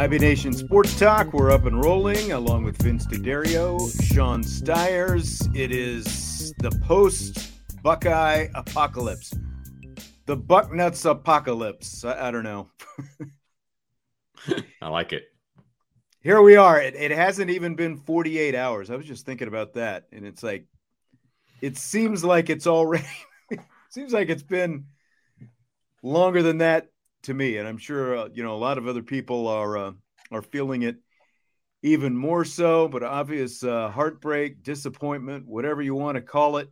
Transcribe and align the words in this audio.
IB 0.00 0.18
Nation 0.18 0.54
Sports 0.54 0.98
Talk. 0.98 1.34
We're 1.34 1.50
up 1.50 1.66
and 1.66 1.84
rolling 1.84 2.32
along 2.32 2.64
with 2.64 2.80
Vince 2.80 3.04
D'Addario, 3.04 3.78
Sean 4.02 4.42
Stiers. 4.42 5.46
It 5.54 5.72
is 5.72 6.54
the 6.54 6.70
post 6.86 7.52
Buckeye 7.82 8.48
apocalypse, 8.54 9.34
the 10.24 10.38
Bucknuts 10.38 11.04
apocalypse. 11.04 12.02
I, 12.02 12.28
I 12.28 12.30
don't 12.30 12.44
know. 12.44 12.70
I 14.80 14.88
like 14.88 15.12
it. 15.12 15.24
Here 16.22 16.40
we 16.40 16.56
are. 16.56 16.80
It, 16.80 16.94
it 16.94 17.10
hasn't 17.10 17.50
even 17.50 17.74
been 17.74 17.98
48 17.98 18.54
hours. 18.54 18.88
I 18.88 18.96
was 18.96 19.04
just 19.04 19.26
thinking 19.26 19.48
about 19.48 19.74
that. 19.74 20.06
And 20.12 20.24
it's 20.24 20.42
like, 20.42 20.64
it 21.60 21.76
seems 21.76 22.24
like 22.24 22.48
it's 22.48 22.66
already, 22.66 23.04
seems 23.90 24.14
like 24.14 24.30
it's 24.30 24.42
been 24.42 24.86
longer 26.02 26.42
than 26.42 26.56
that 26.58 26.88
to 27.24 27.34
me, 27.34 27.56
and 27.56 27.68
I'm 27.68 27.78
sure 27.78 28.16
uh, 28.16 28.28
you 28.32 28.42
know 28.42 28.54
a 28.54 28.58
lot 28.58 28.78
of 28.78 28.86
other 28.86 29.02
people 29.02 29.48
are 29.48 29.76
uh, 29.76 29.92
are 30.30 30.42
feeling 30.42 30.82
it 30.82 30.96
even 31.82 32.16
more 32.16 32.44
so. 32.44 32.88
But 32.88 33.02
obvious 33.02 33.62
uh, 33.62 33.90
heartbreak, 33.90 34.62
disappointment, 34.62 35.46
whatever 35.46 35.82
you 35.82 35.94
want 35.94 36.16
to 36.16 36.22
call 36.22 36.58
it. 36.58 36.70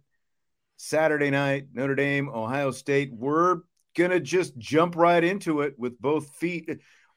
Saturday 0.80 1.30
night, 1.30 1.66
Notre 1.72 1.96
Dame, 1.96 2.28
Ohio 2.28 2.70
State. 2.70 3.10
We're 3.12 3.62
gonna 3.96 4.20
just 4.20 4.56
jump 4.58 4.96
right 4.96 5.22
into 5.22 5.62
it 5.62 5.74
with 5.76 6.00
both 6.00 6.34
feet. 6.36 6.70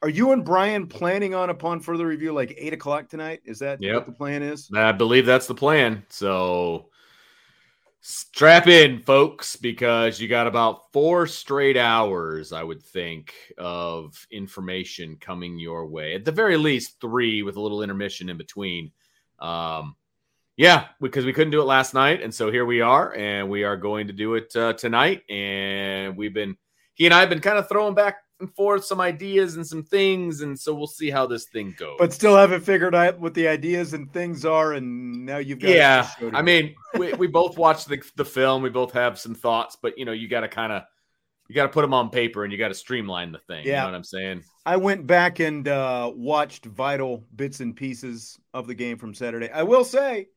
Are 0.03 0.09
you 0.09 0.31
and 0.31 0.43
Brian 0.43 0.87
planning 0.87 1.35
on 1.35 1.51
upon 1.51 1.79
further 1.79 2.07
review 2.07 2.33
like 2.33 2.55
eight 2.57 2.73
o'clock 2.73 3.07
tonight? 3.07 3.41
Is 3.45 3.59
that 3.59 3.81
yep. 3.81 3.95
what 3.95 4.05
the 4.07 4.13
plan 4.13 4.41
is? 4.41 4.67
I 4.75 4.91
believe 4.91 5.27
that's 5.27 5.45
the 5.45 5.53
plan. 5.53 6.03
So 6.09 6.89
Strap 8.03 8.65
in, 8.65 9.03
folks, 9.03 9.55
because 9.55 10.19
you 10.19 10.27
got 10.27 10.47
about 10.47 10.91
four 10.91 11.27
straight 11.27 11.77
hours, 11.77 12.51
I 12.51 12.63
would 12.63 12.81
think, 12.81 13.35
of 13.59 14.25
information 14.31 15.17
coming 15.21 15.59
your 15.59 15.85
way. 15.85 16.15
At 16.15 16.25
the 16.25 16.31
very 16.31 16.57
least, 16.57 16.99
three 16.99 17.43
with 17.43 17.57
a 17.57 17.61
little 17.61 17.83
intermission 17.83 18.27
in 18.27 18.37
between. 18.37 18.91
Um, 19.37 19.95
yeah, 20.57 20.87
because 20.99 21.25
we 21.25 21.33
couldn't 21.33 21.51
do 21.51 21.61
it 21.61 21.65
last 21.65 21.93
night, 21.93 22.23
and 22.23 22.33
so 22.33 22.51
here 22.51 22.65
we 22.65 22.81
are, 22.81 23.13
and 23.15 23.51
we 23.51 23.63
are 23.65 23.77
going 23.77 24.07
to 24.07 24.13
do 24.13 24.33
it 24.33 24.51
uh, 24.55 24.73
tonight. 24.73 25.21
And 25.29 26.17
we've 26.17 26.33
been, 26.33 26.57
he 26.95 27.05
and 27.05 27.13
I 27.13 27.19
have 27.19 27.29
been 27.29 27.39
kind 27.39 27.59
of 27.59 27.69
throwing 27.69 27.93
back 27.93 28.17
and 28.41 28.53
forth 28.53 28.83
some 28.83 28.99
ideas 28.99 29.55
and 29.55 29.65
some 29.65 29.83
things, 29.83 30.41
and 30.41 30.59
so 30.59 30.73
we'll 30.73 30.87
see 30.87 31.09
how 31.09 31.25
this 31.25 31.45
thing 31.45 31.73
goes. 31.77 31.95
But 31.97 32.11
still 32.11 32.35
haven't 32.35 32.61
figured 32.61 32.93
out 32.93 33.19
what 33.19 33.33
the 33.33 33.47
ideas 33.47 33.93
and 33.93 34.11
things 34.11 34.45
are, 34.45 34.73
and 34.73 35.25
now 35.25 35.37
you've 35.37 35.59
got. 35.59 35.69
Yeah, 35.69 36.09
I 36.33 36.41
mean, 36.41 36.75
we, 36.97 37.13
we 37.13 37.27
both 37.27 37.57
watched 37.57 37.87
the 37.87 38.01
the 38.15 38.25
film. 38.25 38.61
We 38.61 38.69
both 38.69 38.91
have 38.93 39.17
some 39.17 39.35
thoughts, 39.35 39.77
but 39.81 39.97
you 39.97 40.05
know, 40.05 40.11
you 40.11 40.27
got 40.27 40.41
to 40.41 40.47
kind 40.49 40.73
of 40.73 40.83
you 41.51 41.55
got 41.55 41.63
to 41.63 41.69
put 41.69 41.81
them 41.81 41.93
on 41.93 42.09
paper 42.09 42.45
and 42.45 42.53
you 42.53 42.57
got 42.57 42.69
to 42.69 42.73
streamline 42.73 43.33
the 43.33 43.39
thing. 43.39 43.65
Yeah. 43.65 43.71
You 43.71 43.77
know 43.79 43.85
what 43.87 43.95
I'm 43.95 44.03
saying? 44.05 44.43
I 44.65 44.77
went 44.77 45.05
back 45.05 45.39
and 45.39 45.67
uh, 45.67 46.09
watched 46.15 46.63
vital 46.65 47.25
bits 47.35 47.59
and 47.59 47.75
pieces 47.75 48.39
of 48.53 48.67
the 48.67 48.73
game 48.73 48.97
from 48.97 49.13
Saturday. 49.13 49.49
I 49.49 49.63
will 49.63 49.83
say, 49.83 50.27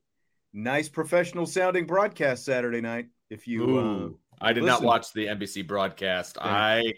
nice 0.52 0.88
professional 0.88 1.46
sounding 1.46 1.86
broadcast 1.86 2.44
Saturday 2.44 2.80
night. 2.80 3.10
If 3.30 3.46
you, 3.46 3.62
Ooh, 3.62 4.06
uh, 4.40 4.44
I 4.44 4.52
did 4.52 4.64
listen. 4.64 4.82
not 4.82 4.86
watch 4.86 5.12
the 5.12 5.26
NBC 5.26 5.68
broadcast. 5.68 6.36
Yeah. 6.40 6.48
I 6.48 6.92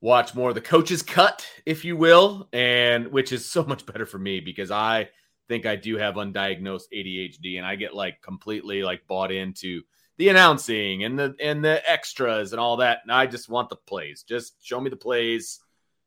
watch 0.00 0.34
more 0.34 0.50
of 0.50 0.54
the 0.54 0.60
coach's 0.60 1.02
cut, 1.02 1.46
if 1.66 1.84
you 1.84 1.96
will, 1.96 2.48
and 2.52 3.08
which 3.08 3.32
is 3.32 3.46
so 3.46 3.64
much 3.66 3.86
better 3.86 4.06
for 4.06 4.18
me 4.18 4.40
because 4.40 4.70
I 4.70 5.08
think 5.48 5.66
I 5.66 5.76
do 5.76 5.96
have 5.96 6.14
undiagnosed 6.14 6.92
ADHD 6.94 7.56
and 7.56 7.66
I 7.66 7.76
get 7.76 7.94
like 7.94 8.20
completely 8.22 8.82
like 8.82 9.06
bought 9.06 9.32
into 9.32 9.82
the 10.18 10.28
announcing 10.28 11.04
and 11.04 11.18
the 11.18 11.34
and 11.40 11.64
the 11.64 11.88
extras 11.90 12.52
and 12.52 12.60
all 12.60 12.78
that. 12.78 13.00
And 13.02 13.12
I 13.12 13.26
just 13.26 13.48
want 13.48 13.70
the 13.70 13.76
plays. 13.76 14.24
Just 14.28 14.54
show 14.64 14.80
me 14.80 14.90
the 14.90 14.96
plays 14.96 15.60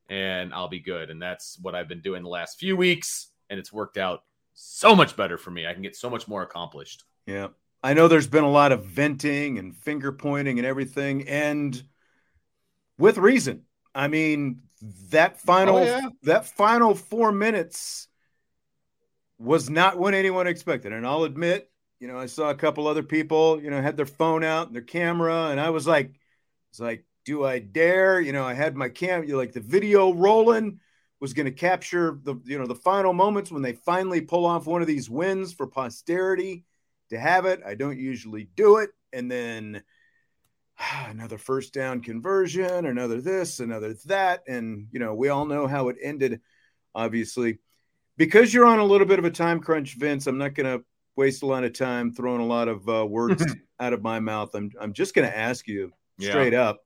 and 0.09 0.53
I'll 0.53 0.67
be 0.67 0.79
good. 0.79 1.09
And 1.09 1.21
that's 1.21 1.57
what 1.61 1.73
I've 1.73 1.87
been 1.87 2.01
doing 2.01 2.21
the 2.21 2.29
last 2.29 2.59
few 2.59 2.75
weeks. 2.75 3.29
And 3.49 3.59
it's 3.59 3.71
worked 3.71 3.97
out 3.97 4.23
so 4.53 4.95
much 4.95 5.15
better 5.15 5.37
for 5.37 5.51
me. 5.51 5.65
I 5.65 5.73
can 5.73 5.81
get 5.81 5.95
so 5.95 6.09
much 6.09 6.27
more 6.27 6.43
accomplished. 6.43 7.05
Yeah. 7.25 7.47
I 7.83 7.93
know 7.93 8.07
there's 8.07 8.27
been 8.27 8.43
a 8.43 8.51
lot 8.51 8.71
of 8.71 8.85
venting 8.85 9.57
and 9.57 9.75
finger 9.75 10.11
pointing 10.11 10.59
and 10.59 10.67
everything, 10.67 11.27
and 11.27 11.81
with 12.99 13.17
reason. 13.17 13.63
I 13.93 14.07
mean, 14.07 14.61
that 15.09 15.39
final 15.39 15.77
oh, 15.77 15.83
yeah. 15.83 16.09
that 16.23 16.45
final 16.45 16.95
four 16.95 17.31
minutes 17.31 18.07
was 19.37 19.69
not 19.69 19.97
what 19.97 20.13
anyone 20.13 20.47
expected. 20.47 20.93
And 20.93 21.05
I'll 21.05 21.23
admit, 21.23 21.69
you 21.99 22.07
know, 22.07 22.17
I 22.17 22.27
saw 22.27 22.49
a 22.49 22.55
couple 22.55 22.87
other 22.87 23.03
people, 23.03 23.61
you 23.61 23.69
know, 23.69 23.81
had 23.81 23.97
their 23.97 24.05
phone 24.05 24.43
out, 24.43 24.67
and 24.67 24.75
their 24.75 24.81
camera, 24.81 25.47
and 25.47 25.59
I 25.59 25.69
was 25.69 25.87
like, 25.87 26.13
it's 26.71 26.79
like, 26.79 27.05
do 27.25 27.45
I 27.45 27.59
dare? 27.59 28.19
You 28.19 28.33
know, 28.33 28.43
I 28.45 28.53
had 28.53 28.75
my 28.75 28.89
cam, 28.89 29.23
you 29.23 29.37
like 29.37 29.51
the 29.51 29.59
video 29.59 30.13
rolling, 30.13 30.79
was 31.19 31.33
going 31.33 31.45
to 31.45 31.51
capture 31.51 32.19
the, 32.23 32.35
you 32.45 32.57
know, 32.57 32.65
the 32.65 32.75
final 32.75 33.13
moments 33.13 33.51
when 33.51 33.61
they 33.61 33.73
finally 33.73 34.21
pull 34.21 34.45
off 34.45 34.65
one 34.65 34.81
of 34.81 34.87
these 34.87 35.09
wins 35.09 35.53
for 35.53 35.67
posterity 35.67 36.65
to 37.11 37.19
have 37.19 37.45
it. 37.45 37.61
I 37.65 37.75
don't 37.75 37.99
usually 37.99 38.49
do 38.55 38.77
it. 38.77 38.89
And 39.13 39.29
then 39.29 39.83
another 41.07 41.37
first 41.37 41.73
down 41.73 42.01
conversion, 42.01 42.85
another 42.85 43.21
this, 43.21 43.59
another 43.59 43.95
that. 44.05 44.43
And, 44.47 44.87
you 44.91 44.99
know, 44.99 45.13
we 45.13 45.29
all 45.29 45.45
know 45.45 45.67
how 45.67 45.89
it 45.89 45.97
ended, 46.01 46.41
obviously. 46.95 47.59
Because 48.17 48.53
you're 48.53 48.65
on 48.65 48.79
a 48.79 48.85
little 48.85 49.07
bit 49.07 49.19
of 49.19 49.25
a 49.25 49.31
time 49.31 49.61
crunch, 49.61 49.95
Vince, 49.95 50.27
I'm 50.27 50.37
not 50.37 50.53
going 50.53 50.79
to 50.79 50.85
waste 51.15 51.43
a 51.43 51.47
lot 51.47 51.63
of 51.63 51.73
time 51.73 52.11
throwing 52.11 52.41
a 52.41 52.45
lot 52.45 52.67
of 52.67 52.87
uh, 52.87 53.05
words 53.05 53.43
out 53.79 53.93
of 53.93 54.01
my 54.01 54.19
mouth. 54.19 54.53
I'm, 54.53 54.71
I'm 54.79 54.93
just 54.93 55.13
going 55.13 55.27
to 55.27 55.37
ask 55.37 55.67
you 55.67 55.91
straight 56.19 56.53
yeah. 56.53 56.69
up 56.69 56.81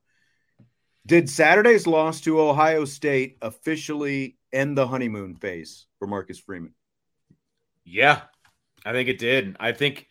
Did 1.05 1.29
Saturday's 1.29 1.87
loss 1.87 2.21
to 2.21 2.39
Ohio 2.39 2.85
State 2.85 3.37
officially 3.41 4.37
end 4.53 4.77
the 4.77 4.87
honeymoon 4.87 5.35
phase 5.35 5.87
for 5.99 6.07
Marcus 6.07 6.39
Freeman? 6.39 6.73
Yeah, 7.83 8.21
I 8.85 8.93
think 8.93 9.09
it 9.09 9.19
did. 9.19 9.57
I 9.59 9.71
think. 9.73 10.07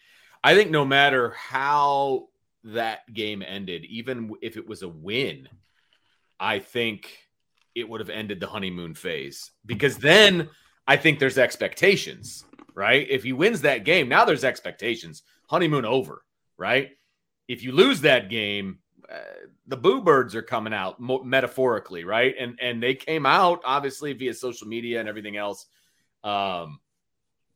I 0.46 0.54
think 0.54 0.70
no 0.70 0.84
matter 0.84 1.30
how 1.30 2.28
that 2.64 3.12
game 3.12 3.42
ended, 3.46 3.84
even 3.84 4.32
if 4.42 4.56
it 4.56 4.66
was 4.66 4.82
a 4.82 4.88
win, 4.88 5.48
I 6.40 6.58
think 6.58 7.16
it 7.74 7.88
would 7.88 8.00
have 8.00 8.10
ended 8.10 8.40
the 8.40 8.46
honeymoon 8.46 8.94
phase 8.94 9.50
because 9.66 9.98
then 9.98 10.48
I 10.86 10.96
think 10.96 11.18
there's 11.18 11.38
expectations, 11.38 12.44
right? 12.74 13.06
If 13.08 13.22
he 13.22 13.32
wins 13.32 13.62
that 13.62 13.84
game, 13.84 14.08
now 14.08 14.24
there's 14.24 14.44
expectations. 14.44 15.22
Honeymoon 15.48 15.84
over, 15.84 16.24
right? 16.56 16.90
If 17.48 17.62
you 17.62 17.72
lose 17.72 18.00
that 18.02 18.30
game, 18.30 18.78
uh, 19.10 19.18
the 19.66 19.76
boo 19.76 20.00
birds 20.00 20.34
are 20.34 20.42
coming 20.42 20.72
out 20.72 21.00
metaphorically, 21.00 22.04
right? 22.04 22.34
And 22.38 22.58
and 22.60 22.82
they 22.82 22.94
came 22.94 23.26
out 23.26 23.60
obviously 23.64 24.12
via 24.14 24.32
social 24.32 24.66
media 24.66 25.00
and 25.00 25.08
everything 25.08 25.36
else. 25.36 25.66
Um, 26.22 26.80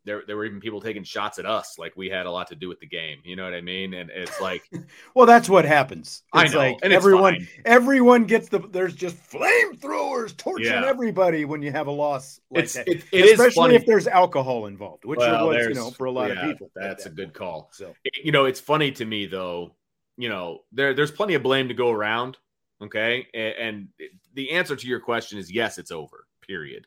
there 0.09 0.23
there 0.27 0.37
were 0.37 0.47
even 0.47 0.59
people 0.59 0.81
taking 0.81 1.05
shots 1.05 1.39
at 1.39 1.45
us 1.45 1.79
like 1.79 1.93
we 1.95 2.09
had 2.09 2.25
a 2.25 2.31
lot 2.31 2.49
to 2.49 2.57
do 2.57 2.67
with 2.67 2.81
the 2.81 2.87
game. 2.87 3.19
You 3.25 3.37
know 3.37 3.45
what 3.45 3.53
I 3.53 3.61
mean? 3.61 3.93
And 3.95 4.11
it's 4.11 4.41
like, 4.41 4.69
well, 5.15 5.27
that's 5.27 5.49
what 5.49 5.65
happens. 5.65 6.23
It's 6.35 6.53
I 6.53 6.55
know, 6.55 6.59
like 6.59 6.79
and 6.83 6.93
everyone 6.93 7.47
everyone 7.65 8.25
gets 8.25 8.49
the 8.49 8.59
there's 8.59 8.95
just 8.95 9.17
flamethrowers 9.31 10.37
torching 10.37 10.67
yeah. 10.67 10.87
everybody 10.87 11.45
when 11.45 11.61
you 11.63 11.71
have 11.71 11.87
a 11.87 11.93
loss 11.93 12.41
like 12.51 12.65
it's, 12.65 12.75
that. 12.75 12.89
It, 12.89 13.05
it 13.13 13.39
Especially 13.39 13.75
if 13.75 13.85
there's 13.85 14.07
alcohol 14.07 14.67
involved, 14.67 15.05
which 15.05 15.19
well, 15.19 15.49
was, 15.49 15.67
you 15.67 15.75
know, 15.75 15.91
for 15.91 16.07
a 16.07 16.11
lot 16.11 16.31
yeah, 16.31 16.41
of 16.41 16.51
people. 16.51 16.71
That's 16.75 17.07
a 17.07 17.11
good 17.11 17.35
call. 17.35 17.69
So 17.73 17.95
you 18.25 18.33
know, 18.33 18.47
it's 18.47 18.61
funny 18.61 18.91
to 18.93 19.05
me 19.05 19.27
though. 19.27 19.75
You 20.17 20.31
know, 20.31 20.61
there 20.73 20.95
there's 20.95 21.13
plenty 21.13 21.35
of 21.35 21.43
blame 21.43 21.69
to 21.69 21.75
go 21.75 21.91
around. 21.91 22.39
Okay, 22.81 23.27
and, 23.35 23.55
and 23.55 23.89
the 24.35 24.53
answer 24.53 24.75
to 24.75 24.87
your 24.87 25.01
question 25.01 25.39
is 25.39 25.53
yes, 25.53 25.79
it's 25.79 25.91
over. 25.91 26.25
Period 26.41 26.87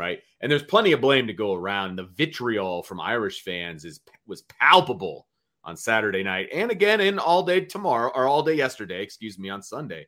right? 0.00 0.20
And 0.40 0.50
there's 0.50 0.62
plenty 0.62 0.92
of 0.92 1.02
blame 1.02 1.26
to 1.26 1.34
go 1.34 1.52
around. 1.52 1.96
The 1.96 2.04
vitriol 2.04 2.82
from 2.82 3.02
Irish 3.02 3.42
fans 3.42 3.84
is 3.84 4.00
was 4.26 4.42
palpable 4.42 5.26
on 5.62 5.76
Saturday 5.76 6.22
night 6.22 6.48
and 6.54 6.70
again 6.70 7.02
in 7.02 7.18
all 7.18 7.42
day 7.42 7.60
tomorrow 7.60 8.10
or 8.14 8.26
all 8.26 8.42
day 8.42 8.54
yesterday, 8.54 9.02
excuse 9.02 9.38
me, 9.38 9.50
on 9.50 9.60
Sunday. 9.60 10.06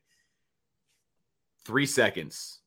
3 1.66 1.84
seconds. 1.84 2.60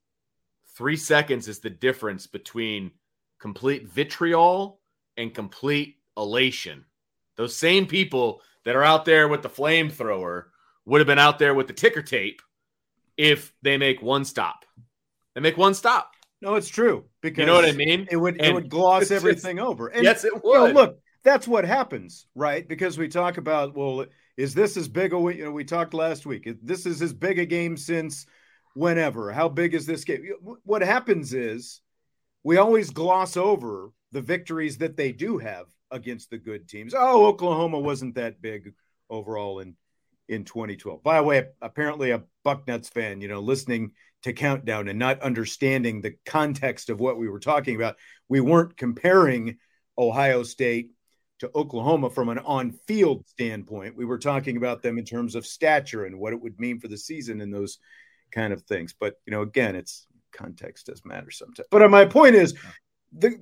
3 0.75 0.95
seconds 0.95 1.47
is 1.47 1.59
the 1.59 1.69
difference 1.69 2.27
between 2.27 2.91
complete 3.39 3.87
vitriol 3.87 4.79
and 5.17 5.33
complete 5.33 5.97
elation. 6.17 6.85
Those 7.37 7.55
same 7.55 7.87
people 7.87 8.41
that 8.65 8.75
are 8.75 8.83
out 8.83 9.03
there 9.03 9.27
with 9.27 9.41
the 9.41 9.49
flamethrower 9.49 10.43
would 10.85 10.99
have 10.99 11.07
been 11.07 11.17
out 11.17 11.39
there 11.39 11.55
with 11.55 11.65
the 11.65 11.73
ticker 11.73 12.03
tape 12.03 12.43
if 13.17 13.51
they 13.63 13.77
make 13.77 14.03
one 14.03 14.25
stop. 14.25 14.63
They 15.33 15.41
make 15.41 15.57
one 15.57 15.73
stop. 15.73 16.14
No, 16.45 16.53
it's 16.53 16.69
true 16.69 17.05
because 17.21 17.39
you 17.39 17.45
know 17.47 17.55
what 17.55 17.65
I 17.65 17.71
mean. 17.71 18.07
It 18.11 18.17
would 18.17 18.35
and 18.35 18.45
it 18.45 18.53
would 18.53 18.69
gloss 18.69 19.09
everything 19.09 19.59
over. 19.59 19.87
And, 19.87 20.03
yes, 20.03 20.23
it 20.23 20.31
would. 20.31 20.43
You 20.43 20.67
know, 20.67 20.79
look, 20.79 20.99
that's 21.23 21.47
what 21.47 21.65
happens, 21.65 22.27
right? 22.35 22.67
Because 22.67 22.99
we 22.99 23.07
talk 23.07 23.37
about 23.37 23.75
well, 23.75 24.05
is 24.37 24.53
this 24.53 24.77
as 24.77 24.87
big 24.87 25.11
a 25.11 25.17
you 25.33 25.45
know 25.45 25.51
we 25.51 25.65
talked 25.65 25.95
last 25.95 26.27
week? 26.27 26.47
This 26.61 26.85
is 26.85 27.01
as 27.01 27.13
big 27.13 27.39
a 27.39 27.47
game 27.47 27.75
since 27.77 28.27
whenever. 28.75 29.31
How 29.31 29.49
big 29.49 29.73
is 29.73 29.87
this 29.87 30.03
game? 30.03 30.21
What 30.63 30.83
happens 30.83 31.33
is 31.33 31.81
we 32.43 32.57
always 32.57 32.91
gloss 32.91 33.37
over 33.37 33.89
the 34.11 34.21
victories 34.21 34.77
that 34.77 34.97
they 34.97 35.13
do 35.13 35.39
have 35.39 35.65
against 35.89 36.29
the 36.29 36.37
good 36.37 36.69
teams. 36.69 36.93
Oh, 36.95 37.25
Oklahoma 37.25 37.79
wasn't 37.79 38.13
that 38.15 38.39
big 38.39 38.75
overall 39.09 39.61
in 39.61 39.75
in 40.27 40.43
2012. 40.43 41.01
By 41.01 41.17
the 41.17 41.23
way, 41.23 41.47
apparently 41.59 42.11
a 42.11 42.21
Bucknuts 42.43 42.89
fan, 42.89 43.21
you 43.21 43.27
know, 43.27 43.39
listening 43.39 43.93
to 44.25 44.33
Countdown 44.33 44.87
and 44.87 44.97
not 44.97 45.21
understanding 45.21 46.01
the 46.01 46.15
context 46.25 46.89
of 46.89 46.99
what 46.99 47.19
we 47.19 47.29
were 47.29 47.39
talking 47.39 47.75
about. 47.75 47.95
We 48.27 48.41
weren't 48.41 48.75
comparing 48.75 49.57
Ohio 49.95 50.41
State 50.41 50.89
to 51.41 51.51
Oklahoma 51.53 52.09
from 52.09 52.29
an 52.29 52.39
on 52.39 52.71
field 52.87 53.27
standpoint. 53.27 53.95
We 53.95 54.03
were 54.03 54.17
talking 54.17 54.57
about 54.57 54.81
them 54.81 54.97
in 54.97 55.05
terms 55.05 55.35
of 55.35 55.45
stature 55.45 56.05
and 56.05 56.17
what 56.17 56.33
it 56.33 56.41
would 56.41 56.59
mean 56.59 56.79
for 56.79 56.87
the 56.87 56.97
season 56.97 57.39
and 57.39 57.53
those 57.53 57.77
kind 58.31 58.51
of 58.51 58.63
things. 58.63 58.95
But, 58.99 59.13
you 59.27 59.31
know, 59.31 59.43
again, 59.43 59.75
it's 59.75 60.07
context 60.31 60.87
does 60.87 61.05
matter 61.05 61.29
sometimes. 61.29 61.67
But 61.69 61.83
uh, 61.83 61.89
my 61.89 62.05
point 62.05 62.33
is 62.33 62.55
the 63.15 63.37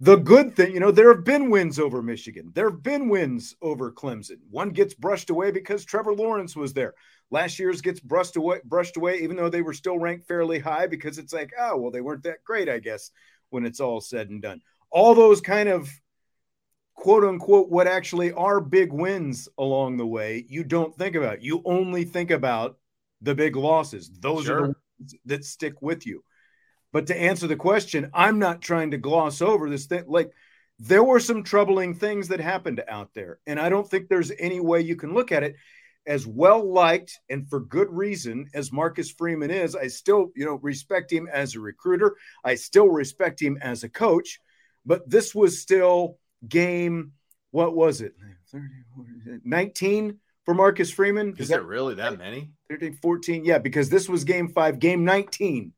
the 0.00 0.16
good 0.16 0.54
thing, 0.54 0.74
you 0.74 0.80
know, 0.80 0.90
there 0.90 1.14
have 1.14 1.24
been 1.24 1.48
wins 1.48 1.78
over 1.78 2.02
Michigan. 2.02 2.52
There 2.54 2.68
have 2.68 2.82
been 2.82 3.08
wins 3.08 3.56
over 3.62 3.90
Clemson. 3.90 4.36
One 4.50 4.68
gets 4.68 4.92
brushed 4.92 5.30
away 5.30 5.50
because 5.50 5.82
Trevor 5.82 6.12
Lawrence 6.12 6.54
was 6.54 6.74
there. 6.74 6.92
Last 7.30 7.58
year's 7.58 7.80
gets 7.80 8.00
brushed 8.00 8.36
away, 8.36 8.60
brushed 8.64 8.96
away, 8.96 9.18
even 9.20 9.36
though 9.36 9.48
they 9.48 9.62
were 9.62 9.72
still 9.72 9.98
ranked 9.98 10.26
fairly 10.26 10.58
high 10.58 10.86
because 10.86 11.18
it's 11.18 11.32
like, 11.32 11.50
oh, 11.58 11.76
well, 11.76 11.90
they 11.90 12.00
weren't 12.00 12.22
that 12.24 12.44
great, 12.44 12.68
I 12.68 12.78
guess, 12.78 13.10
when 13.50 13.64
it's 13.64 13.80
all 13.80 14.00
said 14.00 14.30
and 14.30 14.42
done. 14.42 14.60
All 14.90 15.14
those 15.14 15.40
kind 15.40 15.68
of 15.68 15.88
quote 16.94 17.24
unquote 17.24 17.70
what 17.70 17.86
actually 17.86 18.32
are 18.32 18.60
big 18.60 18.92
wins 18.92 19.48
along 19.58 19.96
the 19.96 20.06
way, 20.06 20.44
you 20.48 20.64
don't 20.64 20.94
think 20.96 21.16
about. 21.16 21.42
You 21.42 21.62
only 21.64 22.04
think 22.04 22.30
about 22.30 22.78
the 23.20 23.34
big 23.34 23.56
losses. 23.56 24.10
Those 24.20 24.44
sure. 24.44 24.56
are 24.56 24.60
the 24.68 24.74
ones 25.00 25.14
that 25.26 25.44
stick 25.44 25.82
with 25.82 26.06
you. 26.06 26.22
But 26.92 27.08
to 27.08 27.20
answer 27.20 27.46
the 27.46 27.56
question, 27.56 28.10
I'm 28.14 28.38
not 28.38 28.62
trying 28.62 28.92
to 28.92 28.98
gloss 28.98 29.42
over 29.42 29.68
this 29.68 29.86
thing. 29.86 30.04
Like 30.06 30.30
there 30.78 31.04
were 31.04 31.20
some 31.20 31.42
troubling 31.42 31.94
things 31.94 32.28
that 32.28 32.40
happened 32.40 32.82
out 32.88 33.10
there. 33.14 33.38
And 33.46 33.58
I 33.58 33.68
don't 33.68 33.88
think 33.88 34.08
there's 34.08 34.32
any 34.38 34.60
way 34.60 34.80
you 34.80 34.96
can 34.96 35.14
look 35.14 35.32
at 35.32 35.42
it 35.42 35.56
as 36.06 36.26
well 36.26 36.72
liked 36.72 37.18
and 37.30 37.48
for 37.48 37.60
good 37.60 37.90
reason 37.90 38.48
as 38.54 38.72
Marcus 38.72 39.10
Freeman 39.10 39.50
is, 39.50 39.74
I 39.74 39.86
still, 39.88 40.30
you 40.36 40.44
know, 40.44 40.58
respect 40.62 41.12
him 41.12 41.28
as 41.32 41.54
a 41.54 41.60
recruiter. 41.60 42.16
I 42.44 42.56
still 42.56 42.88
respect 42.88 43.40
him 43.40 43.58
as 43.62 43.84
a 43.84 43.88
coach, 43.88 44.40
but 44.84 45.08
this 45.08 45.34
was 45.34 45.60
still 45.60 46.18
game 46.46 47.12
what 47.54 47.76
was 47.76 48.00
it? 48.00 48.14
19 49.44 50.18
for 50.44 50.54
Marcus 50.54 50.90
Freeman. 50.90 51.34
Is, 51.34 51.42
is 51.42 51.48
that 51.50 51.64
really 51.64 51.94
that 51.94 52.18
many? 52.18 52.50
13, 52.68 52.98
14. 53.00 53.44
Yeah, 53.44 53.58
because 53.58 53.88
this 53.88 54.08
was 54.08 54.24
game 54.24 54.48
5, 54.48 54.80
game 54.80 55.04
19 55.04 55.72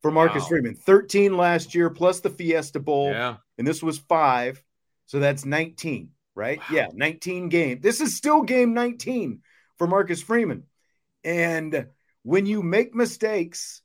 for 0.00 0.10
Marcus 0.10 0.44
wow. 0.44 0.48
Freeman. 0.48 0.74
13 0.74 1.36
last 1.36 1.74
year 1.74 1.90
plus 1.90 2.20
the 2.20 2.30
Fiesta 2.30 2.80
Bowl. 2.80 3.10
Yeah. 3.10 3.36
And 3.58 3.66
this 3.66 3.82
was 3.82 3.98
5. 3.98 4.62
So 5.04 5.18
that's 5.18 5.44
19, 5.44 6.08
right? 6.34 6.58
Wow. 6.58 6.64
Yeah, 6.72 6.86
19 6.94 7.50
game. 7.50 7.80
This 7.82 8.00
is 8.00 8.16
still 8.16 8.40
game 8.40 8.72
19 8.72 9.42
for 9.80 9.86
Marcus 9.86 10.20
Freeman. 10.20 10.64
And 11.24 11.86
when 12.22 12.44
you 12.44 12.62
make 12.62 12.94
mistakes 12.94 13.80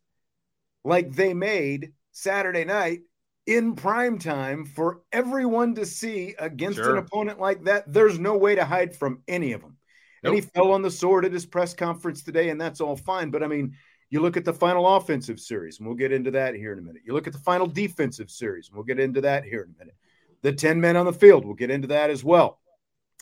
like 0.83 1.13
they 1.13 1.33
made 1.33 1.93
Saturday 2.11 2.65
night 2.65 3.03
in 3.45 3.77
prime 3.77 4.19
time 4.19 4.65
for 4.65 5.03
everyone 5.13 5.75
to 5.75 5.85
see 5.85 6.35
against 6.37 6.79
sure. 6.79 6.91
an 6.91 6.97
opponent 6.97 7.39
like 7.39 7.63
that, 7.63 7.85
there's 7.87 8.19
no 8.19 8.35
way 8.35 8.55
to 8.55 8.65
hide 8.65 8.93
from 8.93 9.21
any 9.25 9.53
of 9.53 9.61
them. 9.61 9.77
Nope. 10.21 10.33
And 10.33 10.43
he 10.43 10.49
fell 10.49 10.73
on 10.73 10.81
the 10.81 10.91
sword 10.91 11.23
at 11.23 11.31
his 11.31 11.45
press 11.45 11.73
conference 11.73 12.23
today, 12.23 12.49
and 12.49 12.59
that's 12.59 12.81
all 12.81 12.97
fine. 12.97 13.31
But 13.31 13.41
I 13.41 13.47
mean, 13.47 13.77
you 14.09 14.19
look 14.19 14.35
at 14.35 14.43
the 14.43 14.51
final 14.51 14.97
offensive 14.97 15.39
series, 15.39 15.79
and 15.79 15.87
we'll 15.87 15.95
get 15.95 16.11
into 16.11 16.31
that 16.31 16.55
here 16.55 16.73
in 16.73 16.79
a 16.79 16.81
minute. 16.81 17.03
You 17.05 17.13
look 17.13 17.27
at 17.27 17.31
the 17.33 17.39
final 17.39 17.67
defensive 17.67 18.29
series, 18.29 18.67
and 18.67 18.75
we'll 18.75 18.83
get 18.83 18.99
into 18.99 19.21
that 19.21 19.45
here 19.45 19.61
in 19.61 19.73
a 19.73 19.79
minute. 19.79 19.95
The 20.41 20.51
10 20.51 20.81
men 20.81 20.97
on 20.97 21.05
the 21.05 21.13
field, 21.13 21.45
we'll 21.45 21.55
get 21.55 21.71
into 21.71 21.87
that 21.87 22.09
as 22.09 22.21
well. 22.21 22.59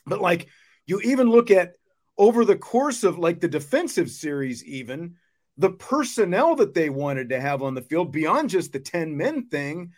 But 0.08 0.22
like 0.22 0.48
you 0.88 1.02
even 1.02 1.30
look 1.30 1.52
at 1.52 1.74
over 2.18 2.46
the 2.46 2.56
course 2.56 3.04
of 3.04 3.18
like 3.18 3.40
the 3.40 3.48
defensive 3.48 4.10
series, 4.10 4.64
even 4.66 5.16
the 5.58 5.72
personnel 5.72 6.56
that 6.56 6.74
they 6.74 6.90
wanted 6.90 7.30
to 7.30 7.40
have 7.40 7.62
on 7.62 7.76
the 7.76 7.82
field 7.82 8.12
beyond 8.12 8.50
just 8.50 8.74
the 8.74 8.80
10 8.80 9.16
men 9.16 9.48
thing, 9.48 9.92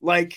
like 0.00 0.36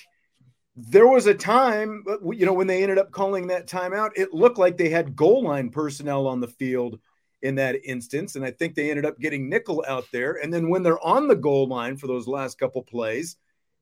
there 0.76 1.08
was 1.08 1.28
a 1.28 1.34
time, 1.34 2.04
uh, 2.10 2.32
you 2.32 2.46
know, 2.46 2.54
when 2.54 2.68
they 2.68 2.82
ended 2.82 2.98
up 2.98 3.12
calling 3.12 3.48
that 3.48 3.68
timeout, 3.68 4.12
it 4.16 4.34
looked 4.34 4.58
like 4.58 4.78
they 4.78 4.90
had 4.90 5.16
goal 5.16 5.44
line 5.44 5.70
personnel 5.70 6.28
on 6.28 6.40
the 6.40 6.48
field 6.48 7.00
in 7.42 7.56
that 7.56 7.76
instance. 7.84 8.36
And 8.36 8.44
I 8.44 8.52
think 8.52 8.74
they 8.74 8.90
ended 8.90 9.06
up 9.06 9.20
getting 9.20 9.50
nickel 9.50 9.84
out 9.88 10.06
there. 10.12 10.40
And 10.42 10.52
then 10.52 10.70
when 10.70 10.82
they're 10.82 11.06
on 11.06 11.28
the 11.28 11.36
goal 11.36 11.68
line 11.68 11.98
for 11.98 12.08
those 12.08 12.28
last 12.28 12.58
couple 12.58 12.82
plays, 12.82 13.36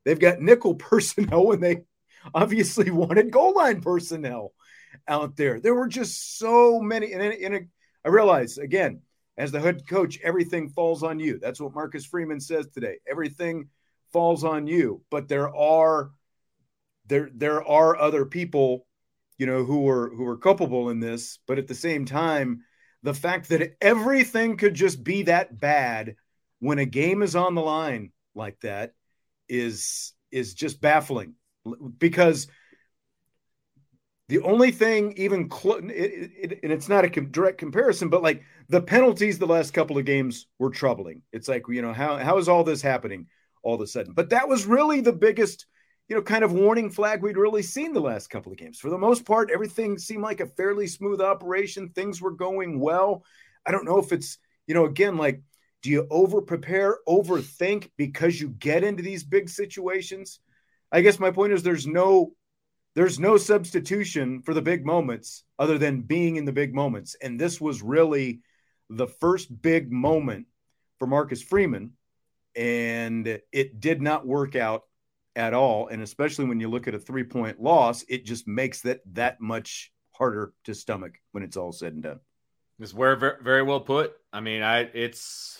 they've 0.03 0.19
got 0.19 0.41
nickel 0.41 0.75
personnel 0.89 1.45
when 1.45 1.61
they 1.61 1.83
obviously 2.33 2.91
wanted 2.91 3.31
goal 3.31 3.53
line 3.55 3.81
personnel 3.81 4.51
out 5.07 5.35
there. 5.35 5.59
There 5.59 5.75
were 5.75 5.87
just 5.87 6.37
so 6.37 6.79
many. 6.79 7.13
And, 7.13 7.67
I 8.03 8.09
realize, 8.09 8.57
again, 8.57 9.01
as 9.37 9.51
the 9.51 9.59
head 9.59 9.87
coach, 9.87 10.19
everything 10.23 10.69
falls 10.69 11.03
on 11.03 11.19
you. 11.19 11.39
That's 11.39 11.61
what 11.61 11.75
Marcus 11.75 12.05
Freeman 12.05 12.39
says 12.39 12.67
today. 12.67 12.97
Everything 13.09 13.69
falls 14.11 14.43
on 14.43 14.67
you. 14.67 15.03
But 15.09 15.27
there 15.27 15.55
are 15.55 16.11
there 17.07 17.29
there 17.33 17.63
are 17.63 17.97
other 17.97 18.25
people, 18.25 18.85
you 19.37 19.45
know, 19.45 19.63
who 19.63 19.87
are 19.89 20.09
who 20.09 20.25
are 20.27 20.37
culpable 20.37 20.89
in 20.89 20.99
this. 20.99 21.39
But 21.47 21.59
at 21.59 21.67
the 21.67 21.75
same 21.75 22.05
time, 22.05 22.63
the 23.03 23.13
fact 23.13 23.49
that 23.49 23.75
everything 23.81 24.57
could 24.57 24.73
just 24.73 25.03
be 25.03 25.23
that 25.23 25.59
bad 25.59 26.15
when 26.59 26.79
a 26.79 26.85
game 26.85 27.21
is 27.21 27.35
on 27.35 27.55
the 27.55 27.61
line 27.61 28.11
like 28.35 28.59
that 28.61 28.93
is 29.49 30.13
is 30.31 30.53
just 30.53 30.79
baffling 30.79 31.33
because 31.97 32.47
the 34.31 34.39
only 34.43 34.71
thing, 34.71 35.13
even 35.17 35.49
close, 35.49 35.81
it, 35.83 36.31
it, 36.39 36.59
and 36.63 36.71
it's 36.71 36.87
not 36.87 37.03
a 37.03 37.09
com- 37.09 37.31
direct 37.31 37.57
comparison, 37.57 38.07
but 38.07 38.23
like 38.23 38.43
the 38.69 38.79
penalties 38.79 39.37
the 39.37 39.45
last 39.45 39.73
couple 39.73 39.97
of 39.97 40.05
games 40.05 40.47
were 40.57 40.69
troubling. 40.69 41.21
It's 41.33 41.49
like, 41.49 41.63
you 41.67 41.81
know, 41.81 41.91
how, 41.91 42.15
how 42.15 42.37
is 42.37 42.47
all 42.47 42.63
this 42.63 42.81
happening 42.81 43.27
all 43.61 43.75
of 43.75 43.81
a 43.81 43.87
sudden? 43.87 44.13
But 44.13 44.29
that 44.29 44.47
was 44.47 44.65
really 44.65 45.01
the 45.01 45.11
biggest, 45.11 45.65
you 46.07 46.15
know, 46.15 46.21
kind 46.21 46.45
of 46.45 46.53
warning 46.53 46.89
flag 46.89 47.21
we'd 47.21 47.35
really 47.35 47.61
seen 47.61 47.91
the 47.91 47.99
last 47.99 48.29
couple 48.29 48.53
of 48.53 48.57
games. 48.57 48.79
For 48.79 48.89
the 48.89 48.97
most 48.97 49.25
part, 49.25 49.51
everything 49.51 49.97
seemed 49.97 50.23
like 50.23 50.39
a 50.39 50.47
fairly 50.47 50.87
smooth 50.87 51.19
operation. 51.19 51.89
Things 51.89 52.21
were 52.21 52.31
going 52.31 52.79
well. 52.79 53.25
I 53.65 53.71
don't 53.71 53.83
know 53.83 53.97
if 53.97 54.13
it's, 54.13 54.37
you 54.65 54.73
know, 54.73 54.85
again, 54.85 55.17
like, 55.17 55.41
do 55.81 55.89
you 55.89 56.07
over 56.09 56.41
prepare, 56.41 56.99
overthink 57.05 57.89
because 57.97 58.39
you 58.39 58.47
get 58.47 58.85
into 58.85 59.03
these 59.03 59.25
big 59.25 59.49
situations? 59.49 60.39
I 60.89 61.01
guess 61.01 61.19
my 61.19 61.31
point 61.31 61.51
is 61.51 61.63
there's 61.63 61.85
no 61.85 62.31
there's 62.95 63.19
no 63.19 63.37
substitution 63.37 64.41
for 64.41 64.53
the 64.53 64.61
big 64.61 64.85
moments 64.85 65.43
other 65.57 65.77
than 65.77 66.01
being 66.01 66.35
in 66.35 66.45
the 66.45 66.51
big 66.51 66.73
moments. 66.73 67.15
And 67.21 67.39
this 67.39 67.61
was 67.61 67.81
really 67.81 68.41
the 68.89 69.07
first 69.07 69.61
big 69.61 69.91
moment 69.91 70.47
for 70.99 71.07
Marcus 71.07 71.41
Freeman. 71.41 71.93
And 72.55 73.39
it 73.51 73.79
did 73.79 74.01
not 74.01 74.27
work 74.27 74.55
out 74.55 74.83
at 75.35 75.53
all. 75.53 75.87
And 75.87 76.01
especially 76.01 76.45
when 76.45 76.59
you 76.59 76.67
look 76.67 76.87
at 76.87 76.95
a 76.95 76.99
three 76.99 77.23
point 77.23 77.61
loss, 77.61 78.03
it 78.09 78.25
just 78.25 78.47
makes 78.47 78.81
that 78.81 78.99
that 79.13 79.39
much 79.39 79.91
harder 80.11 80.53
to 80.65 80.75
stomach 80.75 81.13
when 81.31 81.43
it's 81.43 81.55
all 81.55 81.71
said 81.71 81.93
and 81.93 82.03
done. 82.03 82.19
It's 82.79 82.91
very, 82.91 83.17
very 83.41 83.63
well 83.63 83.79
put. 83.79 84.13
I 84.33 84.41
mean, 84.41 84.63
I 84.63 84.79
it's. 84.79 85.59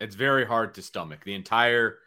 It's 0.00 0.14
very 0.14 0.44
hard 0.44 0.74
to 0.74 0.82
stomach. 0.82 1.24
The 1.24 1.34
entire 1.34 1.98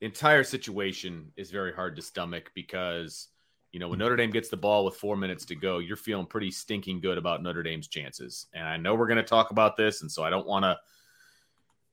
the 0.00 0.06
entire 0.06 0.44
situation 0.44 1.32
is 1.36 1.50
very 1.50 1.72
hard 1.72 1.96
to 1.96 2.02
stomach 2.02 2.50
because 2.54 3.28
you 3.72 3.80
know 3.80 3.88
when 3.88 3.98
Notre 3.98 4.16
Dame 4.16 4.30
gets 4.30 4.48
the 4.48 4.56
ball 4.56 4.84
with 4.84 4.96
four 4.96 5.16
minutes 5.16 5.44
to 5.46 5.54
go, 5.54 5.78
you're 5.78 5.96
feeling 5.96 6.26
pretty 6.26 6.50
stinking 6.50 7.00
good 7.00 7.18
about 7.18 7.42
Notre 7.42 7.62
Dame's 7.62 7.88
chances. 7.88 8.46
And 8.54 8.66
I 8.66 8.76
know 8.76 8.94
we're 8.94 9.08
going 9.08 9.16
to 9.16 9.22
talk 9.22 9.50
about 9.50 9.76
this, 9.76 10.02
and 10.02 10.10
so 10.10 10.22
I 10.22 10.30
don't 10.30 10.46
want 10.46 10.64
to 10.64 10.76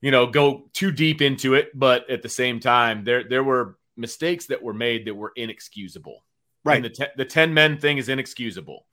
you 0.02 0.12
know 0.12 0.28
go 0.28 0.70
too 0.74 0.92
deep 0.92 1.22
into 1.22 1.54
it, 1.54 1.72
but 1.74 2.10
at 2.10 2.22
the 2.22 2.30
same 2.30 2.60
time, 2.60 3.04
there 3.04 3.28
there 3.28 3.44
were 3.44 3.78
mistakes 3.98 4.48
that 4.48 4.62
were 4.62 4.74
made 4.74 5.06
that 5.06 5.16
were 5.16 5.34
inexcusable. 5.36 6.24
Right. 6.64 6.78
And 6.78 6.86
the 6.86 6.90
te- 6.90 7.14
the 7.18 7.26
ten 7.26 7.54
men 7.54 7.78
thing 7.78 7.98
is 7.98 8.10
inexcusable 8.10 8.86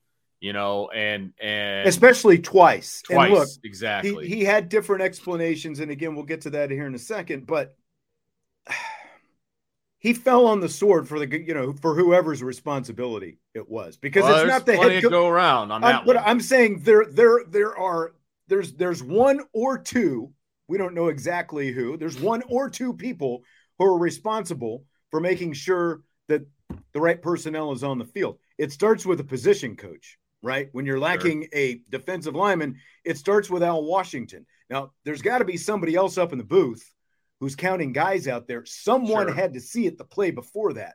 you 0.43 0.53
know, 0.53 0.89
and 0.89 1.33
and 1.41 1.89
especially 1.89 2.41
twice. 2.41 3.01
Twice, 3.03 3.31
and 3.31 3.33
look, 3.33 3.49
exactly. 3.63 4.29
He, 4.29 4.39
he 4.39 4.45
had 4.45 4.69
different 4.69 5.03
explanations, 5.03 5.79
and 5.79 5.91
again, 5.93 6.17
we'll 6.17 6.25
get 6.25 6.41
to 6.43 6.51
that 6.51 6.73
here 6.73 6.85
in 6.85 6.97
a 6.97 6.99
second. 6.99 7.47
But 7.47 7.77
he 9.99 10.15
fell 10.15 10.47
on 10.47 10.59
the 10.59 10.69
sword 10.69 11.09
for 11.09 11.25
the 11.25 11.41
you 11.41 11.55
know 11.55 11.73
for 11.75 11.95
whoever's 11.95 12.43
responsibility 12.43 13.39
it 13.55 13.69
was 13.69 13.97
because 13.97 14.25
well, 14.25 14.41
it's 14.41 14.49
not 14.49 14.67
the 14.67 14.77
head 14.77 15.05
co- 15.05 15.11
go 15.11 15.29
around 15.29 15.71
on 15.71 15.81
that. 15.81 16.01
I'm, 16.01 16.07
but 16.07 16.17
I'm 16.17 16.41
saying 16.41 16.81
there 16.81 17.07
there 17.09 17.45
there 17.49 17.79
are 17.79 18.13
there's 18.49 18.73
there's 18.73 19.01
one 19.01 19.43
or 19.53 19.79
two 19.79 20.33
we 20.67 20.77
don't 20.77 20.95
know 20.95 21.07
exactly 21.07 21.71
who 21.71 21.97
there's 21.97 22.19
one 22.19 22.43
or 22.49 22.69
two 22.69 22.93
people 22.93 23.45
who 23.79 23.85
are 23.85 23.99
responsible 23.99 24.87
for 25.13 25.21
making 25.21 25.53
sure 25.53 26.03
that 26.27 26.43
the 26.93 27.01
right 27.01 27.23
personnel 27.23 27.71
is 27.71 27.85
on 27.85 27.99
the 27.99 28.05
field. 28.05 28.39
It 28.59 28.73
starts 28.73 29.07
with 29.07 29.21
a 29.21 29.25
position 29.25 29.77
coach 29.77 30.19
right? 30.43 30.69
When 30.73 30.87
you're 30.87 30.99
lacking 31.01 31.43
sure. 31.43 31.51
a 31.55 31.81
defensive 31.89 32.35
lineman, 32.35 32.79
it 33.05 33.17
starts 33.17 33.49
with 33.49 33.63
Al 33.63 33.85
Washington. 33.85 34.47
Now, 34.69 34.93
there's 35.05 35.23
got 35.23 35.39
to 35.39 35.45
be 35.45 35.57
somebody 35.57 35.95
else 35.95 36.19
up 36.19 36.33
in 36.33 36.39
the 36.39 36.45
booth 36.45 36.85
who's 37.41 37.57
counting 37.57 37.93
guys 37.93 38.29
out 38.29 38.47
there. 38.47 38.65
Someone 38.65 39.27
sure. 39.27 39.35
had 39.35 39.55
to 39.55 39.61
see 39.61 39.87
it 39.87 39.99
the 39.99 40.05
play 40.05 40.31
before 40.31 40.75
that. 40.75 40.95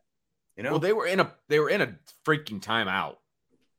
You 0.56 0.64
know, 0.64 0.72
well, 0.72 0.80
they 0.80 0.94
were 0.94 1.06
in 1.06 1.20
a 1.20 1.32
they 1.50 1.60
were 1.60 1.70
in 1.70 1.82
a 1.82 1.96
freaking 2.26 2.60
timeout. 2.60 3.18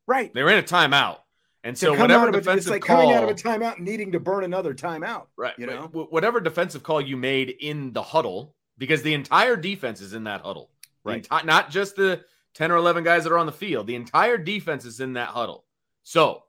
Right. 0.07 0.33
They 0.33 0.43
were 0.43 0.51
in 0.51 0.59
a 0.59 0.63
timeout. 0.63 1.19
And 1.65 1.77
so 1.77 1.99
whatever 1.99 2.31
defensive 2.31 2.59
it's 2.59 2.69
like 2.69 2.83
call, 2.83 3.03
coming 3.03 3.13
out 3.13 3.25
of 3.25 3.31
a 3.31 3.35
timeout 3.35 3.77
and 3.77 3.85
needing 3.85 4.13
to 4.13 4.21
burn 4.21 4.45
another 4.45 4.75
timeout. 4.75 5.27
Right. 5.37 5.55
You 5.59 5.67
know, 5.67 5.89
whatever 5.93 6.41
defensive 6.41 6.83
call 6.83 7.01
you 7.01 7.17
made 7.17 7.51
in 7.51 7.93
the 7.93 8.03
huddle, 8.03 8.55
because 8.79 9.03
the 9.03 9.13
entire 9.13 9.57
defense 9.57 10.01
is 10.01 10.15
in 10.15 10.25
that 10.25 10.43
huddle. 10.43 10.71
Right. 11.05 11.29
Enti- 11.29 11.45
not 11.45 11.71
just 11.71 11.97
the 11.97 12.25
10 12.55 12.73
or 12.73 12.76
11 12.76 13.05
guys 13.05 13.25
that 13.25 13.33
are 13.33 13.38
on 13.38 13.47
the 13.47 13.52
field. 13.52 13.87
The 13.87 13.95
entire 13.95 14.38
defense 14.38 14.85
is 14.85 15.00
in 15.00 15.14
that 15.14 15.28
huddle. 15.28 15.64
So 16.02 16.43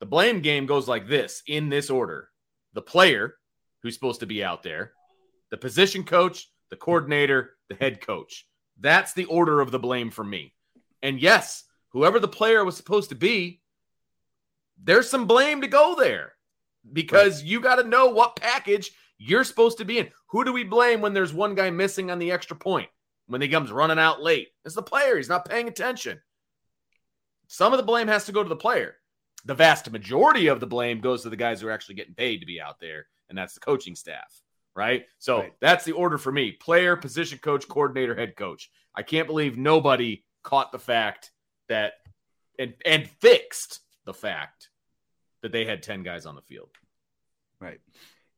the 0.00 0.06
blame 0.06 0.40
game 0.40 0.66
goes 0.66 0.88
like 0.88 1.08
this 1.08 1.42
in 1.46 1.68
this 1.68 1.90
order 1.90 2.28
the 2.72 2.82
player 2.82 3.34
who's 3.82 3.94
supposed 3.94 4.20
to 4.20 4.26
be 4.26 4.44
out 4.44 4.62
there, 4.62 4.92
the 5.50 5.56
position 5.56 6.04
coach, 6.04 6.48
the 6.70 6.76
coordinator, 6.76 7.56
the 7.68 7.74
head 7.74 8.00
coach. 8.00 8.46
That's 8.78 9.12
the 9.12 9.24
order 9.24 9.60
of 9.60 9.70
the 9.70 9.78
blame 9.78 10.10
for 10.10 10.24
me. 10.24 10.54
And 11.02 11.20
yes, 11.20 11.64
whoever 11.90 12.18
the 12.18 12.28
player 12.28 12.64
was 12.64 12.76
supposed 12.76 13.08
to 13.08 13.14
be, 13.14 13.60
there's 14.82 15.10
some 15.10 15.26
blame 15.26 15.60
to 15.60 15.66
go 15.66 15.94
there 15.98 16.32
because 16.92 17.42
right. 17.42 17.50
you 17.50 17.60
got 17.60 17.76
to 17.76 17.84
know 17.88 18.06
what 18.06 18.36
package 18.36 18.92
you're 19.18 19.44
supposed 19.44 19.78
to 19.78 19.84
be 19.84 19.98
in. 19.98 20.08
Who 20.28 20.44
do 20.44 20.52
we 20.52 20.64
blame 20.64 21.00
when 21.00 21.12
there's 21.12 21.34
one 21.34 21.54
guy 21.54 21.70
missing 21.70 22.10
on 22.10 22.18
the 22.18 22.32
extra 22.32 22.56
point? 22.56 22.88
When 23.30 23.40
he 23.40 23.48
comes 23.48 23.70
running 23.70 23.98
out 24.00 24.20
late, 24.20 24.48
it's 24.64 24.74
the 24.74 24.82
player. 24.82 25.16
He's 25.16 25.28
not 25.28 25.48
paying 25.48 25.68
attention. 25.68 26.20
Some 27.46 27.72
of 27.72 27.76
the 27.76 27.84
blame 27.84 28.08
has 28.08 28.26
to 28.26 28.32
go 28.32 28.42
to 28.42 28.48
the 28.48 28.56
player. 28.56 28.96
The 29.44 29.54
vast 29.54 29.88
majority 29.88 30.48
of 30.48 30.58
the 30.58 30.66
blame 30.66 31.00
goes 31.00 31.22
to 31.22 31.30
the 31.30 31.36
guys 31.36 31.60
who 31.60 31.68
are 31.68 31.70
actually 31.70 31.94
getting 31.94 32.14
paid 32.14 32.38
to 32.38 32.46
be 32.46 32.60
out 32.60 32.80
there, 32.80 33.06
and 33.28 33.38
that's 33.38 33.54
the 33.54 33.60
coaching 33.60 33.94
staff, 33.94 34.42
right? 34.74 35.04
So 35.20 35.42
right. 35.42 35.52
that's 35.60 35.84
the 35.84 35.92
order 35.92 36.18
for 36.18 36.32
me 36.32 36.50
player, 36.50 36.96
position 36.96 37.38
coach, 37.38 37.68
coordinator, 37.68 38.16
head 38.16 38.34
coach. 38.34 38.68
I 38.96 39.02
can't 39.02 39.28
believe 39.28 39.56
nobody 39.56 40.24
caught 40.42 40.72
the 40.72 40.80
fact 40.80 41.30
that 41.68 41.92
and, 42.58 42.74
and 42.84 43.08
fixed 43.08 43.78
the 44.06 44.14
fact 44.14 44.70
that 45.42 45.52
they 45.52 45.64
had 45.64 45.84
10 45.84 46.02
guys 46.02 46.26
on 46.26 46.34
the 46.34 46.42
field. 46.42 46.70
Right. 47.60 47.78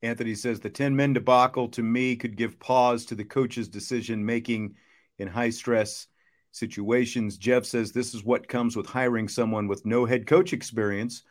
Anthony 0.03 0.35
says 0.35 0.61
the 0.61 0.71
10 0.71 0.97
men 0.97 1.13
debacle 1.13 1.69
to 1.69 1.83
me 1.83 2.17
could 2.17 2.37
give 2.37 2.59
pause 2.59 3.05
to 3.07 3.15
the 3.15 3.25
coach's 3.25 3.69
decision 3.69 4.25
making 4.25 4.75
in 5.19 5.29
high 5.29 5.51
stress 5.51 6.09
situations. 6.51 7.39
Jeff 7.39 7.65
says 7.65 7.93
this 7.93 8.15
is 8.15 8.25
what 8.25 8.49
comes 8.49 8.77
with 8.77 8.87
hiring 8.87 9.29
someone 9.29 9.69
with 9.69 9.87
no 9.87 10.05
head 10.05 10.27
coach 10.27 10.53
experience 10.53 11.23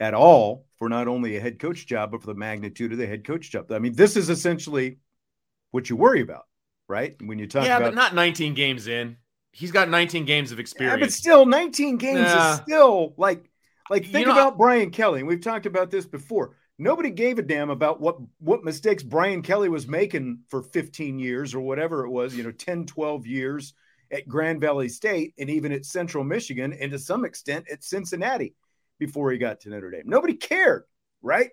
at 0.00 0.14
all 0.14 0.66
for 0.76 0.88
not 0.88 1.06
only 1.06 1.36
a 1.36 1.40
head 1.40 1.60
coach 1.60 1.86
job, 1.86 2.10
but 2.10 2.20
for 2.20 2.26
the 2.26 2.34
magnitude 2.34 2.92
of 2.92 2.98
the 2.98 3.06
head 3.06 3.24
coach 3.24 3.50
job. 3.50 3.70
I 3.70 3.78
mean, 3.78 3.94
this 3.94 4.16
is 4.16 4.30
essentially 4.30 4.98
what 5.70 5.88
you 5.88 5.96
worry 5.96 6.20
about, 6.20 6.46
right? 6.88 7.14
When 7.22 7.38
you 7.38 7.46
talk 7.46 7.62
about 7.62 7.66
yeah, 7.66 7.76
about 7.76 7.94
but 7.94 7.94
not 7.94 8.14
19 8.14 8.54
games 8.54 8.88
in. 8.88 9.16
He's 9.52 9.70
got 9.70 9.88
19 9.88 10.24
games 10.24 10.50
of 10.50 10.58
experience. 10.58 10.98
Yeah, 10.98 11.04
but 11.04 11.12
still, 11.12 11.46
19 11.46 11.98
games 11.98 12.20
nah. 12.20 12.52
is 12.52 12.60
still 12.60 13.14
like, 13.16 13.50
like 13.90 14.04
think 14.04 14.26
you 14.26 14.32
know, 14.32 14.32
about 14.32 14.56
Brian 14.56 14.90
Kelly. 14.90 15.20
And 15.20 15.28
we've 15.28 15.42
talked 15.42 15.66
about 15.66 15.90
this 15.90 16.06
before. 16.06 16.56
Nobody 16.78 17.10
gave 17.10 17.38
a 17.38 17.42
damn 17.42 17.70
about 17.70 18.00
what 18.00 18.16
what 18.38 18.64
mistakes 18.64 19.02
Brian 19.02 19.42
Kelly 19.42 19.68
was 19.68 19.86
making 19.86 20.40
for 20.48 20.62
15 20.62 21.18
years 21.18 21.54
or 21.54 21.60
whatever 21.60 22.04
it 22.04 22.10
was, 22.10 22.34
you 22.34 22.42
know, 22.42 22.50
10, 22.50 22.86
12 22.86 23.26
years 23.26 23.74
at 24.10 24.28
Grand 24.28 24.60
Valley 24.60 24.88
State 24.88 25.34
and 25.38 25.48
even 25.50 25.72
at 25.72 25.86
Central 25.86 26.24
Michigan 26.24 26.72
and 26.72 26.92
to 26.92 26.98
some 26.98 27.24
extent 27.24 27.66
at 27.70 27.84
Cincinnati 27.84 28.54
before 28.98 29.30
he 29.30 29.38
got 29.38 29.60
to 29.60 29.70
Notre 29.70 29.90
Dame. 29.90 30.04
Nobody 30.06 30.34
cared, 30.34 30.84
right? 31.22 31.50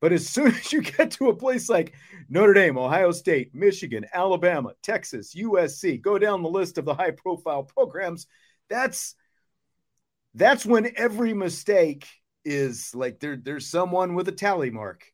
But 0.00 0.12
as 0.12 0.28
soon 0.30 0.48
as 0.48 0.72
you 0.72 0.82
get 0.82 1.12
to 1.12 1.28
a 1.28 1.36
place 1.36 1.68
like 1.68 1.94
Notre 2.28 2.54
Dame, 2.54 2.78
Ohio 2.78 3.10
State, 3.12 3.54
Michigan, 3.54 4.06
Alabama, 4.12 4.72
Texas, 4.82 5.34
USC, 5.34 6.00
go 6.00 6.18
down 6.18 6.42
the 6.42 6.48
list 6.48 6.78
of 6.78 6.84
the 6.84 6.94
high 6.94 7.12
profile 7.12 7.64
programs, 7.64 8.26
that's 8.68 9.14
that's 10.34 10.64
when 10.64 10.92
every 10.96 11.34
mistake 11.34 12.06
is 12.48 12.94
like 12.94 13.20
there, 13.20 13.36
there's 13.36 13.66
someone 13.66 14.14
with 14.14 14.28
a 14.28 14.32
tally 14.32 14.70
mark 14.70 15.04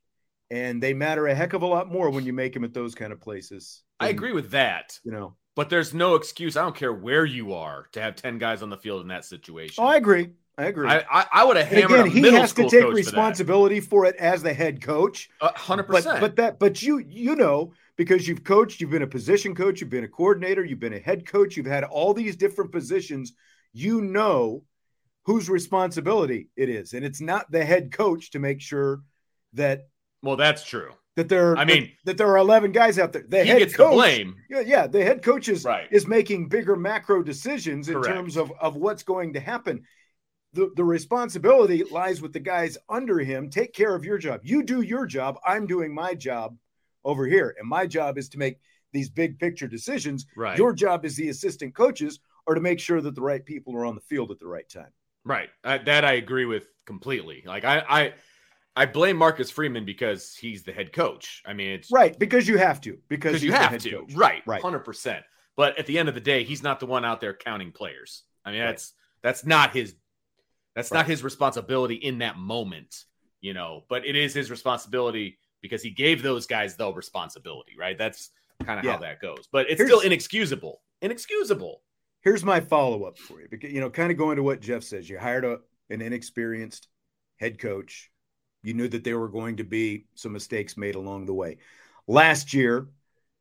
and 0.50 0.82
they 0.82 0.94
matter 0.94 1.26
a 1.26 1.34
heck 1.34 1.52
of 1.52 1.62
a 1.62 1.66
lot 1.66 1.90
more 1.90 2.10
when 2.10 2.24
you 2.24 2.32
make 2.32 2.52
them 2.52 2.64
at 2.64 2.74
those 2.74 2.94
kind 2.94 3.12
of 3.12 3.20
places. 3.20 3.82
I 4.00 4.08
agree 4.08 4.32
with 4.32 4.50
that. 4.50 4.98
You 5.04 5.12
know, 5.12 5.36
but 5.56 5.70
there's 5.70 5.94
no 5.94 6.14
excuse. 6.14 6.56
I 6.56 6.62
don't 6.62 6.76
care 6.76 6.92
where 6.92 7.24
you 7.24 7.54
are 7.54 7.86
to 7.92 8.00
have 8.00 8.16
10 8.16 8.38
guys 8.38 8.62
on 8.62 8.70
the 8.70 8.76
field 8.76 9.02
in 9.02 9.08
that 9.08 9.24
situation. 9.24 9.82
Oh, 9.82 9.86
I 9.86 9.96
agree. 9.96 10.30
I 10.56 10.66
agree. 10.66 10.88
I, 10.88 11.04
I, 11.10 11.26
I 11.32 11.44
would 11.44 11.56
have 11.56 11.66
hammered 11.66 12.06
again, 12.06 12.10
he 12.10 12.32
has 12.32 12.52
to 12.52 12.68
take 12.68 12.84
responsibility 12.92 13.80
for, 13.80 14.04
for, 14.04 14.06
it 14.06 14.16
as 14.16 14.42
the 14.42 14.54
head 14.54 14.80
coach. 14.80 15.28
hundred 15.40 15.84
percent. 15.84 16.20
But 16.20 16.36
that, 16.36 16.60
but 16.60 16.80
you, 16.80 16.98
you 16.98 17.34
know, 17.34 17.72
because 17.96 18.28
you've 18.28 18.44
coached, 18.44 18.80
you've 18.80 18.90
been 18.90 19.02
a 19.02 19.06
position 19.06 19.54
coach, 19.54 19.80
you've 19.80 19.90
been 19.90 20.04
a 20.04 20.08
coordinator, 20.08 20.64
you've 20.64 20.78
been 20.78 20.94
a 20.94 21.00
head 21.00 21.26
coach, 21.26 21.56
you've 21.56 21.66
had 21.66 21.82
all 21.82 22.14
these 22.14 22.36
different 22.36 22.70
positions. 22.70 23.32
You 23.72 24.00
know 24.00 24.62
whose 25.24 25.48
responsibility 25.48 26.48
it 26.56 26.68
is, 26.68 26.92
and 26.92 27.04
it's 27.04 27.20
not 27.20 27.50
the 27.50 27.64
head 27.64 27.92
coach 27.92 28.30
to 28.32 28.38
make 28.38 28.60
sure 28.60 29.02
that. 29.54 29.88
Well, 30.22 30.36
that's 30.36 30.64
true. 30.64 30.90
That 31.16 31.28
there, 31.28 31.56
I 31.56 31.64
mean, 31.64 31.82
that, 31.82 32.12
that 32.12 32.18
there 32.18 32.28
are 32.28 32.38
eleven 32.38 32.72
guys 32.72 32.98
out 32.98 33.12
there. 33.12 33.24
The 33.28 33.44
he 33.44 33.50
head 33.50 33.58
gets 33.58 33.76
coach, 33.76 33.90
the 33.90 33.94
blame. 33.94 34.36
Yeah, 34.50 34.60
yeah. 34.60 34.86
The 34.86 35.04
head 35.04 35.22
coach 35.22 35.48
is 35.48 35.64
right. 35.64 35.86
is 35.90 36.06
making 36.06 36.48
bigger 36.48 36.76
macro 36.76 37.22
decisions 37.22 37.88
in 37.88 37.94
Correct. 37.94 38.14
terms 38.14 38.36
of 38.36 38.52
of 38.60 38.76
what's 38.76 39.02
going 39.02 39.34
to 39.34 39.40
happen 39.40 39.84
the, 40.54 40.70
the 40.76 40.84
responsibility 40.84 41.82
lies 41.84 42.22
with 42.22 42.32
the 42.32 42.40
guys 42.40 42.78
under 42.88 43.18
him. 43.18 43.50
Take 43.50 43.72
care 43.72 43.94
of 43.94 44.04
your 44.04 44.18
job. 44.18 44.40
You 44.44 44.62
do 44.62 44.80
your 44.80 45.04
job. 45.04 45.36
I'm 45.44 45.66
doing 45.66 45.92
my 45.92 46.14
job 46.14 46.56
over 47.04 47.26
here. 47.26 47.54
And 47.58 47.68
my 47.68 47.86
job 47.86 48.16
is 48.16 48.28
to 48.30 48.38
make 48.38 48.58
these 48.92 49.10
big 49.10 49.38
picture 49.38 49.66
decisions. 49.66 50.26
Right. 50.36 50.56
Your 50.56 50.72
job 50.72 51.04
as 51.04 51.16
the 51.16 51.28
assistant 51.28 51.74
coaches 51.74 52.20
are 52.46 52.54
to 52.54 52.60
make 52.60 52.78
sure 52.78 53.00
that 53.00 53.14
the 53.14 53.20
right 53.20 53.44
people 53.44 53.74
are 53.76 53.84
on 53.84 53.96
the 53.96 54.00
field 54.02 54.30
at 54.30 54.38
the 54.38 54.46
right 54.46 54.68
time. 54.68 54.92
Right. 55.24 55.48
Uh, 55.62 55.78
that 55.86 56.04
I 56.04 56.14
agree 56.14 56.44
with 56.44 56.66
completely. 56.86 57.42
Like 57.46 57.64
I, 57.64 57.78
I, 57.88 58.14
I 58.76 58.86
blame 58.86 59.16
Marcus 59.16 59.50
Freeman 59.50 59.84
because 59.84 60.34
he's 60.34 60.64
the 60.64 60.72
head 60.72 60.92
coach. 60.92 61.42
I 61.46 61.52
mean, 61.52 61.70
it's 61.70 61.90
right 61.90 62.18
because 62.18 62.48
you 62.48 62.58
have 62.58 62.80
to 62.82 62.98
because 63.08 63.42
you 63.42 63.52
have 63.52 63.78
to. 63.78 63.90
Coach. 63.90 64.14
Right. 64.14 64.42
Right. 64.46 64.60
Hundred 64.60 64.80
percent. 64.80 65.24
But 65.56 65.78
at 65.78 65.86
the 65.86 65.98
end 65.98 66.08
of 66.08 66.14
the 66.14 66.20
day, 66.20 66.42
he's 66.42 66.62
not 66.62 66.80
the 66.80 66.86
one 66.86 67.04
out 67.04 67.20
there 67.20 67.34
counting 67.34 67.70
players. 67.72 68.24
I 68.44 68.50
mean, 68.50 68.60
that's 68.60 68.92
that's 69.22 69.46
not 69.46 69.72
his 69.72 69.94
that's 70.74 70.90
right. 70.90 70.98
not 70.98 71.06
his 71.06 71.22
responsibility 71.22 71.94
in 71.94 72.18
that 72.18 72.36
moment, 72.36 73.04
you 73.40 73.54
know, 73.54 73.84
but 73.88 74.04
it 74.04 74.16
is 74.16 74.34
his 74.34 74.50
responsibility 74.50 75.38
because 75.62 75.82
he 75.82 75.90
gave 75.90 76.22
those 76.22 76.46
guys 76.46 76.76
the 76.76 76.92
responsibility, 76.92 77.72
right? 77.78 77.96
That's 77.96 78.30
kind 78.64 78.78
of 78.78 78.84
yeah. 78.84 78.92
how 78.92 78.98
that 78.98 79.20
goes. 79.20 79.48
But 79.50 79.70
it's 79.70 79.78
here's, 79.78 79.88
still 79.88 80.00
inexcusable. 80.00 80.82
Inexcusable. 81.00 81.80
Here's 82.24 82.42
my 82.42 82.60
follow 82.60 83.04
up 83.04 83.18
for 83.18 83.40
you 83.40 83.48
because, 83.50 83.70
you 83.70 83.80
know, 83.80 83.90
kind 83.90 84.10
of 84.10 84.16
going 84.16 84.36
to 84.36 84.42
what 84.42 84.60
Jeff 84.60 84.82
says. 84.82 85.08
You 85.08 85.18
hired 85.18 85.44
a, 85.44 85.58
an 85.90 86.00
inexperienced 86.00 86.88
head 87.36 87.58
coach. 87.58 88.10
You 88.62 88.72
knew 88.72 88.88
that 88.88 89.04
there 89.04 89.18
were 89.18 89.28
going 89.28 89.56
to 89.56 89.64
be 89.64 90.06
some 90.14 90.32
mistakes 90.32 90.78
made 90.78 90.94
along 90.94 91.26
the 91.26 91.34
way. 91.34 91.58
Last 92.06 92.54
year, 92.54 92.88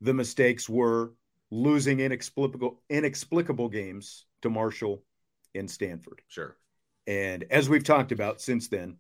the 0.02 0.14
mistakes 0.14 0.68
were 0.68 1.14
losing 1.50 2.02
inexplicable 2.02 2.82
inexplicable 2.90 3.70
games 3.70 4.26
to 4.42 4.50
Marshall 4.50 5.04
and 5.56 5.72
Stanford. 5.72 6.22
Sure. 6.28 6.58
And 7.08 7.46
as 7.50 7.70
we've 7.70 7.84
talked 7.84 8.12
about 8.12 8.42
since 8.42 8.68
then, 8.68 8.98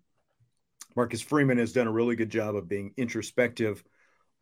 Marcus 0.95 1.21
Freeman 1.21 1.57
has 1.57 1.73
done 1.73 1.87
a 1.87 1.91
really 1.91 2.15
good 2.15 2.29
job 2.29 2.55
of 2.55 2.69
being 2.69 2.93
introspective, 2.95 3.83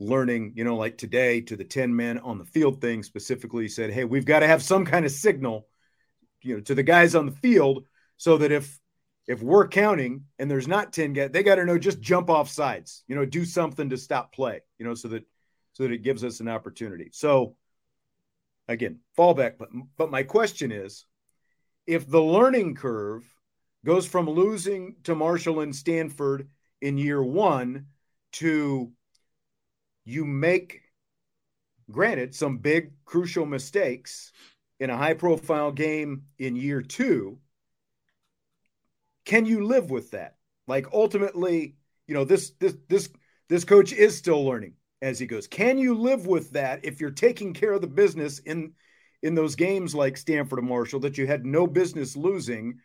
learning, 0.02 0.54
you 0.56 0.64
know, 0.64 0.76
like 0.76 0.98
today 0.98 1.42
to 1.42 1.56
the 1.56 1.64
10 1.64 1.96
men 1.96 2.18
on 2.20 2.38
the 2.38 2.46
field 2.46 2.82
thing 2.82 3.04
specifically 3.04 3.68
said, 3.68 3.92
Hey, 3.92 4.04
we've 4.04 4.26
got 4.26 4.40
to 4.40 4.48
have 4.48 4.64
some 4.64 4.86
kind 4.86 5.06
of 5.06 5.12
signal, 5.12 5.68
you 6.42 6.56
know, 6.56 6.62
to 6.62 6.76
the 6.76 6.84
guys 6.84 7.16
on 7.16 7.28
the 7.28 7.32
field 7.32 7.86
so 8.18 8.38
that 8.38 8.52
if 8.52 8.80
if 9.28 9.42
we're 9.42 9.68
counting 9.68 10.26
and 10.40 10.50
there's 10.50 10.68
not 10.68 10.92
10 10.92 11.14
guys, 11.14 11.30
they 11.32 11.44
got 11.44 11.56
to 11.56 11.66
know 11.66 11.78
just 11.78 12.02
jump 12.02 12.30
off 12.30 12.50
sides, 12.50 13.04
you 13.08 13.16
know, 13.16 13.26
do 13.26 13.46
something 13.46 13.90
to 13.92 13.98
stop 13.98 14.34
play, 14.34 14.62
you 14.80 14.86
know, 14.86 14.96
so 14.96 15.08
that 15.10 15.24
so 15.74 15.84
that 15.84 15.92
it 15.92 16.04
gives 16.04 16.24
us 16.24 16.40
an 16.40 16.48
opportunity. 16.48 17.10
So 17.14 17.56
again, 18.68 19.00
fallback. 19.18 19.54
But 19.60 19.70
but 19.98 20.12
my 20.12 20.24
question 20.24 20.72
is 20.72 21.06
if 21.86 22.10
the 22.10 22.22
learning 22.22 22.76
curve 22.76 23.24
goes 23.86 24.08
from 24.08 24.30
losing 24.30 24.96
to 25.04 25.16
Marshall 25.16 25.62
and 25.62 25.76
Stanford 25.76 26.50
in 26.82 26.98
year 26.98 27.22
one 27.22 27.88
to 28.34 28.92
you 30.06 30.26
make, 30.26 30.82
granted, 31.90 32.36
some 32.36 32.58
big 32.58 32.94
crucial 33.06 33.46
mistakes 33.46 34.32
in 34.80 34.90
a 34.90 34.98
high 34.98 35.14
profile 35.14 35.72
game 35.72 36.24
in 36.40 36.56
year 36.56 36.82
two. 36.82 37.38
Can 39.26 39.46
you 39.46 39.66
live 39.66 39.92
with 39.92 40.12
that? 40.12 40.38
Like 40.68 40.88
ultimately, 40.94 41.76
you 42.08 42.14
know, 42.14 42.24
this 42.24 42.52
this 42.60 42.76
this 42.88 43.10
this 43.50 43.66
coach 43.66 43.94
is 43.94 44.18
still 44.18 44.44
learning 44.44 44.74
as 45.02 45.20
he 45.20 45.28
goes. 45.28 45.48
Can 45.48 45.78
you 45.78 45.96
live 45.96 46.26
with 46.26 46.52
that 46.52 46.84
if 46.84 47.00
you're 47.00 47.12
taking 47.12 47.54
care 47.54 47.74
of 47.74 47.82
the 47.82 47.88
business 47.88 48.40
in 48.40 48.74
in 49.22 49.36
those 49.36 49.56
games 49.56 49.94
like 49.94 50.18
Stanford 50.18 50.60
and 50.60 50.68
Marshall 50.68 51.02
that 51.02 51.18
you 51.18 51.28
had 51.28 51.46
no 51.46 51.68
business 51.68 52.16
losing 52.16 52.80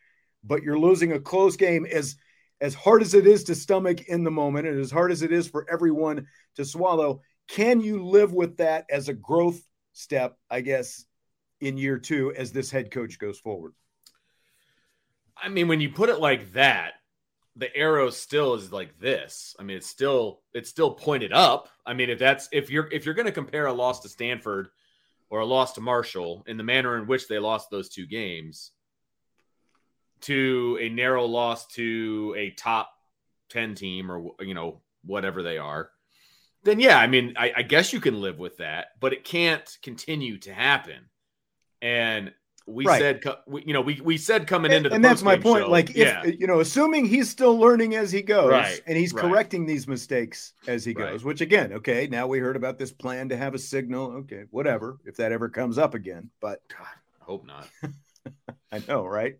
but 0.47 0.63
you're 0.63 0.79
losing 0.79 1.13
a 1.13 1.21
close 1.21 1.57
game 1.57 1.87
as 1.87 2.17
as 2.61 2.75
hard 2.75 3.03
as 3.03 3.15
it 3.15 3.27
is 3.27 3.45
to 3.45 3.55
stomach 3.55 4.09
in 4.09 4.25
the 4.25 4.31
moment 4.31 4.67
and 4.67 4.81
as 4.81 4.91
hard 4.91 5.13
as 5.13 5.23
it 5.23 5.33
is 5.33 5.49
for 5.49 5.67
everyone 5.71 6.27
to 6.57 6.65
swallow 6.65 7.21
can 7.49 7.81
you 7.81 8.05
live 8.05 8.33
with 8.33 8.57
that 8.57 8.85
as 8.91 9.09
a 9.09 9.15
growth 9.15 9.61
step 9.93 10.37
i 10.51 10.61
guess 10.61 11.07
in 11.61 11.77
year 11.77 11.99
2 11.99 12.35
as 12.37 12.53
this 12.53 12.71
head 12.71 12.91
coach 12.91 13.19
goes 13.19 13.39
forward? 13.39 13.73
I 15.37 15.49
mean 15.49 15.69
when 15.69 15.81
you 15.81 15.91
put 15.91 16.09
it 16.09 16.21
like 16.21 16.53
that 16.53 16.95
the 17.59 17.75
arrow 17.75 18.11
still 18.11 18.55
is 18.55 18.71
like 18.71 18.99
this. 18.99 19.57
I 19.59 19.63
mean 19.63 19.79
it's 19.79 19.87
still 19.87 20.43
it's 20.53 20.69
still 20.69 20.93
pointed 20.93 21.33
up. 21.33 21.69
I 21.87 21.95
mean 21.95 22.11
if 22.11 22.19
that's 22.19 22.49
if 22.53 22.71
you're 22.71 22.89
if 22.93 23.05
you're 23.05 23.15
going 23.15 23.27
to 23.27 23.33
compare 23.33 23.67
a 23.67 23.73
loss 23.73 24.01
to 24.01 24.09
stanford 24.09 24.69
or 25.29 25.41
a 25.41 25.47
loss 25.47 25.73
to 25.75 25.81
marshall 25.81 26.45
in 26.47 26.57
the 26.57 26.63
manner 26.63 26.97
in 26.99 27.07
which 27.07 27.29
they 27.29 27.39
lost 27.39 27.71
those 27.71 27.89
two 27.89 28.07
games 28.07 28.73
to 30.27 30.79
a 30.81 30.89
narrow 30.89 31.25
loss 31.25 31.67
to 31.67 32.35
a 32.37 32.51
top 32.51 32.93
10 33.51 33.75
team 33.75 34.11
or, 34.11 34.31
you 34.41 34.55
know, 34.55 34.81
whatever 35.05 35.43
they 35.43 35.59
are, 35.59 35.91
then 36.67 36.81
yeah, 36.81 36.99
I 36.99 37.07
mean, 37.07 37.35
I, 37.37 37.53
I 37.59 37.63
guess 37.63 37.93
you 37.93 38.01
can 38.01 38.21
live 38.21 38.39
with 38.39 38.59
that, 38.59 38.89
but 39.01 39.13
it 39.13 39.25
can't 39.25 39.79
continue 39.83 40.39
to 40.39 40.53
happen. 40.53 41.09
And 41.81 42.33
we 42.67 42.85
right. 42.85 43.01
said, 43.01 43.25
you 43.65 43.73
know, 43.73 43.81
we, 43.81 44.01
we 44.03 44.17
said 44.17 44.49
coming 44.49 44.73
into 44.73 44.89
the 44.89 44.97
and 44.97 45.05
that's 45.05 45.23
my 45.23 45.37
point. 45.37 45.65
Show, 45.65 45.71
like, 45.71 45.91
if 45.91 45.97
yeah. 45.97 46.25
you 46.25 46.49
know, 46.49 46.59
assuming 46.59 47.05
he's 47.05 47.31
still 47.31 47.57
learning 47.57 47.95
as 47.95 48.11
he 48.11 48.23
goes, 48.23 48.51
right. 48.51 48.81
and 48.87 48.99
he's 48.99 49.13
right. 49.13 49.23
correcting 49.23 49.67
these 49.67 49.87
mistakes 49.87 50.53
as 50.67 50.85
he 50.85 50.93
goes. 50.93 51.23
Which 51.23 51.41
again, 51.41 51.73
okay, 51.75 52.09
now 52.11 52.27
we 52.27 52.41
heard 52.41 52.57
about 52.57 52.77
this 52.77 52.91
plan 52.91 53.29
to 53.29 53.37
have 53.37 53.55
a 53.55 53.59
signal. 53.59 54.11
Okay, 54.13 54.45
whatever, 54.51 54.99
if 55.05 55.17
that 55.19 55.31
ever 55.31 55.49
comes 55.49 55.79
up 55.79 55.95
again. 55.95 56.31
But 56.41 56.61
God, 56.69 56.89
I 57.21 57.25
hope 57.25 57.47
not. 57.47 57.69
I 58.73 58.83
know, 58.89 59.07
right? 59.07 59.39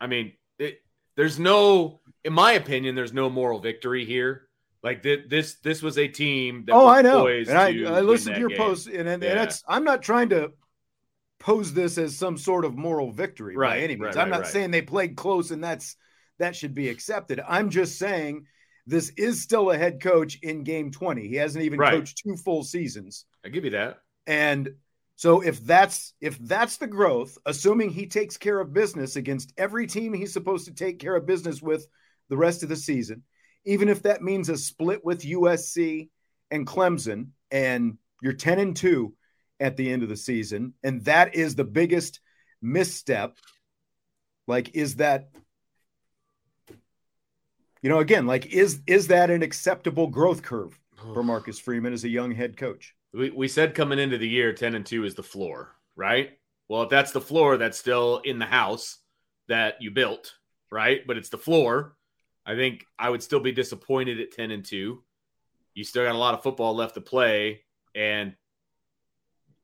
I 0.00 0.06
mean, 0.06 0.32
it, 0.58 0.78
there's 1.16 1.38
no, 1.38 2.00
in 2.24 2.32
my 2.32 2.52
opinion, 2.52 2.94
there's 2.94 3.12
no 3.12 3.30
moral 3.30 3.60
victory 3.60 4.04
here. 4.04 4.48
Like 4.82 5.02
th- 5.02 5.28
this, 5.28 5.56
this 5.56 5.82
was 5.82 5.98
a 5.98 6.06
team. 6.06 6.64
That 6.66 6.74
oh, 6.74 6.86
I 6.86 7.02
know. 7.02 7.26
And 7.26 7.50
I, 7.50 7.68
I 7.84 8.00
listened 8.00 8.34
to 8.36 8.40
your 8.40 8.50
game. 8.50 8.58
post, 8.58 8.86
and, 8.86 9.08
and, 9.08 9.22
Yeah. 9.22 9.30
and 9.30 9.40
it's. 9.40 9.62
I'm 9.66 9.84
not 9.84 10.02
trying 10.02 10.28
to 10.30 10.52
pose 11.40 11.72
this 11.74 11.98
as 11.98 12.16
some 12.16 12.38
sort 12.38 12.64
of 12.64 12.76
moral 12.76 13.10
victory 13.10 13.54
by 13.54 13.60
Right, 13.60 13.82
any 13.82 13.96
means. 13.96 14.16
right, 14.16 14.22
I'm 14.22 14.30
not 14.30 14.40
right. 14.42 14.48
saying 14.48 14.70
they 14.70 14.82
played 14.82 15.16
close, 15.16 15.50
and 15.50 15.62
that's 15.62 15.96
that 16.38 16.54
should 16.54 16.74
be 16.74 16.88
accepted. 16.88 17.40
I'm 17.46 17.70
just 17.70 17.98
saying 17.98 18.46
this 18.86 19.10
is 19.16 19.42
still 19.42 19.70
a 19.70 19.76
head 19.78 20.00
coach 20.00 20.38
in 20.42 20.62
Game 20.62 20.90
20. 20.92 21.26
He 21.26 21.34
hasn't 21.36 21.64
even 21.64 21.78
coached 21.80 22.18
two 22.22 22.36
full 22.36 22.62
seasons. 22.62 23.24
I 23.44 23.48
give 23.48 23.64
you 23.64 23.70
that. 23.72 23.98
And 24.26 24.70
so 25.16 25.40
if 25.40 25.64
that's 25.64 26.12
if 26.20 26.38
that's 26.38 26.76
the 26.76 26.86
growth, 26.86 27.38
assuming 27.46 27.90
he 27.90 28.06
takes 28.06 28.36
care 28.36 28.60
of 28.60 28.74
business 28.74 29.16
against 29.16 29.52
every 29.56 29.86
team 29.86 30.12
he's 30.12 30.32
supposed 30.32 30.66
to 30.66 30.74
take 30.74 30.98
care 30.98 31.16
of 31.16 31.26
business 31.26 31.62
with 31.62 31.86
the 32.28 32.36
rest 32.36 32.62
of 32.62 32.68
the 32.68 32.76
season, 32.76 33.22
even 33.64 33.88
if 33.88 34.02
that 34.02 34.22
means 34.22 34.50
a 34.50 34.58
split 34.58 35.02
with 35.04 35.22
USC 35.22 36.10
and 36.50 36.66
Clemson 36.66 37.28
and 37.50 37.96
you're 38.22 38.34
10 38.34 38.58
and 38.58 38.76
2 38.76 39.14
at 39.58 39.76
the 39.76 39.90
end 39.90 40.02
of 40.02 40.10
the 40.10 40.16
season 40.16 40.74
and 40.84 41.02
that 41.06 41.34
is 41.34 41.54
the 41.54 41.64
biggest 41.64 42.20
misstep 42.60 43.38
like 44.46 44.74
is 44.74 44.96
that 44.96 45.30
you 47.80 47.88
know 47.88 48.00
again 48.00 48.26
like 48.26 48.46
is 48.46 48.80
is 48.86 49.08
that 49.08 49.30
an 49.30 49.42
acceptable 49.42 50.08
growth 50.08 50.42
curve 50.42 50.78
for 51.14 51.22
Marcus 51.22 51.58
Freeman 51.58 51.92
as 51.92 52.04
a 52.04 52.08
young 52.08 52.32
head 52.32 52.56
coach 52.56 52.94
We, 53.16 53.30
we 53.30 53.48
said 53.48 53.74
coming 53.74 53.98
into 53.98 54.18
the 54.18 54.28
year, 54.28 54.52
10 54.52 54.74
and 54.74 54.84
2 54.84 55.04
is 55.04 55.14
the 55.14 55.22
floor, 55.22 55.74
right? 55.94 56.38
Well, 56.68 56.82
if 56.82 56.90
that's 56.90 57.12
the 57.12 57.20
floor, 57.20 57.56
that's 57.56 57.78
still 57.78 58.18
in 58.24 58.38
the 58.38 58.46
house 58.46 58.98
that 59.48 59.80
you 59.80 59.90
built, 59.90 60.34
right? 60.70 61.06
But 61.06 61.16
it's 61.16 61.30
the 61.30 61.38
floor. 61.38 61.96
I 62.44 62.54
think 62.54 62.84
I 62.98 63.08
would 63.08 63.22
still 63.22 63.40
be 63.40 63.52
disappointed 63.52 64.20
at 64.20 64.32
10 64.32 64.50
and 64.50 64.64
2. 64.64 65.02
You 65.74 65.84
still 65.84 66.04
got 66.04 66.14
a 66.14 66.18
lot 66.18 66.34
of 66.34 66.42
football 66.42 66.74
left 66.74 66.94
to 66.94 67.00
play. 67.00 67.62
And 67.94 68.34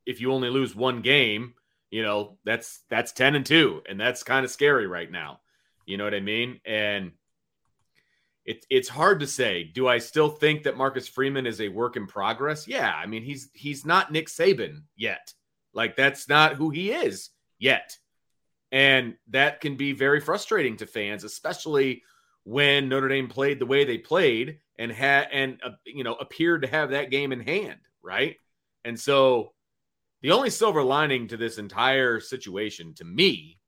if 0.06 0.20
you 0.20 0.32
only 0.32 0.48
lose 0.48 0.74
one 0.74 1.02
game, 1.02 1.54
you 1.90 2.02
know, 2.02 2.38
that's 2.44 2.80
that's 2.88 3.12
10 3.12 3.34
and 3.34 3.46
2. 3.46 3.82
And 3.88 4.00
that's 4.00 4.22
kind 4.22 4.44
of 4.44 4.50
scary 4.50 4.86
right 4.86 5.10
now. 5.10 5.40
You 5.84 5.98
know 5.98 6.04
what 6.04 6.14
I 6.14 6.20
mean? 6.20 6.60
And 6.64 7.12
it, 8.44 8.66
it's 8.68 8.88
hard 8.88 9.20
to 9.20 9.26
say. 9.26 9.64
Do 9.64 9.86
I 9.86 9.98
still 9.98 10.28
think 10.28 10.64
that 10.64 10.76
Marcus 10.76 11.08
Freeman 11.08 11.46
is 11.46 11.60
a 11.60 11.68
work 11.68 11.96
in 11.96 12.06
progress? 12.06 12.66
Yeah. 12.66 12.92
I 12.92 13.06
mean, 13.06 13.22
he's 13.22 13.50
he's 13.54 13.86
not 13.86 14.10
Nick 14.10 14.28
Saban 14.28 14.82
yet. 14.96 15.32
Like 15.74 15.96
that's 15.96 16.28
not 16.28 16.54
who 16.54 16.70
he 16.70 16.90
is 16.90 17.30
yet. 17.58 17.96
And 18.70 19.14
that 19.28 19.60
can 19.60 19.76
be 19.76 19.92
very 19.92 20.20
frustrating 20.20 20.76
to 20.78 20.86
fans, 20.86 21.24
especially 21.24 22.02
when 22.44 22.88
Notre 22.88 23.08
Dame 23.08 23.28
played 23.28 23.58
the 23.58 23.66
way 23.66 23.84
they 23.84 23.98
played 23.98 24.58
and 24.78 24.90
had 24.90 25.28
and 25.32 25.60
uh, 25.64 25.70
you 25.84 26.04
know 26.04 26.14
appeared 26.14 26.62
to 26.62 26.68
have 26.68 26.90
that 26.90 27.10
game 27.10 27.32
in 27.32 27.40
hand, 27.40 27.80
right? 28.02 28.36
And 28.84 28.98
so 28.98 29.52
the 30.22 30.32
only 30.32 30.50
silver 30.50 30.82
lining 30.82 31.28
to 31.28 31.36
this 31.36 31.58
entire 31.58 32.18
situation 32.20 32.94
to 32.94 33.04
me 33.04 33.58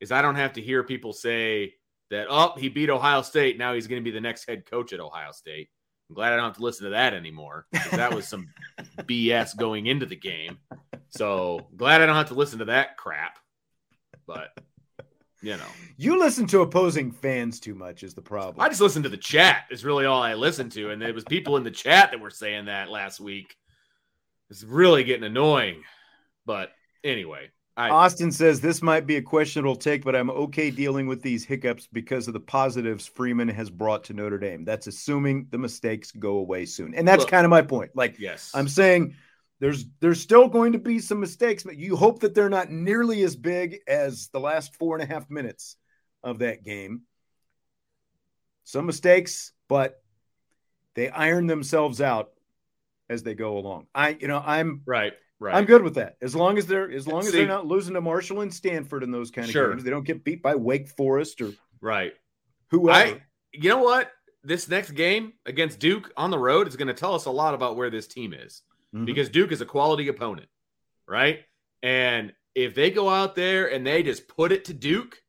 is 0.00 0.12
I 0.12 0.22
don't 0.22 0.36
have 0.36 0.54
to 0.54 0.62
hear 0.62 0.82
people 0.82 1.12
say 1.12 1.74
that 2.10 2.26
oh 2.28 2.54
he 2.56 2.68
beat 2.68 2.90
Ohio 2.90 3.22
State 3.22 3.58
now 3.58 3.74
he's 3.74 3.86
going 3.86 4.00
to 4.00 4.04
be 4.04 4.14
the 4.14 4.20
next 4.20 4.48
head 4.48 4.64
coach 4.68 4.92
at 4.92 5.00
Ohio 5.00 5.32
State. 5.32 5.68
I'm 6.08 6.14
glad 6.14 6.32
I 6.32 6.36
don't 6.36 6.44
have 6.44 6.56
to 6.56 6.62
listen 6.62 6.84
to 6.84 6.90
that 6.90 7.14
anymore 7.14 7.66
that 7.90 8.14
was 8.14 8.28
some 8.28 8.48
BS 8.98 9.56
going 9.56 9.86
into 9.86 10.06
the 10.06 10.16
game. 10.16 10.58
So 11.08 11.66
glad 11.76 12.02
I 12.02 12.06
don't 12.06 12.16
have 12.16 12.28
to 12.28 12.34
listen 12.34 12.60
to 12.60 12.66
that 12.66 12.96
crap. 12.96 13.38
But 14.26 14.56
you 15.42 15.56
know, 15.56 15.66
you 15.96 16.18
listen 16.18 16.46
to 16.48 16.60
opposing 16.60 17.12
fans 17.12 17.60
too 17.60 17.74
much 17.74 18.02
is 18.02 18.14
the 18.14 18.22
problem. 18.22 18.56
I 18.58 18.68
just 18.68 18.80
listen 18.80 19.02
to 19.04 19.08
the 19.08 19.16
chat. 19.16 19.64
Is 19.70 19.84
really 19.84 20.06
all 20.06 20.22
I 20.22 20.34
listen 20.34 20.70
to, 20.70 20.90
and 20.90 21.00
there 21.00 21.12
was 21.12 21.24
people 21.24 21.56
in 21.56 21.64
the 21.64 21.70
chat 21.70 22.10
that 22.10 22.20
were 22.20 22.30
saying 22.30 22.64
that 22.66 22.90
last 22.90 23.20
week. 23.20 23.54
It's 24.50 24.64
really 24.64 25.04
getting 25.04 25.24
annoying. 25.24 25.82
But 26.46 26.70
anyway, 27.04 27.50
I, 27.76 27.90
Austin 27.90 28.32
says 28.32 28.60
this 28.60 28.80
might 28.80 29.06
be 29.06 29.16
a 29.16 29.22
questionable 29.22 29.76
take, 29.76 30.02
but 30.02 30.16
I'm 30.16 30.30
okay 30.30 30.70
dealing 30.70 31.06
with 31.06 31.20
these 31.20 31.44
hiccups 31.44 31.86
because 31.92 32.26
of 32.26 32.32
the 32.32 32.40
positives 32.40 33.06
Freeman 33.06 33.48
has 33.48 33.68
brought 33.68 34.04
to 34.04 34.14
Notre 34.14 34.38
Dame. 34.38 34.64
That's 34.64 34.86
assuming 34.86 35.48
the 35.50 35.58
mistakes 35.58 36.10
go 36.10 36.38
away 36.38 36.64
soon. 36.64 36.94
And 36.94 37.06
that's 37.06 37.20
look, 37.20 37.30
kind 37.30 37.44
of 37.44 37.50
my 37.50 37.60
point. 37.60 37.90
Like, 37.94 38.18
yes, 38.18 38.50
I'm 38.54 38.68
saying 38.68 39.14
there's 39.60 39.84
there's 40.00 40.20
still 40.20 40.48
going 40.48 40.72
to 40.72 40.78
be 40.78 41.00
some 41.00 41.20
mistakes, 41.20 41.64
but 41.64 41.76
you 41.76 41.96
hope 41.96 42.20
that 42.20 42.34
they're 42.34 42.48
not 42.48 42.70
nearly 42.70 43.22
as 43.22 43.36
big 43.36 43.80
as 43.86 44.28
the 44.28 44.40
last 44.40 44.74
four 44.76 44.96
and 44.96 45.02
a 45.02 45.12
half 45.12 45.28
minutes 45.28 45.76
of 46.22 46.38
that 46.38 46.64
game. 46.64 47.02
Some 48.64 48.86
mistakes, 48.86 49.52
but 49.68 50.02
they 50.94 51.10
iron 51.10 51.46
themselves 51.46 52.00
out 52.00 52.30
as 53.08 53.22
they 53.22 53.34
go 53.34 53.58
along. 53.58 53.86
I, 53.94 54.16
you 54.18 54.28
know, 54.28 54.42
I'm 54.44 54.80
right. 54.86 55.12
Right. 55.38 55.54
I'm 55.54 55.66
good 55.66 55.82
with 55.82 55.94
that. 55.96 56.16
As 56.22 56.34
long 56.34 56.56
as 56.56 56.66
they're 56.66 56.90
as 56.90 57.06
long 57.06 57.20
as 57.20 57.32
they're 57.32 57.46
not 57.46 57.66
losing 57.66 57.94
to 57.94 58.00
Marshall 58.00 58.40
and 58.40 58.52
Stanford 58.52 59.02
in 59.02 59.10
those 59.10 59.30
kind 59.30 59.46
of 59.46 59.52
sure. 59.52 59.70
games, 59.70 59.84
they 59.84 59.90
don't 59.90 60.06
get 60.06 60.24
beat 60.24 60.42
by 60.42 60.54
Wake 60.54 60.88
Forest 60.88 61.42
or 61.42 61.52
right. 61.80 62.14
Whoever. 62.70 63.16
I, 63.16 63.22
you 63.52 63.68
know 63.68 63.82
what? 63.82 64.10
This 64.42 64.68
next 64.68 64.92
game 64.92 65.34
against 65.44 65.78
Duke 65.78 66.10
on 66.16 66.30
the 66.30 66.38
road 66.38 66.68
is 66.68 66.76
going 66.76 66.88
to 66.88 66.94
tell 66.94 67.14
us 67.14 67.26
a 67.26 67.30
lot 67.30 67.54
about 67.54 67.76
where 67.76 67.90
this 67.90 68.06
team 68.06 68.32
is 68.32 68.62
mm-hmm. 68.94 69.04
because 69.04 69.28
Duke 69.28 69.52
is 69.52 69.60
a 69.60 69.66
quality 69.66 70.08
opponent, 70.08 70.48
right? 71.06 71.40
And 71.82 72.32
if 72.54 72.74
they 72.74 72.90
go 72.90 73.08
out 73.08 73.34
there 73.34 73.72
and 73.72 73.86
they 73.86 74.02
just 74.02 74.28
put 74.28 74.52
it 74.52 74.64
to 74.66 74.74
Duke, 74.74 75.22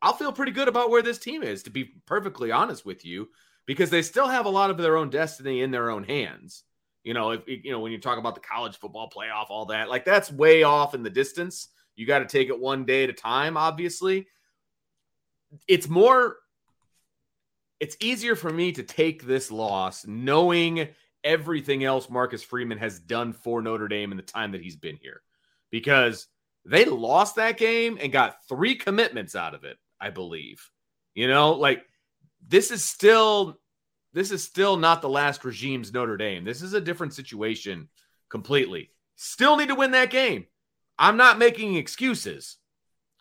I'll 0.00 0.12
feel 0.12 0.32
pretty 0.32 0.52
good 0.52 0.68
about 0.68 0.90
where 0.90 1.02
this 1.02 1.18
team 1.18 1.42
is, 1.42 1.64
to 1.64 1.70
be 1.70 1.84
perfectly 2.06 2.52
honest 2.52 2.86
with 2.86 3.04
you, 3.04 3.28
because 3.66 3.90
they 3.90 4.02
still 4.02 4.28
have 4.28 4.46
a 4.46 4.50
lot 4.50 4.70
of 4.70 4.78
their 4.78 4.96
own 4.96 5.10
destiny 5.10 5.62
in 5.62 5.70
their 5.70 5.90
own 5.90 6.04
hands. 6.04 6.62
You 7.06 7.14
know, 7.14 7.30
if 7.30 7.42
you 7.46 7.70
know 7.70 7.78
when 7.78 7.92
you 7.92 7.98
talk 7.98 8.18
about 8.18 8.34
the 8.34 8.40
college 8.40 8.78
football 8.78 9.08
playoff, 9.08 9.46
all 9.48 9.66
that, 9.66 9.88
like 9.88 10.04
that's 10.04 10.28
way 10.28 10.64
off 10.64 10.92
in 10.92 11.04
the 11.04 11.08
distance. 11.08 11.68
You 11.94 12.04
got 12.04 12.18
to 12.18 12.26
take 12.26 12.48
it 12.48 12.58
one 12.58 12.84
day 12.84 13.04
at 13.04 13.10
a 13.10 13.12
time, 13.12 13.56
obviously. 13.56 14.26
It's 15.68 15.88
more 15.88 16.38
it's 17.78 17.96
easier 18.00 18.34
for 18.34 18.50
me 18.50 18.72
to 18.72 18.82
take 18.82 19.22
this 19.24 19.52
loss 19.52 20.04
knowing 20.04 20.88
everything 21.22 21.84
else 21.84 22.10
Marcus 22.10 22.42
Freeman 22.42 22.78
has 22.78 22.98
done 22.98 23.32
for 23.32 23.62
Notre 23.62 23.86
Dame 23.86 24.10
in 24.10 24.16
the 24.16 24.22
time 24.24 24.50
that 24.50 24.60
he's 24.60 24.74
been 24.74 24.96
here 24.96 25.22
because 25.70 26.26
they 26.64 26.86
lost 26.86 27.36
that 27.36 27.56
game 27.56 27.98
and 28.02 28.10
got 28.10 28.44
three 28.48 28.74
commitments 28.74 29.36
out 29.36 29.54
of 29.54 29.62
it, 29.62 29.76
I 30.00 30.10
believe. 30.10 30.60
You 31.14 31.28
know, 31.28 31.52
like 31.52 31.84
this 32.44 32.72
is 32.72 32.82
still 32.82 33.60
this 34.16 34.30
is 34.30 34.42
still 34.42 34.78
not 34.78 35.02
the 35.02 35.10
last 35.10 35.44
regime's 35.44 35.92
Notre 35.92 36.16
Dame. 36.16 36.42
This 36.42 36.62
is 36.62 36.72
a 36.72 36.80
different 36.80 37.12
situation 37.12 37.88
completely. 38.30 38.90
Still 39.14 39.58
need 39.58 39.68
to 39.68 39.74
win 39.74 39.90
that 39.90 40.08
game. 40.08 40.46
I'm 40.98 41.18
not 41.18 41.38
making 41.38 41.76
excuses. 41.76 42.56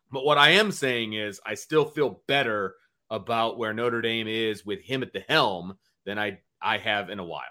But 0.09 0.23
what 0.23 0.37
I 0.37 0.51
am 0.51 0.71
saying 0.71 1.11
is 1.11 1.41
I 1.45 1.55
still 1.55 1.83
feel 1.83 2.21
better 2.29 2.75
about 3.09 3.57
where 3.57 3.73
Notre 3.73 4.01
Dame 4.01 4.29
is 4.29 4.65
with 4.65 4.79
him 4.79 5.03
at 5.03 5.11
the 5.11 5.25
helm 5.27 5.77
than 6.05 6.17
I 6.17 6.39
I 6.61 6.77
have 6.77 7.09
in 7.09 7.19
a 7.19 7.25
while. 7.25 7.43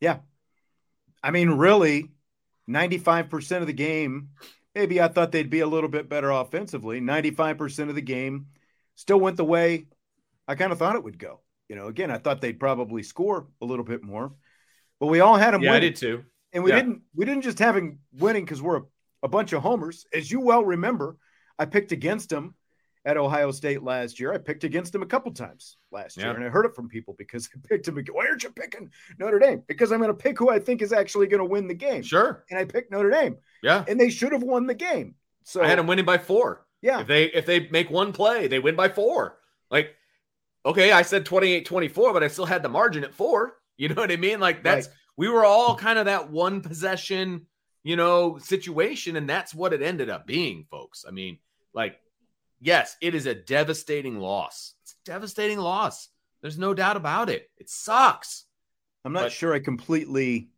Yeah. 0.00 0.18
I 1.24 1.32
mean, 1.32 1.50
really, 1.50 2.12
95% 2.70 3.62
of 3.62 3.66
the 3.66 3.72
game, 3.72 4.28
maybe 4.76 5.00
I 5.00 5.08
thought 5.08 5.32
they'd 5.32 5.50
be 5.50 5.58
a 5.58 5.66
little 5.66 5.90
bit 5.90 6.08
better 6.08 6.30
offensively. 6.30 7.00
95% 7.00 7.88
of 7.88 7.96
the 7.96 8.00
game 8.00 8.46
still 8.94 9.18
went 9.18 9.36
the 9.36 9.44
way 9.44 9.88
I 10.46 10.54
kind 10.54 10.70
of 10.70 10.78
thought 10.78 10.94
it 10.94 11.02
would 11.02 11.18
go. 11.18 11.40
You 11.68 11.76
know, 11.76 11.88
again, 11.88 12.10
I 12.10 12.18
thought 12.18 12.40
they'd 12.40 12.58
probably 12.58 13.02
score 13.02 13.46
a 13.60 13.64
little 13.64 13.84
bit 13.84 14.02
more, 14.02 14.32
but 15.00 15.06
we 15.06 15.20
all 15.20 15.36
had 15.36 15.52
them. 15.54 15.62
Yeah, 15.62 15.72
winning. 15.72 15.86
I 15.86 15.90
did 15.90 15.96
too. 15.96 16.24
And 16.52 16.62
we 16.64 16.70
yeah. 16.70 16.76
didn't. 16.76 17.02
We 17.14 17.24
didn't 17.24 17.42
just 17.42 17.58
have 17.58 17.76
him 17.76 17.98
winning 18.12 18.44
because 18.44 18.62
we're 18.62 18.78
a, 18.78 18.82
a, 19.24 19.28
bunch 19.28 19.52
of 19.52 19.62
homers, 19.62 20.06
as 20.12 20.30
you 20.30 20.40
well 20.40 20.64
remember. 20.64 21.16
I 21.58 21.64
picked 21.64 21.92
against 21.92 22.30
them 22.30 22.54
at 23.04 23.16
Ohio 23.16 23.50
State 23.50 23.82
last 23.82 24.20
year. 24.20 24.32
I 24.32 24.38
picked 24.38 24.64
against 24.64 24.92
them 24.92 25.02
a 25.02 25.06
couple 25.06 25.32
times 25.32 25.76
last 25.90 26.16
yeah. 26.16 26.24
year, 26.24 26.34
and 26.34 26.44
I 26.44 26.48
heard 26.48 26.66
it 26.66 26.74
from 26.74 26.88
people 26.88 27.14
because 27.18 27.48
I 27.54 27.58
picked 27.68 27.88
him. 27.88 28.02
Why 28.12 28.26
aren't 28.26 28.44
you 28.44 28.50
picking 28.50 28.90
Notre 29.18 29.38
Dame? 29.38 29.62
Because 29.66 29.92
I'm 29.92 29.98
going 29.98 30.08
to 30.08 30.14
pick 30.14 30.38
who 30.38 30.50
I 30.50 30.58
think 30.58 30.82
is 30.82 30.92
actually 30.92 31.26
going 31.26 31.42
to 31.42 31.44
win 31.44 31.66
the 31.66 31.74
game. 31.74 32.02
Sure. 32.02 32.44
And 32.50 32.58
I 32.58 32.64
picked 32.64 32.92
Notre 32.92 33.10
Dame. 33.10 33.38
Yeah. 33.62 33.84
And 33.88 33.98
they 33.98 34.10
should 34.10 34.32
have 34.32 34.42
won 34.42 34.66
the 34.66 34.74
game. 34.74 35.16
So 35.44 35.62
I 35.62 35.68
had 35.68 35.78
them 35.78 35.86
winning 35.86 36.04
by 36.04 36.18
four. 36.18 36.66
Yeah. 36.82 37.00
If 37.00 37.06
they 37.06 37.24
if 37.24 37.46
they 37.46 37.68
make 37.68 37.90
one 37.90 38.12
play, 38.12 38.48
they 38.48 38.58
win 38.58 38.76
by 38.76 38.88
four. 38.88 39.38
Like 39.70 39.94
okay, 40.66 40.92
I 40.92 41.02
said 41.02 41.24
28 41.24 41.64
24, 41.64 42.12
but 42.12 42.22
I 42.22 42.28
still 42.28 42.44
had 42.44 42.62
the 42.62 42.68
margin 42.68 43.04
at 43.04 43.14
four. 43.14 43.54
You 43.78 43.90
know 43.90 43.96
what 43.96 44.10
I 44.10 44.16
mean? 44.16 44.40
Like 44.40 44.62
that's, 44.62 44.86
right. 44.86 44.96
we 45.18 45.28
were 45.28 45.44
all 45.44 45.76
kind 45.76 45.98
of 45.98 46.06
that 46.06 46.30
one 46.30 46.62
possession, 46.62 47.44
you 47.84 47.94
know, 47.94 48.38
situation. 48.38 49.16
And 49.16 49.28
that's 49.28 49.54
what 49.54 49.74
it 49.74 49.82
ended 49.82 50.08
up 50.08 50.26
being, 50.26 50.64
folks. 50.70 51.04
I 51.06 51.10
mean, 51.10 51.36
like, 51.74 52.00
yes, 52.58 52.96
it 53.02 53.14
is 53.14 53.26
a 53.26 53.34
devastating 53.34 54.18
loss. 54.18 54.72
It's 54.82 54.92
a 54.92 55.10
devastating 55.10 55.58
loss. 55.58 56.08
There's 56.40 56.56
no 56.56 56.72
doubt 56.72 56.96
about 56.96 57.28
it. 57.28 57.50
It 57.58 57.68
sucks. 57.68 58.46
I'm 59.04 59.12
not 59.12 59.24
but, 59.24 59.32
sure 59.32 59.52
I 59.52 59.58
completely 59.58 60.48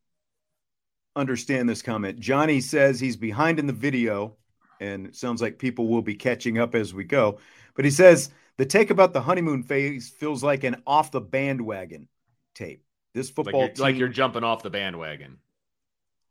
understand 1.17 1.69
this 1.69 1.83
comment. 1.83 2.21
Johnny 2.21 2.61
says 2.61 3.01
he's 3.01 3.17
behind 3.17 3.59
in 3.59 3.67
the 3.67 3.73
video, 3.73 4.37
and 4.81 5.07
it 5.09 5.17
sounds 5.17 5.43
like 5.43 5.59
people 5.59 5.89
will 5.89 6.03
be 6.03 6.15
catching 6.15 6.57
up 6.57 6.77
as 6.77 6.95
we 6.95 7.03
go. 7.03 7.41
But 7.75 7.85
he 7.85 7.91
says 7.91 8.31
the 8.59 8.67
take 8.67 8.91
about 8.91 9.13
the 9.13 9.23
honeymoon 9.23 9.63
phase 9.63 10.11
feels 10.11 10.43
like 10.43 10.65
an 10.65 10.83
off 10.87 11.11
the 11.13 11.21
bandwagon 11.21 12.09
tape. 12.55 12.85
This 13.15 13.31
football 13.31 13.61
like 13.61 13.69
you're, 13.69 13.75
team, 13.75 13.83
like 13.83 13.97
you're 13.97 14.09
jumping 14.09 14.45
off 14.45 14.63
the 14.63 14.71
bandwagon. 14.71 15.39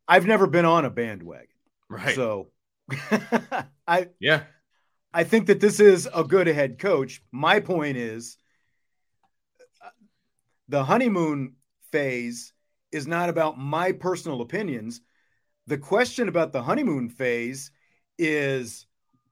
I've 0.08 0.26
never 0.26 0.46
been 0.46 0.66
on 0.66 0.86
a 0.86 0.90
bandwagon, 0.90 1.48
right? 1.90 2.16
So, 2.16 2.50
I 3.88 4.10
yeah, 4.20 4.44
I 5.14 5.24
think 5.24 5.48
that 5.48 5.60
this 5.60 5.80
is 5.80 6.08
a 6.14 6.24
good 6.24 6.48
head 6.48 6.80
coach. 6.80 7.22
My 7.32 7.60
point 7.60 7.98
is, 7.98 8.38
the 10.68 10.84
honeymoon 10.84 11.56
phase 11.92 12.54
is 12.92 13.08
not 13.08 13.30
about 13.30 13.58
my 13.58 13.94
personal 13.94 14.42
opinions. 14.42 15.02
The 15.66 15.78
question 15.78 16.30
about 16.30 16.54
the 16.54 16.62
honeymoon 16.62 17.10
phase 17.10 17.72
is 18.18 18.86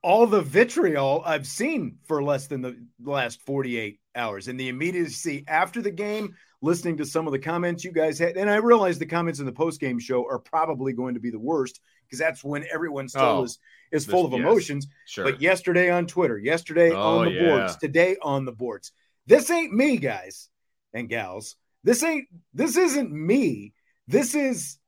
all 0.06 0.24
the 0.24 0.40
vitriol 0.40 1.20
I've 1.26 1.48
seen 1.48 1.98
for 2.04 2.22
less 2.22 2.46
than 2.46 2.62
the 2.62 2.76
last 3.02 3.42
48 3.42 3.98
hours 4.14 4.46
and 4.46 4.58
the 4.58 4.68
immediacy 4.68 5.42
after 5.48 5.82
the 5.82 5.90
game, 5.90 6.36
listening 6.62 6.98
to 6.98 7.04
some 7.04 7.26
of 7.26 7.32
the 7.32 7.40
comments 7.40 7.82
you 7.82 7.90
guys 7.90 8.16
had. 8.16 8.36
And 8.36 8.48
I 8.48 8.56
realize 8.56 9.00
the 9.00 9.06
comments 9.06 9.40
in 9.40 9.46
the 9.46 9.52
post 9.52 9.80
game 9.80 9.98
show 9.98 10.24
are 10.24 10.38
probably 10.38 10.92
going 10.92 11.14
to 11.14 11.20
be 11.20 11.30
the 11.30 11.40
worst 11.40 11.80
because 12.04 12.20
that's 12.20 12.44
when 12.44 12.64
everyone 12.72 13.08
still 13.08 13.22
oh, 13.22 13.42
is, 13.42 13.58
is 13.90 14.06
full 14.06 14.24
of 14.24 14.30
yes, 14.30 14.38
emotions. 14.38 14.86
Sure. 15.06 15.24
But 15.24 15.42
yesterday 15.42 15.90
on 15.90 16.06
Twitter, 16.06 16.38
yesterday 16.38 16.92
oh, 16.92 17.18
on 17.18 17.24
the 17.24 17.32
yeah. 17.32 17.42
boards, 17.42 17.76
today 17.76 18.16
on 18.22 18.44
the 18.44 18.52
boards. 18.52 18.92
This 19.26 19.50
ain't 19.50 19.72
me, 19.72 19.96
guys 19.96 20.48
and 20.94 21.08
gals. 21.08 21.56
This 21.82 22.04
ain't, 22.04 22.28
this 22.54 22.76
isn't 22.76 23.10
me. 23.10 23.72
This 24.06 24.36
is 24.36 24.78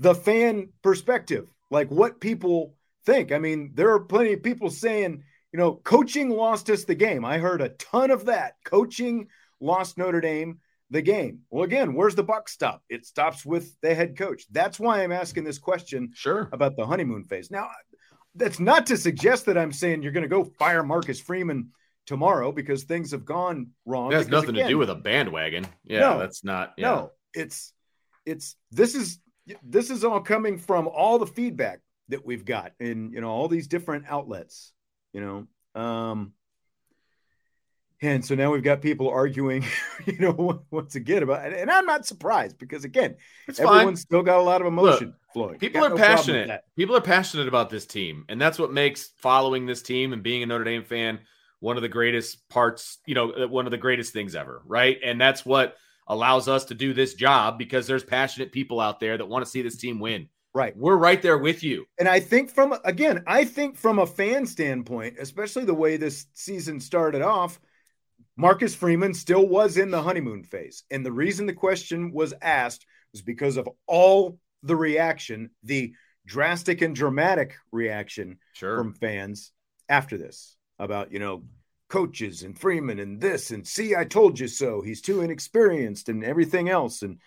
the 0.00 0.16
fan 0.16 0.70
perspective. 0.82 1.46
Like 1.70 1.88
what 1.88 2.20
people 2.20 2.73
think. 3.04 3.32
I 3.32 3.38
mean, 3.38 3.72
there 3.74 3.92
are 3.92 4.00
plenty 4.00 4.32
of 4.32 4.42
people 4.42 4.70
saying, 4.70 5.22
you 5.52 5.58
know, 5.58 5.74
coaching 5.84 6.30
lost 6.30 6.70
us 6.70 6.84
the 6.84 6.94
game. 6.94 7.24
I 7.24 7.38
heard 7.38 7.60
a 7.60 7.70
ton 7.70 8.10
of 8.10 8.26
that. 8.26 8.54
Coaching 8.64 9.28
lost 9.60 9.98
Notre 9.98 10.20
Dame 10.20 10.60
the 10.90 11.02
game. 11.02 11.40
Well, 11.50 11.64
again, 11.64 11.94
where's 11.94 12.14
the 12.14 12.22
buck 12.22 12.48
stop? 12.48 12.82
It 12.88 13.06
stops 13.06 13.44
with 13.44 13.74
the 13.80 13.94
head 13.94 14.16
coach. 14.16 14.44
That's 14.50 14.78
why 14.78 15.02
I'm 15.02 15.12
asking 15.12 15.44
this 15.44 15.58
question 15.58 16.12
sure. 16.14 16.48
about 16.52 16.76
the 16.76 16.86
honeymoon 16.86 17.24
phase. 17.24 17.50
Now, 17.50 17.68
that's 18.34 18.60
not 18.60 18.86
to 18.86 18.96
suggest 18.96 19.46
that 19.46 19.58
I'm 19.58 19.72
saying 19.72 20.02
you're 20.02 20.12
going 20.12 20.22
to 20.22 20.28
go 20.28 20.44
fire 20.44 20.82
Marcus 20.82 21.20
Freeman 21.20 21.70
tomorrow 22.06 22.52
because 22.52 22.84
things 22.84 23.12
have 23.12 23.24
gone 23.24 23.68
wrong. 23.86 24.12
It 24.12 24.16
has 24.16 24.28
nothing 24.28 24.50
again, 24.50 24.64
to 24.64 24.70
do 24.70 24.78
with 24.78 24.90
a 24.90 24.94
bandwagon. 24.94 25.66
Yeah, 25.84 26.00
no, 26.00 26.18
that's 26.18 26.44
not. 26.44 26.74
Yeah. 26.76 26.86
No, 26.90 27.10
it's 27.32 27.72
it's 28.26 28.56
this 28.70 28.94
is 28.94 29.20
this 29.62 29.90
is 29.90 30.04
all 30.04 30.20
coming 30.20 30.58
from 30.58 30.88
all 30.88 31.18
the 31.18 31.26
feedback 31.26 31.80
that 32.08 32.24
we've 32.24 32.44
got 32.44 32.72
in 32.78 33.12
you 33.12 33.20
know 33.20 33.30
all 33.30 33.48
these 33.48 33.66
different 33.66 34.04
outlets. 34.08 34.72
You 35.12 35.20
know, 35.74 35.80
um, 35.80 36.32
and 38.04 38.24
so 38.24 38.34
now 38.34 38.50
we've 38.50 38.62
got 38.62 38.82
people 38.82 39.08
arguing, 39.08 39.64
you 40.06 40.18
know, 40.18 40.64
once 40.70 40.94
again 40.94 41.22
about, 41.22 41.52
and 41.52 41.70
I'm 41.70 41.86
not 41.86 42.06
surprised 42.06 42.58
because 42.58 42.84
again, 42.84 43.16
it's 43.48 43.58
everyone's 43.58 43.84
fine. 43.84 43.96
still 43.96 44.22
got 44.22 44.38
a 44.38 44.42
lot 44.42 44.60
of 44.60 44.66
emotion 44.66 45.08
Look, 45.08 45.16
flowing. 45.32 45.58
People 45.58 45.84
are 45.84 45.90
no 45.90 45.96
passionate. 45.96 46.62
People 46.76 46.96
are 46.96 47.00
passionate 47.00 47.48
about 47.48 47.70
this 47.70 47.86
team, 47.86 48.24
and 48.28 48.40
that's 48.40 48.58
what 48.58 48.72
makes 48.72 49.10
following 49.18 49.66
this 49.66 49.82
team 49.82 50.12
and 50.12 50.22
being 50.22 50.42
a 50.42 50.46
Notre 50.46 50.64
Dame 50.64 50.84
fan 50.84 51.20
one 51.60 51.76
of 51.76 51.82
the 51.82 51.88
greatest 51.88 52.46
parts. 52.48 52.98
You 53.06 53.14
know, 53.14 53.30
uh, 53.30 53.48
one 53.48 53.66
of 53.66 53.70
the 53.70 53.78
greatest 53.78 54.12
things 54.12 54.34
ever, 54.34 54.62
right? 54.66 54.98
And 55.02 55.20
that's 55.20 55.46
what 55.46 55.76
allows 56.06 56.48
us 56.48 56.66
to 56.66 56.74
do 56.74 56.92
this 56.92 57.14
job 57.14 57.58
because 57.58 57.86
there's 57.86 58.04
passionate 58.04 58.52
people 58.52 58.80
out 58.80 59.00
there 59.00 59.16
that 59.16 59.26
want 59.26 59.44
to 59.44 59.50
see 59.50 59.62
this 59.62 59.78
team 59.78 59.98
win. 59.98 60.28
Right. 60.54 60.76
We're 60.76 60.96
right 60.96 61.20
there 61.20 61.38
with 61.38 61.64
you. 61.64 61.86
And 61.98 62.08
I 62.08 62.20
think 62.20 62.50
from 62.50 62.76
again, 62.84 63.24
I 63.26 63.44
think 63.44 63.76
from 63.76 63.98
a 63.98 64.06
fan 64.06 64.46
standpoint, 64.46 65.16
especially 65.18 65.64
the 65.64 65.74
way 65.74 65.96
this 65.96 66.26
season 66.32 66.78
started 66.78 67.22
off 67.22 67.58
Marcus 68.36 68.74
Freeman 68.74 69.14
still 69.14 69.46
was 69.46 69.76
in 69.76 69.90
the 69.90 70.02
honeymoon 70.02 70.42
phase. 70.42 70.84
And 70.90 71.06
the 71.06 71.12
reason 71.12 71.46
the 71.46 71.52
question 71.52 72.12
was 72.12 72.34
asked 72.42 72.84
was 73.12 73.22
because 73.22 73.56
of 73.56 73.68
all 73.86 74.38
the 74.62 74.76
reaction, 74.76 75.50
the 75.62 75.94
drastic 76.26 76.82
and 76.82 76.96
dramatic 76.96 77.54
reaction 77.70 78.38
sure. 78.54 78.76
from 78.76 78.94
fans 78.94 79.52
after 79.88 80.16
this 80.16 80.56
about, 80.78 81.12
you 81.12 81.18
know, 81.18 81.44
coaches 81.88 82.42
and 82.42 82.58
Freeman 82.58 82.98
and 82.98 83.20
this 83.20 83.52
and 83.52 83.66
see, 83.66 83.94
I 83.94 84.04
told 84.04 84.40
you 84.40 84.48
so. 84.48 84.80
He's 84.80 85.02
too 85.02 85.20
inexperienced 85.20 86.08
and 86.08 86.24
everything 86.24 86.68
else. 86.68 87.02
And 87.02 87.18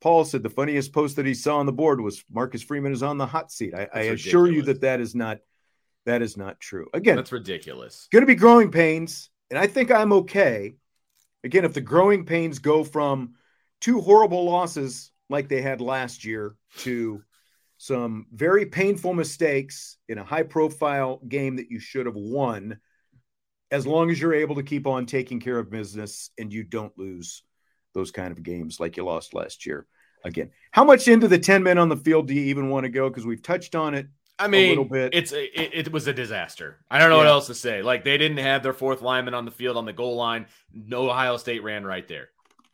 Paul 0.00 0.24
said 0.24 0.42
the 0.42 0.50
funniest 0.50 0.92
post 0.92 1.16
that 1.16 1.26
he 1.26 1.34
saw 1.34 1.58
on 1.58 1.66
the 1.66 1.72
board 1.72 2.00
was 2.00 2.24
Marcus 2.30 2.62
Freeman 2.62 2.92
is 2.92 3.02
on 3.02 3.18
the 3.18 3.26
hot 3.26 3.52
seat. 3.52 3.74
I, 3.74 3.88
I 3.92 4.00
assure 4.02 4.50
you 4.50 4.62
that 4.62 4.80
that 4.80 5.00
is 5.00 5.14
not 5.14 5.38
that 6.06 6.22
is 6.22 6.36
not 6.36 6.58
true. 6.58 6.88
Again, 6.94 7.16
that's 7.16 7.32
ridiculous. 7.32 8.08
Going 8.10 8.22
to 8.22 8.26
be 8.26 8.34
growing 8.34 8.70
pains. 8.70 9.28
And 9.50 9.58
I 9.58 9.66
think 9.66 9.90
I'm 9.90 10.12
okay. 10.12 10.76
Again, 11.44 11.64
if 11.64 11.74
the 11.74 11.80
growing 11.80 12.24
pains 12.24 12.58
go 12.58 12.84
from 12.84 13.34
two 13.80 14.00
horrible 14.00 14.44
losses 14.44 15.10
like 15.28 15.48
they 15.48 15.60
had 15.60 15.80
last 15.80 16.24
year 16.24 16.56
to 16.78 17.22
some 17.78 18.26
very 18.32 18.66
painful 18.66 19.14
mistakes 19.14 19.96
in 20.08 20.18
a 20.18 20.24
high 20.24 20.42
profile 20.42 21.20
game 21.26 21.56
that 21.56 21.70
you 21.70 21.80
should 21.80 22.06
have 22.06 22.16
won, 22.16 22.78
as 23.70 23.86
long 23.86 24.10
as 24.10 24.20
you're 24.20 24.34
able 24.34 24.56
to 24.56 24.62
keep 24.62 24.86
on 24.86 25.06
taking 25.06 25.40
care 25.40 25.58
of 25.58 25.70
business 25.70 26.30
and 26.38 26.52
you 26.52 26.62
don't 26.62 26.96
lose 26.98 27.42
those 27.94 28.10
kind 28.10 28.32
of 28.32 28.42
games 28.42 28.80
like 28.80 28.96
you 28.96 29.04
lost 29.04 29.34
last 29.34 29.66
year. 29.66 29.86
Again, 30.24 30.50
how 30.70 30.84
much 30.84 31.08
into 31.08 31.28
the 31.28 31.38
10 31.38 31.62
men 31.62 31.78
on 31.78 31.88
the 31.88 31.96
field 31.96 32.28
do 32.28 32.34
you 32.34 32.42
even 32.42 32.68
want 32.68 32.84
to 32.84 32.90
go? 32.90 33.08
Because 33.08 33.24
we've 33.24 33.42
touched 33.42 33.74
on 33.74 33.94
it 33.94 34.06
I 34.40 34.48
mean, 34.48 34.66
a 34.66 34.68
little 34.70 34.84
bit. 34.84 35.14
it's 35.14 35.32
it, 35.32 35.50
it, 35.54 35.92
was 35.92 36.06
a 36.06 36.12
disaster. 36.14 36.78
I 36.90 36.98
don't 36.98 37.10
know 37.10 37.16
yeah. 37.16 37.24
what 37.24 37.30
else 37.30 37.46
to 37.48 37.54
say. 37.54 37.82
Like 37.82 38.04
they 38.04 38.16
didn't 38.16 38.38
have 38.38 38.62
their 38.62 38.72
fourth 38.72 39.02
lineman 39.02 39.34
on 39.34 39.44
the 39.44 39.50
field 39.50 39.76
on 39.76 39.84
the 39.84 39.92
goal 39.92 40.16
line. 40.16 40.46
No 40.72 41.10
Ohio 41.10 41.36
State 41.36 41.62
ran 41.62 41.84
right 41.84 42.06
there. 42.08 42.30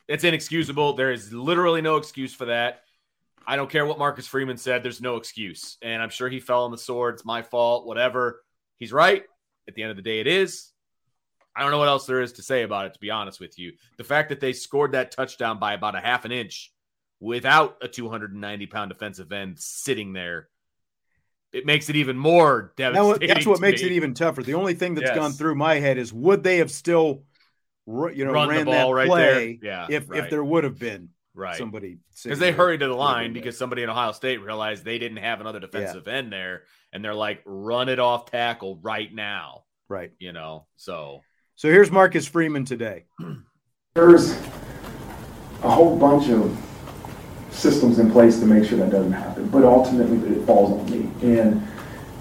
It's 0.07 0.23
inexcusable. 0.23 0.93
There 0.93 1.11
is 1.11 1.33
literally 1.33 1.81
no 1.81 1.97
excuse 1.97 2.33
for 2.33 2.45
that. 2.45 2.81
I 3.45 3.57
don't 3.57 3.69
care 3.69 3.85
what 3.85 3.99
Marcus 3.99 4.27
Freeman 4.27 4.57
said. 4.57 4.81
There's 4.81 5.01
no 5.01 5.17
excuse, 5.17 5.77
and 5.81 6.01
I'm 6.01 6.09
sure 6.09 6.29
he 6.29 6.39
fell 6.39 6.63
on 6.63 6.71
the 6.71 6.77
sword. 6.77 7.15
It's 7.15 7.25
my 7.25 7.41
fault. 7.41 7.85
Whatever. 7.85 8.41
He's 8.77 8.93
right. 8.93 9.23
At 9.67 9.75
the 9.75 9.83
end 9.83 9.91
of 9.91 9.97
the 9.97 10.03
day, 10.03 10.19
it 10.19 10.27
is. 10.27 10.71
I 11.57 11.61
don't 11.61 11.71
know 11.71 11.79
what 11.79 11.87
else 11.87 12.05
there 12.05 12.21
is 12.21 12.33
to 12.33 12.43
say 12.43 12.63
about 12.63 12.85
it. 12.85 12.93
To 12.93 12.99
be 12.99 13.09
honest 13.09 13.39
with 13.39 13.57
you, 13.57 13.73
the 13.97 14.03
fact 14.03 14.29
that 14.29 14.39
they 14.39 14.53
scored 14.53 14.91
that 14.91 15.11
touchdown 15.11 15.59
by 15.59 15.73
about 15.73 15.95
a 15.95 15.99
half 15.99 16.23
an 16.23 16.31
inch 16.31 16.71
without 17.19 17.77
a 17.81 17.87
290 17.87 18.67
pound 18.67 18.91
defensive 18.91 19.31
end 19.31 19.59
sitting 19.59 20.13
there 20.13 20.49
it 21.53 21.65
makes 21.65 21.89
it 21.89 21.95
even 21.95 22.17
more 22.17 22.73
devastating. 22.75 23.27
That's 23.27 23.45
what 23.45 23.61
makes 23.61 23.81
me. 23.81 23.87
it 23.87 23.91
even 23.93 24.13
tougher. 24.13 24.43
The 24.43 24.53
only 24.53 24.73
thing 24.73 24.95
that's 24.95 25.07
yes. 25.07 25.15
gone 25.15 25.31
through 25.31 25.55
my 25.55 25.75
head 25.75 25.97
is 25.97 26.11
would 26.11 26.43
they 26.43 26.57
have 26.57 26.71
still, 26.71 27.23
you 27.87 28.25
know, 28.25 28.31
Run 28.31 28.49
ran 28.49 28.65
that 28.65 28.83
right 28.89 29.07
play 29.07 29.59
there. 29.61 29.87
Yeah, 29.89 29.97
if 29.97 30.09
right. 30.09 30.23
if 30.23 30.29
there 30.29 30.43
would 30.43 30.65
have 30.65 30.77
been 30.77 31.09
right 31.33 31.57
somebody 31.57 31.99
because 32.23 32.39
they 32.39 32.51
hurried 32.51 32.81
to 32.81 32.87
the 32.87 32.93
line 32.93 33.31
because 33.33 33.57
somebody 33.57 33.83
in 33.83 33.89
Ohio 33.89 34.11
State 34.11 34.41
realized 34.41 34.83
they 34.83 34.99
didn't 34.99 35.17
have 35.17 35.39
another 35.39 35.59
defensive 35.59 36.03
yeah. 36.05 36.13
end 36.13 36.33
there, 36.33 36.63
and 36.91 37.03
they're 37.03 37.15
like, 37.15 37.41
run 37.45 37.89
it 37.89 37.99
off 37.99 38.29
tackle 38.29 38.79
right 38.81 39.13
now. 39.13 39.63
Right. 39.89 40.11
You 40.19 40.33
know. 40.33 40.67
So. 40.75 41.21
So 41.57 41.71
here's 41.71 41.89
Marcus 41.89 42.27
Freeman 42.27 42.65
today. 42.65 43.05
There's 43.95 44.33
a 45.63 45.71
whole 45.71 45.97
bunch 45.97 46.29
of 46.29 46.55
systems 47.49 47.97
in 47.97 48.11
place 48.11 48.39
to 48.41 48.45
make 48.45 48.69
sure 48.69 48.77
that 48.77 48.91
doesn't 48.91 49.11
happen. 49.11 49.49
But 49.49 49.63
ultimately, 49.63 50.35
it 50.35 50.45
falls 50.45 50.79
on 50.79 50.85
me, 50.91 51.09
and 51.23 51.67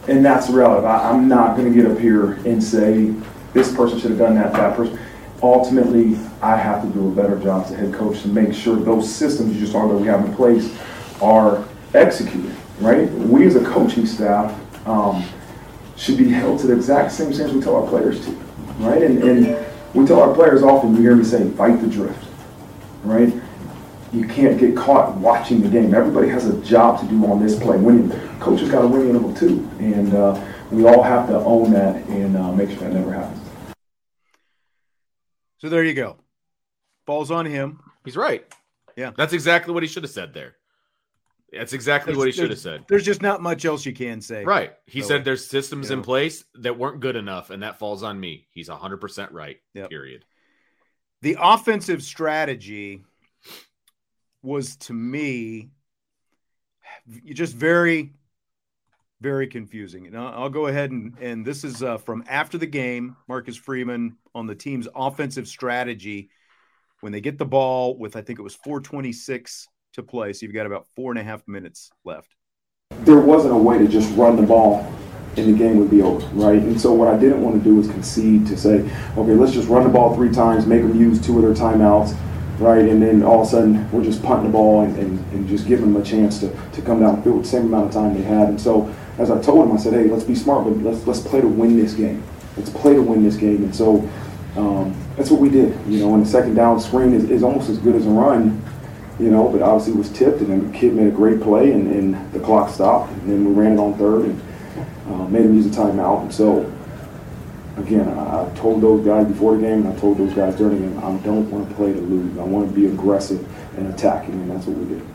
and 0.09 0.25
that's 0.25 0.49
relative. 0.49 0.87
I, 0.87 1.11
I'm 1.11 1.29
not 1.29 1.55
going 1.55 1.71
to 1.71 1.83
get 1.83 1.91
up 1.91 1.99
here 1.99 2.33
and 2.47 2.65
say 2.65 3.13
this 3.53 3.77
person 3.77 4.01
should 4.01 4.13
have 4.13 4.19
done 4.19 4.37
that, 4.37 4.55
that 4.55 4.75
person. 4.75 4.99
Ultimately, 5.43 6.19
I 6.41 6.57
have 6.57 6.81
to 6.81 6.89
do 6.89 7.09
a 7.09 7.11
better 7.11 7.39
job 7.39 7.67
as 7.67 7.73
a 7.73 7.77
head 7.77 7.93
coach 7.93 8.23
to 8.23 8.29
make 8.29 8.55
sure 8.55 8.75
those 8.77 9.15
systems 9.15 9.53
you 9.53 9.61
just 9.61 9.73
talked 9.73 9.91
about 9.91 10.01
we 10.01 10.07
have 10.07 10.25
in 10.25 10.35
place 10.35 10.75
are 11.21 11.63
executed. 11.93 12.57
Right? 12.81 13.11
We 13.11 13.47
as 13.47 13.55
a 13.57 13.65
coaching 13.67 14.07
staff 14.07 14.59
um, 14.89 15.27
should 15.95 16.17
be 16.17 16.31
held 16.31 16.59
to 16.61 16.69
the 16.69 16.75
exact 16.75 17.13
same 17.13 17.35
standards 17.35 17.55
we 17.55 17.63
tell 17.63 17.77
our 17.77 17.87
players 17.87 18.25
to. 18.25 18.46
Right? 18.79 19.03
And, 19.03 19.23
and 19.23 19.67
we 19.95 20.07
tell 20.07 20.21
our 20.21 20.35
players 20.35 20.63
often, 20.63 20.95
you 20.95 21.03
hear 21.03 21.17
me 21.17 21.25
say, 21.25 21.51
fight 21.51 21.81
the 21.81 21.87
drift. 21.87 22.25
Right? 23.03 23.33
you 24.17 24.27
can't 24.27 24.59
get 24.59 24.77
caught 24.77 25.15
watching 25.17 25.61
the 25.61 25.69
game. 25.69 25.95
Everybody 25.95 26.29
has 26.29 26.49
a 26.49 26.61
job 26.63 27.01
to 27.01 27.07
do 27.07 27.27
on 27.27 27.43
this 27.43 27.59
play. 27.59 27.77
Winning, 27.77 28.11
coaches 28.41 28.71
got 28.71 28.85
a 28.85 28.89
winning 28.89 29.11
interval 29.11 29.35
too, 29.35 29.69
and 29.79 30.15
uh, 30.15 30.43
we 30.71 30.87
all 30.87 31.03
have 31.03 31.29
to 31.29 31.37
own 31.37 31.73
that 31.73 31.97
and 32.07 32.37
uh, 32.37 32.53
make 32.53 32.71
sure 32.71 32.79
that 32.79 32.93
never 32.93 33.13
happens. 33.13 33.43
So 35.59 35.69
there 35.69 35.85
you 35.85 35.95
go. 35.95 36.17
Falls 37.07 37.31
on 37.31 37.47
him. 37.47 37.81
He's 38.05 38.17
right. 38.17 38.47
Yeah, 38.97 39.13
that's 39.17 39.33
exactly 39.33 39.75
what 39.75 39.83
he 39.83 39.89
should 39.89 40.03
have 40.03 40.13
said 40.13 40.33
there. 40.33 40.57
That's 41.57 41.73
exactly 41.73 42.13
there's, 42.13 42.19
what 42.19 42.27
he 42.27 42.33
should 42.33 42.51
have 42.51 42.59
said. 42.59 42.85
There's 42.89 43.05
just 43.05 43.23
not 43.23 43.43
much 43.43 43.65
else 43.65 43.85
you 43.85 43.93
can 43.93 44.21
say. 44.21 44.45
Right. 44.45 44.75
He 44.87 45.03
so, 45.03 45.09
said 45.09 45.25
there's 45.25 45.47
systems 45.47 45.91
you 45.91 45.97
know. 45.97 46.01
in 46.01 46.05
place 46.05 46.45
that 46.57 46.79
weren't 46.79 47.01
good 47.01 47.17
enough, 47.17 47.51
and 47.51 47.63
that 47.63 47.79
falls 47.79 48.03
on 48.03 48.19
me. 48.19 48.47
He's 48.51 48.69
100% 48.69 49.33
right. 49.33 49.59
Yep. 49.75 49.91
Period. 49.91 50.25
The 51.23 51.37
offensive 51.41 52.03
strategy 52.03 53.03
was 54.43 54.77
to 54.77 54.93
me 54.93 55.71
just 57.25 57.55
very, 57.55 58.15
very 59.21 59.47
confusing. 59.47 60.07
And 60.07 60.17
I'll, 60.17 60.43
I'll 60.45 60.51
go 60.51 60.67
ahead 60.67 60.91
and, 60.91 61.17
and 61.21 61.45
this 61.45 61.65
is 61.65 61.83
uh, 61.83 61.99
from 61.99 62.25
after 62.29 62.59
the 62.59 62.67
game, 62.67 63.17
Marcus 63.29 63.57
Freeman 63.57 64.17
on 64.35 64.47
the 64.47 64.55
team's 64.55 64.89
offensive 64.95 65.49
strategy 65.49 66.31
when 67.01 67.13
they 67.13 67.21
get 67.21 67.39
the 67.39 67.45
ball 67.45 67.99
with, 67.99 68.17
I 68.17 68.23
think 68.23 68.39
it 68.39 68.43
was 68.43 68.55
426 68.55 69.69
to 69.97 70.03
play. 70.03 70.33
So 70.33 70.47
you've 70.47 70.55
got 70.55 70.67
about 70.67 70.87
four 70.95 71.11
and 71.13 71.19
a 71.19 71.25
half 71.25 71.47
minutes 71.47 71.91
left. 72.05 72.35
There 72.91 73.19
wasn't 73.19 73.55
a 73.55 73.59
way 73.59 73.79
to 73.79 73.89
just 73.89 74.15
run 74.17 74.37
the 74.37 74.43
ball 74.43 74.91
and 75.37 75.53
the 75.53 75.59
game 75.59 75.79
would 75.79 75.91
be 75.91 76.01
over, 76.01 76.27
right? 76.29 76.61
And 76.63 76.81
so 76.81 76.95
what 76.95 77.09
I 77.09 77.19
didn't 77.19 77.43
want 77.43 77.63
to 77.63 77.63
do 77.63 77.77
was 77.77 77.89
concede 77.89 78.47
to 78.47 78.57
say, 78.57 78.81
okay, 79.17 79.33
let's 79.33 79.53
just 79.53 79.69
run 79.69 79.83
the 79.83 79.91
ball 79.91 80.15
three 80.15 80.33
times, 80.33 80.67
make 80.67 80.81
them 80.81 80.99
use 80.99 81.21
two 81.21 81.37
of 81.37 81.43
their 81.43 81.53
timeouts, 81.53 82.17
right? 82.59 82.89
And 82.89 83.03
then 83.03 83.23
all 83.23 83.43
of 83.43 83.49
a 83.49 83.51
sudden 83.51 83.91
we're 83.91 84.05
just 84.05 84.23
punting 84.23 84.47
the 84.47 84.53
ball 84.53 84.83
and, 84.83 84.97
and, 84.97 85.19
and 85.33 85.49
just 85.49 85.67
giving 85.67 85.93
them 85.93 86.01
a 86.01 86.05
chance 86.05 86.41
to, 86.41 86.49
to 86.73 86.81
come 86.81 87.01
down 87.01 87.17
the 87.17 87.23
field 87.23 87.45
the 87.45 87.49
same 87.49 87.67
amount 87.67 87.89
of 87.89 87.93
time 87.93 88.15
they 88.15 88.23
had. 88.23 88.49
And 88.49 88.61
so 88.61 88.95
as 89.19 89.31
I 89.31 89.41
told 89.43 89.69
them, 89.69 89.77
I 89.77 89.81
said, 89.81 89.93
hey, 89.93 90.09
let's 90.09 90.25
be 90.25 90.35
smart, 90.35 90.65
but 90.65 90.77
let's 90.79 91.07
let's 91.07 91.21
play 91.21 91.41
to 91.41 91.49
win 91.49 91.77
this 91.77 91.95
game. 91.95 92.23
Let's 92.57 92.71
play 92.71 92.95
to 92.95 93.03
win 93.03 93.23
this 93.23 93.37
game. 93.37 93.65
And 93.65 93.75
so 93.75 94.09
um, 94.57 94.95
that's 95.17 95.31
what 95.31 95.41
we 95.41 95.51
did. 95.51 95.79
You 95.87 96.01
know, 96.01 96.15
and 96.15 96.25
the 96.25 96.29
second 96.29 96.55
down 96.55 96.81
screen 96.81 97.13
is, 97.13 97.31
is 97.31 97.43
almost 97.43 97.69
as 97.69 97.79
good 97.79 97.95
as 97.95 98.07
a 98.07 98.11
run, 98.11 98.63
you 99.19 99.31
know, 99.31 99.49
but 99.49 99.63
obviously 99.63 99.95
it 99.95 99.99
was 99.99 100.11
tipped 100.11 100.41
and 100.41 100.49
then 100.49 100.71
the 100.71 100.79
kid 100.79 100.95
made 100.95 101.07
a 101.07 101.11
great 101.11 101.41
play 101.41 101.73
and, 101.73 101.91
and 101.91 102.33
the 102.33 102.41
clock 102.41 102.73
stopped 102.73 103.11
and 103.13 103.31
then 103.31 103.45
we 103.45 103.53
ran 103.53 103.73
it 103.73 103.79
on 103.79 103.97
third 103.99 104.27
and 104.27 104.43
uh, 105.09 105.29
made 105.29 105.47
him 105.47 105.55
use 105.55 105.67
a 105.67 105.71
timeout. 105.71 106.23
And 106.23 106.35
so 106.35 106.71
again, 107.77 108.09
I, 108.09 108.51
told 108.57 108.81
those 108.81 109.05
guys 109.05 109.27
before 109.27 109.57
the 109.57 109.63
game, 109.63 109.87
and 109.87 109.89
I 109.89 110.01
told 110.01 110.19
those 110.19 110.33
guys 110.33 110.57
during 110.57 110.81
the 110.81 110.89
game, 110.89 110.99
I 110.99 111.17
don't 111.19 111.51
want 111.51 111.69
to 111.69 111.75
play 111.75 111.93
to 111.93 112.01
lose. 112.01 112.39
I 112.39 112.43
want 112.43 112.69
to 112.69 112.75
be 112.75 112.87
aggressive 112.87 113.47
and 113.77 113.93
attacking, 113.93 114.35
and 114.35 114.51
that's 114.51 114.67
what 114.67 114.77
we 114.79 114.95
did. 114.95 115.07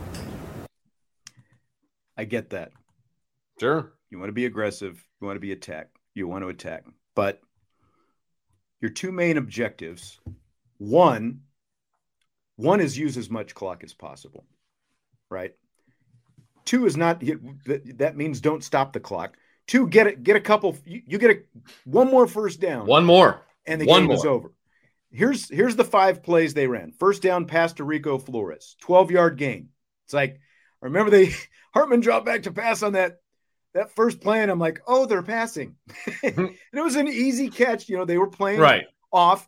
I 2.18 2.26
get 2.26 2.52
that. 2.52 2.72
Sure. 3.60 3.94
You 4.10 4.20
want 4.20 4.30
to 4.30 4.34
be 4.34 4.46
aggressive. 4.46 5.04
You 5.20 5.28
want 5.28 5.38
to 5.38 5.42
be 5.42 5.52
attack. 5.52 5.90
You 6.14 6.28
want 6.28 6.44
to 6.44 6.50
attack. 6.50 6.86
But 7.16 7.42
your 8.80 8.92
two 8.92 9.12
main 9.12 9.38
objectives. 9.38 10.20
One, 10.78 11.42
one 12.62 12.80
is 12.80 12.97
use 12.97 13.17
as 13.17 13.30
much 13.30 13.56
clock 13.56 13.84
as 13.84 13.93
possible, 13.93 14.45
right? 15.30 15.54
Two 16.65 16.86
is 16.86 16.95
not 16.95 17.19
that 17.19 18.13
means 18.15 18.39
don't 18.39 18.63
stop 18.63 18.93
the 18.93 19.00
clock. 19.00 19.38
Two, 19.67 19.88
get 19.88 20.08
it, 20.08 20.24
get 20.24 20.36
a 20.36 20.41
couple. 20.41 20.78
You, 20.86 21.02
you 21.06 21.17
get 21.17 21.32
a 21.32 21.41
one 21.86 22.10
more 22.10 22.28
first 22.28 22.60
down. 22.60 22.86
One 22.86 23.06
more, 23.06 23.41
and 23.65 23.82
the 23.82 23.86
one 23.86 24.02
game 24.02 24.08
more. 24.08 24.15
is 24.15 24.26
over. 24.26 24.52
Here's 25.12 25.50
here's 25.50 25.76
the 25.76 25.84
five 25.84 26.24
plays 26.24 26.54
they 26.54 26.67
ran. 26.67 26.91
First 26.91 27.21
down 27.21 27.45
pass 27.45 27.74
to 27.74 27.84
Rico 27.84 28.17
Flores, 28.17 28.76
12 28.82 29.12
yard 29.12 29.38
gain. 29.38 29.69
It's 30.06 30.13
like 30.13 30.39
I 30.82 30.86
remember 30.86 31.12
they 31.12 31.34
Hartman 31.74 32.00
dropped 32.00 32.26
back 32.26 32.43
to 32.43 32.52
pass 32.52 32.84
on 32.84 32.93
that 32.93 33.17
that 33.74 33.95
first 33.95 34.21
play, 34.21 34.41
and 34.41 34.52
I'm 34.52 34.60
like, 34.60 34.82
oh, 34.88 35.06
they're 35.06 35.24
passing. 35.24 35.76
and 36.24 36.56
it 36.74 36.82
was 36.82 36.95
an 36.95 37.08
easy 37.08 37.50
catch. 37.50 37.89
You 37.89 37.97
know, 37.97 38.06
they 38.06 38.17
were 38.17 38.30
playing 38.30 38.60
right 38.60 38.86
off. 39.12 39.47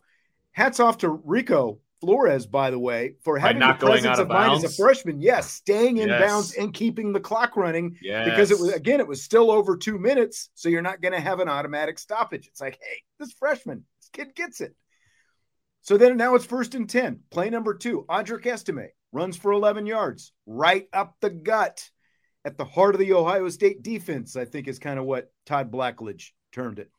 Hats 0.52 0.80
off 0.80 0.98
to 0.98 1.08
Rico 1.08 1.80
Flores, 2.04 2.46
by 2.46 2.70
the 2.70 2.78
way, 2.78 3.14
for 3.22 3.38
having 3.38 3.60
the 3.60 3.72
presence 3.74 4.18
of 4.18 4.24
of 4.24 4.28
mind 4.28 4.64
as 4.64 4.64
a 4.64 4.82
freshman. 4.82 5.20
Yes, 5.20 5.50
staying 5.50 5.96
in 5.98 6.08
Yes. 6.08 6.20
bounds 6.20 6.54
and 6.54 6.74
keeping 6.74 7.12
the 7.12 7.20
clock 7.20 7.56
running 7.56 7.96
yes. 8.02 8.28
because 8.28 8.50
it 8.50 8.58
was 8.58 8.72
again, 8.72 9.00
it 9.00 9.06
was 9.06 9.22
still 9.22 9.50
over 9.50 9.76
two 9.76 9.98
minutes, 9.98 10.50
so 10.54 10.68
you're 10.68 10.82
not 10.82 11.00
going 11.00 11.12
to 11.12 11.20
have 11.20 11.40
an 11.40 11.48
automatic 11.48 11.98
stoppage. 11.98 12.46
It's 12.46 12.60
like, 12.60 12.78
hey, 12.82 13.02
this 13.18 13.32
freshman, 13.32 13.84
this 14.00 14.10
kid 14.12 14.34
gets 14.34 14.60
it. 14.60 14.74
So 15.82 15.96
then 15.96 16.16
now 16.16 16.34
it's 16.34 16.46
first 16.46 16.74
and 16.74 16.88
10. 16.88 17.20
Play 17.30 17.50
number 17.50 17.74
two. 17.74 18.06
Audric 18.08 18.46
Estime 18.46 18.88
runs 19.12 19.36
for 19.36 19.52
11 19.52 19.86
yards, 19.86 20.32
right 20.46 20.88
up 20.92 21.16
the 21.20 21.30
gut 21.30 21.88
at 22.44 22.58
the 22.58 22.64
heart 22.64 22.94
of 22.94 22.98
the 22.98 23.12
Ohio 23.12 23.48
State 23.48 23.82
defense, 23.82 24.36
I 24.36 24.44
think 24.44 24.68
is 24.68 24.78
kind 24.78 24.98
of 24.98 25.04
what 25.04 25.32
Todd 25.46 25.70
Blackledge 25.70 26.30
termed 26.52 26.78
it. 26.78 26.90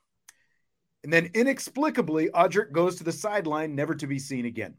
And 1.03 1.13
then 1.13 1.29
inexplicably, 1.35 2.29
Audric 2.29 2.71
goes 2.71 2.95
to 2.95 3.03
the 3.03 3.11
sideline, 3.11 3.75
never 3.75 3.93
to 3.95 4.07
be 4.07 4.17
seen 4.17 4.45
again. 4.45 4.75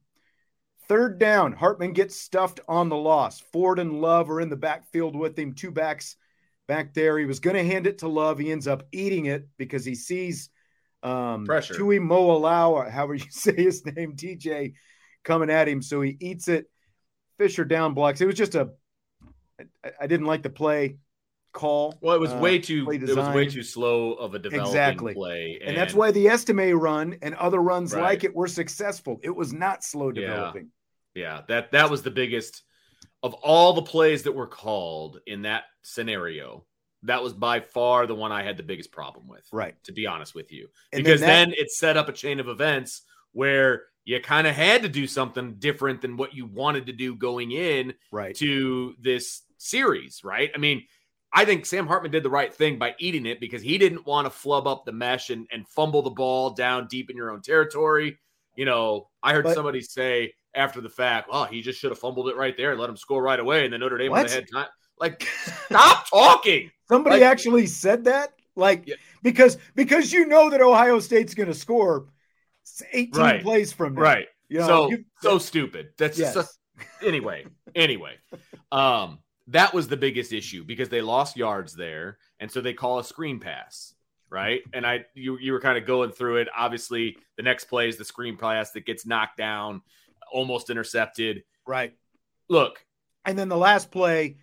Third 0.88 1.18
down, 1.18 1.52
Hartman 1.52 1.92
gets 1.92 2.20
stuffed 2.20 2.60
on 2.68 2.88
the 2.88 2.96
loss. 2.96 3.40
Ford 3.52 3.78
and 3.78 4.00
Love 4.00 4.30
are 4.30 4.40
in 4.40 4.48
the 4.48 4.56
backfield 4.56 5.16
with 5.16 5.38
him, 5.38 5.54
two 5.54 5.70
backs 5.70 6.16
back 6.68 6.94
there. 6.94 7.18
He 7.18 7.24
was 7.24 7.40
going 7.40 7.56
to 7.56 7.64
hand 7.64 7.86
it 7.86 7.98
to 7.98 8.08
Love. 8.08 8.38
He 8.38 8.52
ends 8.52 8.68
up 8.68 8.84
eating 8.92 9.26
it 9.26 9.48
because 9.56 9.84
he 9.84 9.94
sees 9.94 10.48
um, 11.02 11.44
Pressure. 11.44 11.74
Tuimoloau, 11.74 12.70
or 12.70 12.90
however 12.90 13.14
you 13.14 13.24
say 13.30 13.54
his 13.54 13.84
name, 13.84 14.14
TJ, 14.16 14.74
coming 15.24 15.50
at 15.50 15.68
him. 15.68 15.82
So 15.82 16.00
he 16.00 16.16
eats 16.20 16.48
it. 16.48 16.66
Fisher 17.38 17.64
down 17.64 17.92
blocks. 17.92 18.20
It 18.20 18.26
was 18.26 18.34
just 18.34 18.54
a. 18.54 18.70
I, 19.84 19.90
I 20.02 20.06
didn't 20.06 20.26
like 20.26 20.42
the 20.42 20.50
play 20.50 20.96
call. 21.52 21.98
Well, 22.00 22.14
it 22.14 22.20
was 22.20 22.32
uh, 22.32 22.38
way 22.38 22.58
too. 22.58 22.88
It 22.90 23.14
was 23.14 23.34
way 23.34 23.46
too 23.46 23.62
slow 23.62 24.12
of 24.12 24.34
a 24.34 24.38
developing 24.38 24.66
Exactly. 24.68 25.14
play, 25.14 25.60
and 25.64 25.76
that's 25.76 25.94
why 25.94 26.12
the 26.12 26.28
Estime 26.28 26.72
run 26.78 27.16
and 27.22 27.34
other 27.34 27.60
runs 27.60 27.92
Right. 27.94 28.02
like 28.02 28.24
it 28.24 28.34
were 28.34 28.46
successful. 28.48 29.18
It 29.22 29.34
was 29.34 29.52
not 29.52 29.82
slow 29.84 30.12
developing. 30.12 30.62
Yeah, 30.64 30.68
that 31.16 31.72
that 31.72 31.90
was 31.90 32.02
the 32.02 32.10
biggest 32.10 32.62
of 33.22 33.34
all 33.34 33.72
the 33.72 33.82
plays 33.82 34.22
that 34.24 34.32
were 34.32 34.46
called 34.46 35.20
in 35.26 35.42
that 35.42 35.64
scenario. 35.82 36.64
That 37.02 37.22
was 37.22 37.32
by 37.32 37.60
far 37.60 38.06
the 38.06 38.14
one 38.14 38.32
I 38.32 38.42
had 38.42 38.56
the 38.56 38.62
biggest 38.62 38.90
problem 38.92 39.28
with. 39.28 39.46
Right. 39.52 39.74
To 39.84 39.92
be 39.92 40.06
honest 40.06 40.34
with 40.34 40.52
you, 40.52 40.68
And 40.92 41.04
because 41.04 41.20
then 41.20 41.50
then, 41.50 41.58
it 41.58 41.70
set 41.70 41.96
up 41.96 42.08
a 42.08 42.12
chain 42.12 42.40
of 42.40 42.48
events 42.48 43.02
where 43.32 43.84
you 44.04 44.20
kind 44.20 44.46
of 44.46 44.54
had 44.54 44.82
to 44.82 44.88
do 44.88 45.06
something 45.06 45.54
different 45.58 46.00
than 46.00 46.16
what 46.16 46.34
you 46.34 46.46
wanted 46.46 46.86
to 46.86 46.92
do 46.92 47.14
going 47.14 47.52
in 47.52 47.94
Right. 48.12 48.34
to 48.36 48.94
this 49.00 49.42
series, 49.58 50.22
right? 50.24 50.50
I 50.54 50.58
mean, 50.58 50.84
I 51.32 51.44
think 51.44 51.66
Sam 51.66 51.86
Hartman 51.86 52.12
did 52.12 52.22
the 52.22 52.30
right 52.30 52.52
thing 52.54 52.78
by 52.78 52.94
eating 52.98 53.26
it 53.26 53.40
because 53.40 53.62
he 53.62 53.78
didn't 53.78 54.06
want 54.06 54.26
to 54.26 54.30
flub 54.30 54.66
up 54.66 54.84
the 54.84 54.92
mesh 54.92 55.30
and, 55.30 55.46
and 55.52 55.68
fumble 55.68 56.02
the 56.02 56.10
ball 56.10 56.50
down 56.50 56.86
deep 56.88 57.10
in 57.10 57.16
your 57.16 57.30
own 57.30 57.42
territory. 57.42 58.18
You 58.56 58.64
know, 58.64 59.08
I 59.22 59.32
heard 59.34 59.44
But- 59.44 59.54
somebody 59.54 59.82
say 59.82 60.34
after 60.56 60.80
the 60.80 60.88
fact, 60.88 61.28
oh, 61.30 61.44
he 61.44 61.60
just 61.62 61.78
should 61.78 61.90
have 61.90 61.98
fumbled 61.98 62.28
it 62.28 62.36
right 62.36 62.56
there 62.56 62.70
and 62.72 62.80
let 62.80 62.88
him 62.90 62.96
score 62.96 63.22
right 63.22 63.38
away. 63.38 63.64
And 63.64 63.72
then 63.72 63.80
Notre 63.80 63.98
Dame 63.98 64.10
would 64.10 64.18
What? 64.18 64.30
have 64.30 64.40
had 64.40 64.48
time. 64.52 64.66
Like, 64.98 65.22
stop 65.66 66.08
talking. 66.10 66.70
Somebody 66.88 67.16
Like- 67.20 67.24
actually 67.30 67.66
said 67.66 68.04
that, 68.04 68.32
like 68.54 68.84
Yeah. 68.86 68.94
because 69.22 69.58
because 69.74 70.12
you 70.12 70.26
know 70.26 70.48
that 70.50 70.60
Ohio 70.62 70.98
State's 71.00 71.34
going 71.34 71.48
to 71.48 71.54
score 71.54 72.06
18 72.92 73.20
Right. 73.20 73.42
plays 73.42 73.72
from 73.72 73.94
now. 73.94 74.00
Right. 74.00 74.26
You 74.48 74.60
know, 74.60 74.66
so 74.66 74.90
you- 74.90 75.04
so 75.20 75.38
stupid. 75.38 75.90
That's 75.98 76.18
yes. 76.18 76.34
so, 76.34 76.44
anyway. 77.02 77.46
Anyway, 77.74 78.14
um, 78.72 79.18
that 79.48 79.74
was 79.74 79.86
the 79.88 79.96
biggest 79.96 80.32
issue 80.32 80.64
because 80.64 80.88
they 80.88 81.02
lost 81.02 81.36
yards 81.36 81.74
there, 81.74 82.18
and 82.40 82.50
so 82.50 82.60
they 82.60 82.72
call 82.72 82.98
a 82.98 83.04
screen 83.04 83.38
pass, 83.38 83.94
right? 84.30 84.62
And 84.72 84.86
I, 84.86 85.04
you, 85.14 85.36
you 85.38 85.52
were 85.52 85.60
kind 85.60 85.76
of 85.76 85.84
going 85.86 86.10
through 86.10 86.38
it. 86.38 86.48
Obviously, 86.56 87.16
the 87.36 87.42
next 87.42 87.66
play 87.66 87.88
is 87.88 87.96
the 87.98 88.04
screen 88.04 88.36
pass 88.36 88.70
that 88.72 88.86
gets 88.86 89.04
knocked 89.06 89.36
down, 89.36 89.82
almost 90.36 90.70
intercepted. 90.70 91.42
right. 91.66 91.94
Look, 92.48 92.84
And 93.24 93.36
then 93.36 93.48
the 93.48 93.56
last 93.56 93.90
play, 93.90 94.36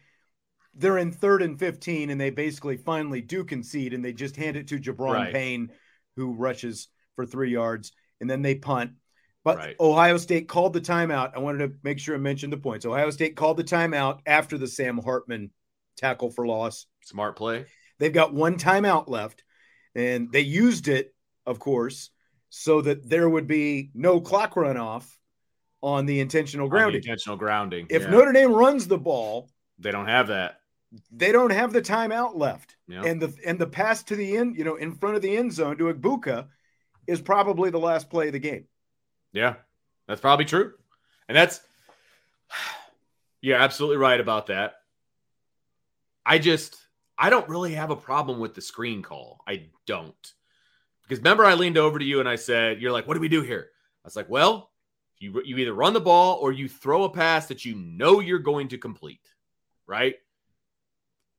they're 0.73 0.97
in 0.97 1.11
third 1.11 1.41
and 1.41 1.57
15, 1.57 2.09
and 2.09 2.19
they 2.19 2.31
basically 2.31 2.75
finally 2.75 3.21
do 3.21 3.45
concede, 3.45 3.93
and 3.93 4.03
they 4.03 4.11
just 4.11 4.35
hand 4.35 4.57
it 4.57 4.67
to 4.69 4.79
Gi'Bran 4.79 5.13
Right. 5.13 5.33
Payne, 5.33 5.69
who 6.17 6.33
rushes 6.33 6.89
for 7.15 7.25
three 7.25 7.51
yards, 7.51 7.93
and 8.19 8.29
then 8.29 8.41
they 8.41 8.55
punt. 8.55 8.91
But 9.45 9.57
Right. 9.57 9.75
Ohio 9.79 10.17
State 10.17 10.47
called 10.49 10.73
the 10.73 10.81
timeout. 10.81 11.31
I 11.35 11.39
wanted 11.39 11.59
to 11.59 11.75
make 11.83 11.99
sure 11.99 12.15
I 12.15 12.17
mentioned 12.17 12.51
the 12.51 12.57
points. 12.57 12.85
Ohio 12.85 13.09
State 13.11 13.35
called 13.37 13.55
the 13.57 13.63
timeout 13.63 14.19
after 14.25 14.57
the 14.57 14.67
Sam 14.67 14.97
Hartman 14.97 15.51
tackle 15.95 16.29
for 16.31 16.45
loss. 16.45 16.87
smart 17.05 17.35
play. 17.37 17.65
They've 17.99 18.11
got 18.11 18.33
one 18.33 18.57
timeout 18.57 19.07
left, 19.07 19.43
and 19.95 20.29
they 20.31 20.41
used 20.41 20.87
it, 20.87 21.13
of 21.45 21.59
course, 21.59 22.09
so 22.49 22.81
that 22.81 23.07
there 23.07 23.29
would 23.29 23.47
be 23.47 23.91
no 23.93 24.19
clock 24.19 24.55
runoff 24.55 25.05
on 25.83 26.05
the 26.07 26.19
intentional 26.19 26.65
on 26.65 26.69
the 26.69 26.75
grounding. 26.77 26.95
intentional 27.01 27.37
grounding. 27.37 27.85
If 27.89 28.03
Yeah. 28.03 28.09
Notre 28.09 28.31
Dame 28.31 28.53
runs 28.53 28.87
the 28.87 28.97
ball, 28.97 29.49
they 29.77 29.91
don't 29.91 30.07
have 30.07 30.27
that. 30.29 30.59
they 31.11 31.31
don't 31.31 31.49
have 31.51 31.73
the 31.73 31.81
timeout 31.81 32.35
left. 32.35 32.75
Yeah. 32.87 33.03
And 33.03 33.21
the 33.21 33.35
and 33.45 33.59
the 33.59 33.67
pass 33.67 34.01
to 34.03 34.15
the 34.15 34.37
end, 34.37 34.55
you 34.57 34.63
know, 34.63 34.75
in 34.77 34.93
front 34.95 35.15
of 35.15 35.21
the 35.21 35.35
end 35.35 35.51
zone 35.53 35.77
to 35.77 35.93
Egbuka 35.93 36.47
is 37.07 37.21
probably 37.21 37.69
the 37.69 37.79
last 37.79 38.09
play 38.09 38.27
of 38.27 38.33
the 38.33 38.39
game. 38.39 38.65
Yeah, 39.33 39.55
that's 40.07 40.21
probably 40.21 40.45
true. 40.45 40.73
And 41.27 41.35
that's, 41.35 41.59
you're 43.41 43.57
absolutely 43.57 43.97
right 43.97 44.19
about 44.19 44.47
that. 44.47 44.75
I 46.25 46.37
just, 46.39 46.77
I 47.17 47.29
don't 47.29 47.49
really 47.49 47.73
have 47.73 47.89
a 47.89 47.95
problem 47.95 48.39
with 48.39 48.53
the 48.53 48.61
screen 48.61 49.01
call. 49.01 49.41
I 49.47 49.65
don't. 49.85 50.33
Because 51.01 51.17
remember, 51.19 51.43
I 51.43 51.55
leaned 51.55 51.77
over 51.77 51.99
to 51.99 52.05
you 52.05 52.19
and 52.21 52.29
I 52.29 52.35
said, 52.37 52.81
You're 52.81 52.91
like, 52.93 53.07
what 53.07 53.15
do 53.15 53.19
we 53.19 53.27
do 53.27 53.41
here? 53.41 53.69
I 54.03 54.07
was 54.07 54.15
like, 54.15 54.29
Well, 54.29 54.69
you, 55.19 55.41
you 55.45 55.57
either 55.57 55.73
run 55.73 55.93
the 55.93 56.01
ball 56.01 56.37
or 56.41 56.51
you 56.51 56.67
throw 56.67 57.03
a 57.03 57.09
pass 57.09 57.47
that 57.47 57.65
you 57.65 57.75
know 57.75 58.19
you're 58.19 58.39
going 58.39 58.67
to 58.69 58.77
complete, 58.77 59.27
right? 59.87 60.15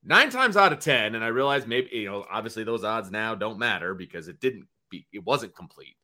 Nine 0.02 0.30
times 0.30 0.56
out 0.56 0.72
of 0.72 0.80
10, 0.80 1.14
and 1.14 1.24
I 1.24 1.28
realize 1.28 1.66
maybe, 1.66 1.88
you 1.92 2.10
know, 2.10 2.26
obviously 2.30 2.64
those 2.64 2.84
odds 2.84 3.10
now 3.10 3.34
don't 3.34 3.58
matter 3.58 3.94
because 3.94 4.28
it 4.28 4.40
didn't 4.40 4.66
be, 4.90 5.06
it 5.12 5.24
wasn't 5.24 5.54
complete. 5.54 5.96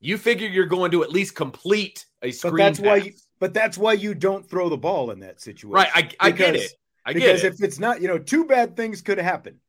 You 0.00 0.18
figure 0.18 0.48
you're 0.48 0.66
going 0.66 0.90
to 0.92 1.02
at 1.02 1.10
least 1.10 1.34
complete 1.34 2.06
a 2.22 2.30
screen 2.30 2.52
But 2.52 2.58
that's 2.58 2.80
why 2.80 2.96
you, 2.96 3.12
but 3.40 3.54
that's 3.54 3.78
why 3.78 3.94
you 3.94 4.14
don't 4.14 4.48
throw 4.48 4.68
the 4.68 4.76
ball 4.76 5.10
in 5.10 5.20
that 5.20 5.40
situation. 5.40 5.70
right. 5.70 5.90
I, 5.94 6.10
I 6.20 6.30
get 6.30 6.56
it. 6.56 6.72
I 7.04 7.12
get 7.12 7.20
because 7.20 7.44
it. 7.44 7.54
if 7.54 7.62
it's 7.62 7.78
not, 7.78 8.00
you 8.00 8.08
know, 8.08 8.18
two 8.18 8.44
bad 8.44 8.76
things 8.76 9.02
could 9.02 9.18
happen. 9.18 9.60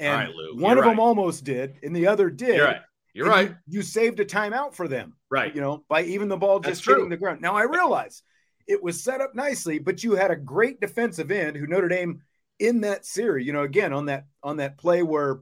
And 0.00 0.28
right, 0.28 0.34
Lou, 0.34 0.56
one 0.56 0.78
of 0.78 0.84
them 0.84 0.98
almost 0.98 1.44
did, 1.44 1.78
and 1.82 1.94
the 1.94 2.08
other 2.08 2.28
did. 2.28 2.60
Right. 2.60 2.80
You're 3.14 3.26
and 3.26 3.34
right. 3.34 3.48
You, 3.66 3.78
you 3.78 3.82
saved 3.82 4.20
a 4.20 4.24
timeout 4.24 4.74
for 4.74 4.88
them. 4.88 5.14
Right. 5.30 5.54
You 5.54 5.60
know, 5.60 5.84
by 5.88 6.02
even 6.04 6.28
the 6.28 6.36
ball 6.36 6.60
just 6.60 6.84
hitting 6.84 7.08
the 7.08 7.16
ground. 7.16 7.40
Now 7.40 7.54
I 7.54 7.64
realize 7.64 8.22
it 8.66 8.82
was 8.82 9.02
set 9.02 9.20
up 9.20 9.34
nicely, 9.34 9.78
but 9.78 10.02
you 10.02 10.12
had 10.12 10.30
a 10.30 10.36
great 10.36 10.80
defensive 10.80 11.30
end 11.30 11.56
who 11.56 11.66
Notre 11.66 11.88
Dame 11.88 12.22
in 12.58 12.82
that 12.82 13.04
series, 13.04 13.46
you 13.46 13.52
know, 13.52 13.62
again 13.62 13.92
on 13.92 14.06
that 14.06 14.26
on 14.42 14.58
that 14.58 14.78
play 14.78 15.02
where 15.02 15.40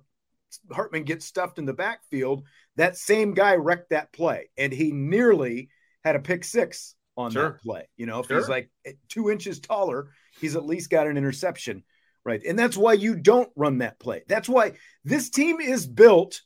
Hartman 0.72 1.04
gets 1.04 1.26
stuffed 1.26 1.58
in 1.58 1.66
the 1.66 1.72
backfield, 1.72 2.44
that 2.76 2.96
same 2.96 3.34
guy 3.34 3.54
wrecked 3.56 3.90
that 3.90 4.12
play. 4.12 4.48
And 4.56 4.72
he 4.72 4.90
nearly 4.90 5.68
had 6.02 6.16
a 6.16 6.20
pick 6.20 6.44
six 6.44 6.94
on 7.16 7.30
Sure. 7.30 7.50
that 7.50 7.62
play. 7.62 7.88
You 7.96 8.06
know, 8.06 8.20
if 8.20 8.26
Sure. 8.26 8.38
he's 8.38 8.48
like 8.48 8.70
two 9.08 9.30
inches 9.30 9.60
taller, 9.60 10.10
he's 10.40 10.56
at 10.56 10.64
least 10.64 10.90
got 10.90 11.06
an 11.06 11.16
interception. 11.16 11.84
Right. 12.24 12.42
And 12.44 12.58
that's 12.58 12.76
why 12.76 12.94
you 12.94 13.16
don't 13.16 13.50
run 13.56 13.78
that 13.78 13.98
play. 13.98 14.22
That's 14.28 14.48
why 14.48 14.72
this 15.04 15.30
team 15.30 15.60
is 15.60 15.86
built 15.86 16.42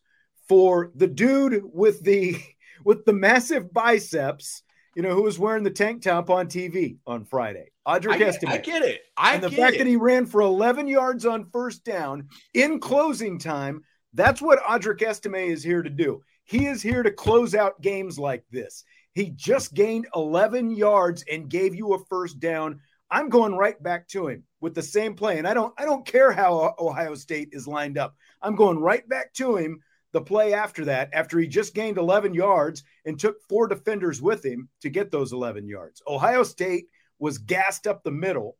for 0.48 0.90
the 0.94 1.06
dude 1.06 1.62
with 1.64 2.02
the 2.02 2.40
with 2.84 3.04
the 3.04 3.12
massive 3.12 3.72
biceps, 3.72 4.62
you 4.94 5.02
know, 5.02 5.14
who 5.14 5.22
was 5.22 5.38
wearing 5.38 5.62
the 5.62 5.70
tank 5.70 6.02
top 6.02 6.30
on 6.30 6.46
TV 6.46 6.98
on 7.06 7.24
Friday. 7.24 7.70
Audric 7.86 8.20
Estime. 8.20 8.50
I 8.50 8.58
get 8.58 8.82
it. 8.82 9.02
I 9.16 9.34
and 9.34 9.42
the 9.42 9.50
fact 9.50 9.76
it. 9.76 9.78
that 9.78 9.86
he 9.86 9.96
ran 9.96 10.26
for 10.26 10.40
11 10.40 10.86
yards 10.86 11.26
on 11.26 11.44
first 11.52 11.84
down 11.84 12.28
in 12.54 12.80
closing 12.80 13.38
time, 13.38 13.82
that's 14.14 14.40
what 14.40 14.62
Audric 14.62 15.02
Estime 15.02 15.34
is 15.34 15.62
here 15.62 15.82
to 15.82 15.90
do. 15.90 16.22
He 16.44 16.66
is 16.66 16.82
here 16.82 17.02
to 17.02 17.10
close 17.10 17.54
out 17.54 17.80
games 17.80 18.18
like 18.18 18.44
this. 18.50 18.84
He 19.12 19.30
just 19.30 19.74
gained 19.74 20.06
11 20.14 20.70
yards 20.70 21.24
and 21.30 21.48
gave 21.48 21.74
you 21.74 21.94
a 21.94 22.04
first 22.06 22.40
down. 22.40 22.80
I'm 23.10 23.28
going 23.28 23.54
right 23.54 23.80
back 23.82 24.08
to 24.08 24.28
him 24.28 24.44
with 24.60 24.74
the 24.74 24.82
same 24.82 25.14
play. 25.14 25.38
And 25.38 25.46
I 25.46 25.54
don't 25.54 25.72
I 25.78 25.84
don't 25.84 26.06
care 26.06 26.32
how 26.32 26.74
Ohio 26.78 27.14
State 27.14 27.50
is 27.52 27.68
lined 27.68 27.98
up. 27.98 28.14
I'm 28.42 28.56
going 28.56 28.78
right 28.78 29.08
back 29.08 29.32
to 29.34 29.56
him 29.56 29.80
the 30.14 30.22
play 30.22 30.54
after 30.54 30.84
that, 30.84 31.10
after 31.12 31.40
he 31.40 31.48
just 31.48 31.74
gained 31.74 31.98
11 31.98 32.34
yards 32.34 32.84
and 33.04 33.18
took 33.18 33.42
four 33.48 33.66
defenders 33.66 34.22
with 34.22 34.44
him 34.44 34.68
to 34.80 34.88
get 34.88 35.10
those 35.10 35.32
11 35.32 35.66
yards. 35.66 36.00
Ohio 36.06 36.44
State 36.44 36.86
was 37.18 37.38
gassed 37.38 37.88
up 37.88 38.04
the 38.04 38.12
middle, 38.12 38.56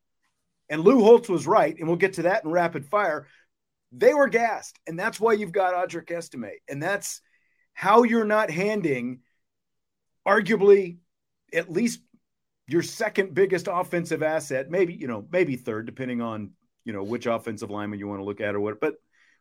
and 0.69 0.83
Lou 0.83 1.01
Holtz 1.05 1.29
was 1.29 1.47
right, 1.47 1.79
and 1.79 1.87
we'll 1.87 1.97
get 1.97 2.15
to 2.15 2.23
that 2.23 2.45
in 2.45 2.51
rapid 2.51 2.85
fire. 2.85 3.29
They 3.93 4.13
were 4.13 4.29
gassed, 4.29 4.81
and 4.89 4.99
that's 4.99 5.21
why 5.21 5.35
you've 5.35 5.53
got 5.53 5.75
Audric 5.75 6.11
Estime, 6.11 6.59
and 6.69 6.83
that's 6.83 7.21
how 7.73 8.03
you're 8.03 8.25
not 8.25 8.51
handing 8.51 9.21
arguably 10.27 10.97
at 11.53 11.71
least 11.71 12.01
your 12.67 12.83
second 12.83 13.33
biggest 13.33 13.69
offensive 13.71 14.25
asset, 14.25 14.71
maybe 14.71 14.95
you 14.95 15.07
know, 15.07 15.25
maybe 15.31 15.55
third, 15.55 15.87
depending 15.87 16.21
on 16.21 16.51
you 16.85 16.93
know 16.93 17.05
which 17.05 17.27
offensive 17.27 17.71
lineman 17.71 18.01
you 18.01 18.09
want 18.09 18.19
to 18.19 18.25
look 18.25 18.41
at 18.41 18.57
or 18.57 18.61
what, 18.61 18.81
but 18.81 18.97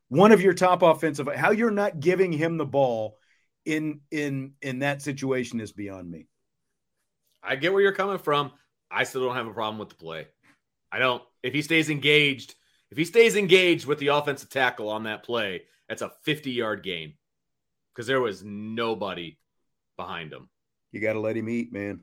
one 0.09 0.31
of 0.31 0.41
your 0.41 0.53
top 0.53 0.81
offensive 0.81 1.27
how 1.35 1.51
you're 1.51 1.71
not 1.71 1.99
giving 1.99 2.31
him 2.31 2.57
the 2.57 2.65
ball 2.65 3.17
in 3.65 4.01
in 4.11 4.53
in 4.61 4.79
that 4.79 5.01
situation 5.01 5.59
is 5.59 5.71
beyond 5.71 6.09
me. 6.09 6.27
I 7.41 7.55
get 7.55 7.73
where 7.73 7.81
you're 7.81 7.91
coming 7.91 8.17
from. 8.17 8.51
I 8.89 9.03
still 9.03 9.25
don't 9.25 9.35
have 9.35 9.47
a 9.47 9.53
problem 9.53 9.79
with 9.79 9.89
the 9.89 9.95
play. 9.95 10.27
I 10.91 10.99
don't. 10.99 11.23
If 11.41 11.53
he 11.53 11.61
stays 11.61 11.89
engaged, 11.89 12.55
if 12.91 12.97
he 12.97 13.05
stays 13.05 13.35
engaged 13.35 13.85
with 13.85 13.99
the 13.99 14.09
offensive 14.09 14.49
tackle 14.49 14.89
on 14.89 15.03
that 15.03 15.23
play, 15.23 15.63
that's 15.89 16.01
a 16.01 16.11
50 16.23 16.51
yard 16.51 16.83
gain 16.83 17.13
because 17.93 18.07
there 18.07 18.21
was 18.21 18.43
nobody 18.43 19.37
behind 19.97 20.31
him. 20.31 20.49
You 20.91 21.01
got 21.01 21.13
to 21.13 21.19
let 21.19 21.35
him 21.35 21.49
eat, 21.49 21.73
man. 21.73 22.01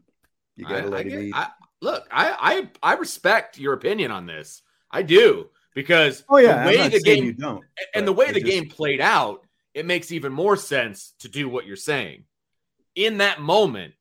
You 0.57 0.65
got 0.67 0.83
to 0.83 0.89
let 0.89 1.07
I 1.07 1.09
him 1.09 1.23
eat. 1.23 1.35
I, 1.35 1.49
look, 1.81 2.07
I, 2.11 2.69
I 2.83 2.93
I 2.93 2.95
respect 2.97 3.59
your 3.59 3.75
opinion 3.75 4.11
on 4.11 4.27
this. 4.27 4.63
I 4.91 5.03
do 5.03 5.49
because 5.75 6.25
oh 6.29 6.39
yeah, 6.39 6.64
the 6.64 6.79
way 6.79 6.89
the 6.89 7.01
game 7.01 7.25
you 7.25 7.33
don't, 7.33 7.64
and 7.95 8.07
the 8.07 8.12
way 8.12 8.33
the 8.33 8.41
just... 8.41 8.47
game 8.47 8.68
played 8.68 9.01
out, 9.01 9.47
it 9.75 9.87
makes 9.87 10.12
even 10.12 10.33
more 10.33 10.57
sense 10.57 11.14
to 11.21 11.29
do 11.29 11.49
what 11.49 11.66
you're 11.66 11.77
saying. 11.77 12.25
In 12.95 13.18
that 13.18 13.41
moment, 13.41 13.95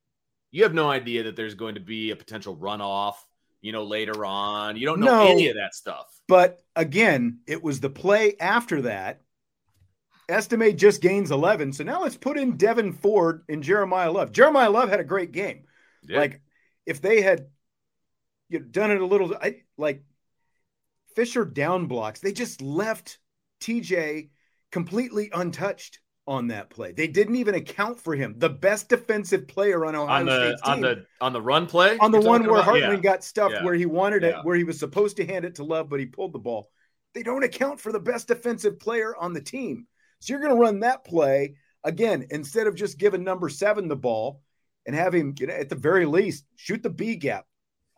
you 0.52 0.64
have 0.64 0.74
no 0.74 0.90
idea 0.90 1.24
that 1.24 1.36
there's 1.36 1.56
going 1.56 1.76
to 1.76 1.82
be 1.82 2.12
a 2.12 2.16
potential 2.16 2.56
runoff, 2.56 3.16
you 3.62 3.72
know, 3.72 3.84
later 3.84 4.26
on. 4.26 4.78
You 4.78 4.86
don't 4.86 5.00
know 5.00 5.26
no, 5.26 5.28
any 5.28 5.48
of 5.50 5.56
that 5.56 5.76
stuff. 5.76 6.08
But 6.28 6.60
again, 6.76 7.40
it 7.48 7.64
was 7.64 7.80
the 7.80 7.90
play 7.90 8.36
after 8.40 8.84
that. 8.84 9.22
Estime 10.28 10.76
just 10.76 11.02
gains 11.02 11.32
11. 11.32 11.74
So 11.74 11.84
now 11.84 12.04
let's 12.04 12.18
put 12.18 12.38
in 12.38 12.58
Devyn 12.58 12.96
Ford 12.96 13.44
and 13.50 13.64
Jeremiyah 13.64 14.14
Love. 14.14 14.32
Jeremiyah 14.32 14.72
Love 14.72 14.90
had 14.90 15.00
a 15.00 15.06
great 15.06 15.32
game. 15.32 15.64
Yeah. 16.04 16.20
Like 16.20 16.42
if 16.86 17.02
they 17.02 17.22
had 17.22 17.48
you 18.48 18.60
know, 18.60 18.66
done 18.66 18.92
it 18.92 19.02
a 19.02 19.06
little, 19.06 19.36
I, 19.36 19.62
like 19.78 20.04
Fisher 21.20 21.44
down 21.44 21.86
blocks. 21.86 22.22
They 22.22 22.32
just 22.32 22.62
left 22.62 23.20
TJ 23.60 24.30
completely 24.72 25.30
untouched 25.34 26.00
on 26.26 26.48
that 26.48 26.70
play. 26.70 26.94
They 26.94 27.08
didn't 27.08 27.36
even 27.36 27.56
account 27.56 28.00
for 28.00 28.16
him. 28.16 28.36
The 28.38 28.48
best 28.48 28.88
defensive 28.88 29.46
player 29.46 29.86
on 29.86 29.98
Ohio 29.98 30.22
on 30.22 30.26
the, 30.26 30.46
State's 30.46 30.62
team. 30.62 30.72
On 30.72 30.80
the 30.80 31.06
on 31.20 31.34
the 31.34 31.42
run 31.42 31.68
play? 31.68 31.98
On 31.98 32.10
the 32.14 32.22
one 32.22 32.44
where 32.44 32.52
about? 32.52 32.64
Hartman 32.64 32.92
yeah. 32.92 33.00
got 33.02 33.26
stuffed 33.26 33.56
yeah. 33.56 33.66
where 33.66 33.74
he 33.74 33.86
wanted 33.86 34.24
yeah. 34.24 34.30
it, 34.30 34.46
where 34.46 34.56
he 34.56 34.64
was 34.64 34.80
supposed 34.80 35.18
to 35.18 35.26
hand 35.26 35.44
it 35.44 35.56
to 35.56 35.66
Love, 35.66 35.90
but 35.90 36.00
he 36.00 36.06
pulled 36.06 36.32
the 36.32 36.40
ball. 36.40 36.70
They 37.14 37.22
don't 37.22 37.44
account 37.44 37.82
for 37.82 37.92
the 37.92 38.00
best 38.00 38.30
defensive 38.30 38.80
player 38.80 39.14
on 39.18 39.34
the 39.34 39.42
team. 39.42 39.88
So 40.22 40.32
you're 40.32 40.42
going 40.42 40.56
to 40.56 40.62
run 40.62 40.80
that 40.80 41.04
play 41.04 41.56
again 41.84 42.28
instead 42.30 42.66
of 42.66 42.76
just 42.76 42.98
giving 42.98 43.26
number 43.26 43.50
seven 43.50 43.90
the 43.90 43.98
ball 43.98 44.42
and 44.86 44.96
have 44.96 45.14
him, 45.14 45.36
you 45.38 45.48
know, 45.48 45.54
at 45.54 45.68
the 45.68 45.76
very 45.76 46.06
least, 46.06 46.46
shoot 46.56 46.82
the 46.82 46.90
B 46.90 47.18
gap 47.18 47.46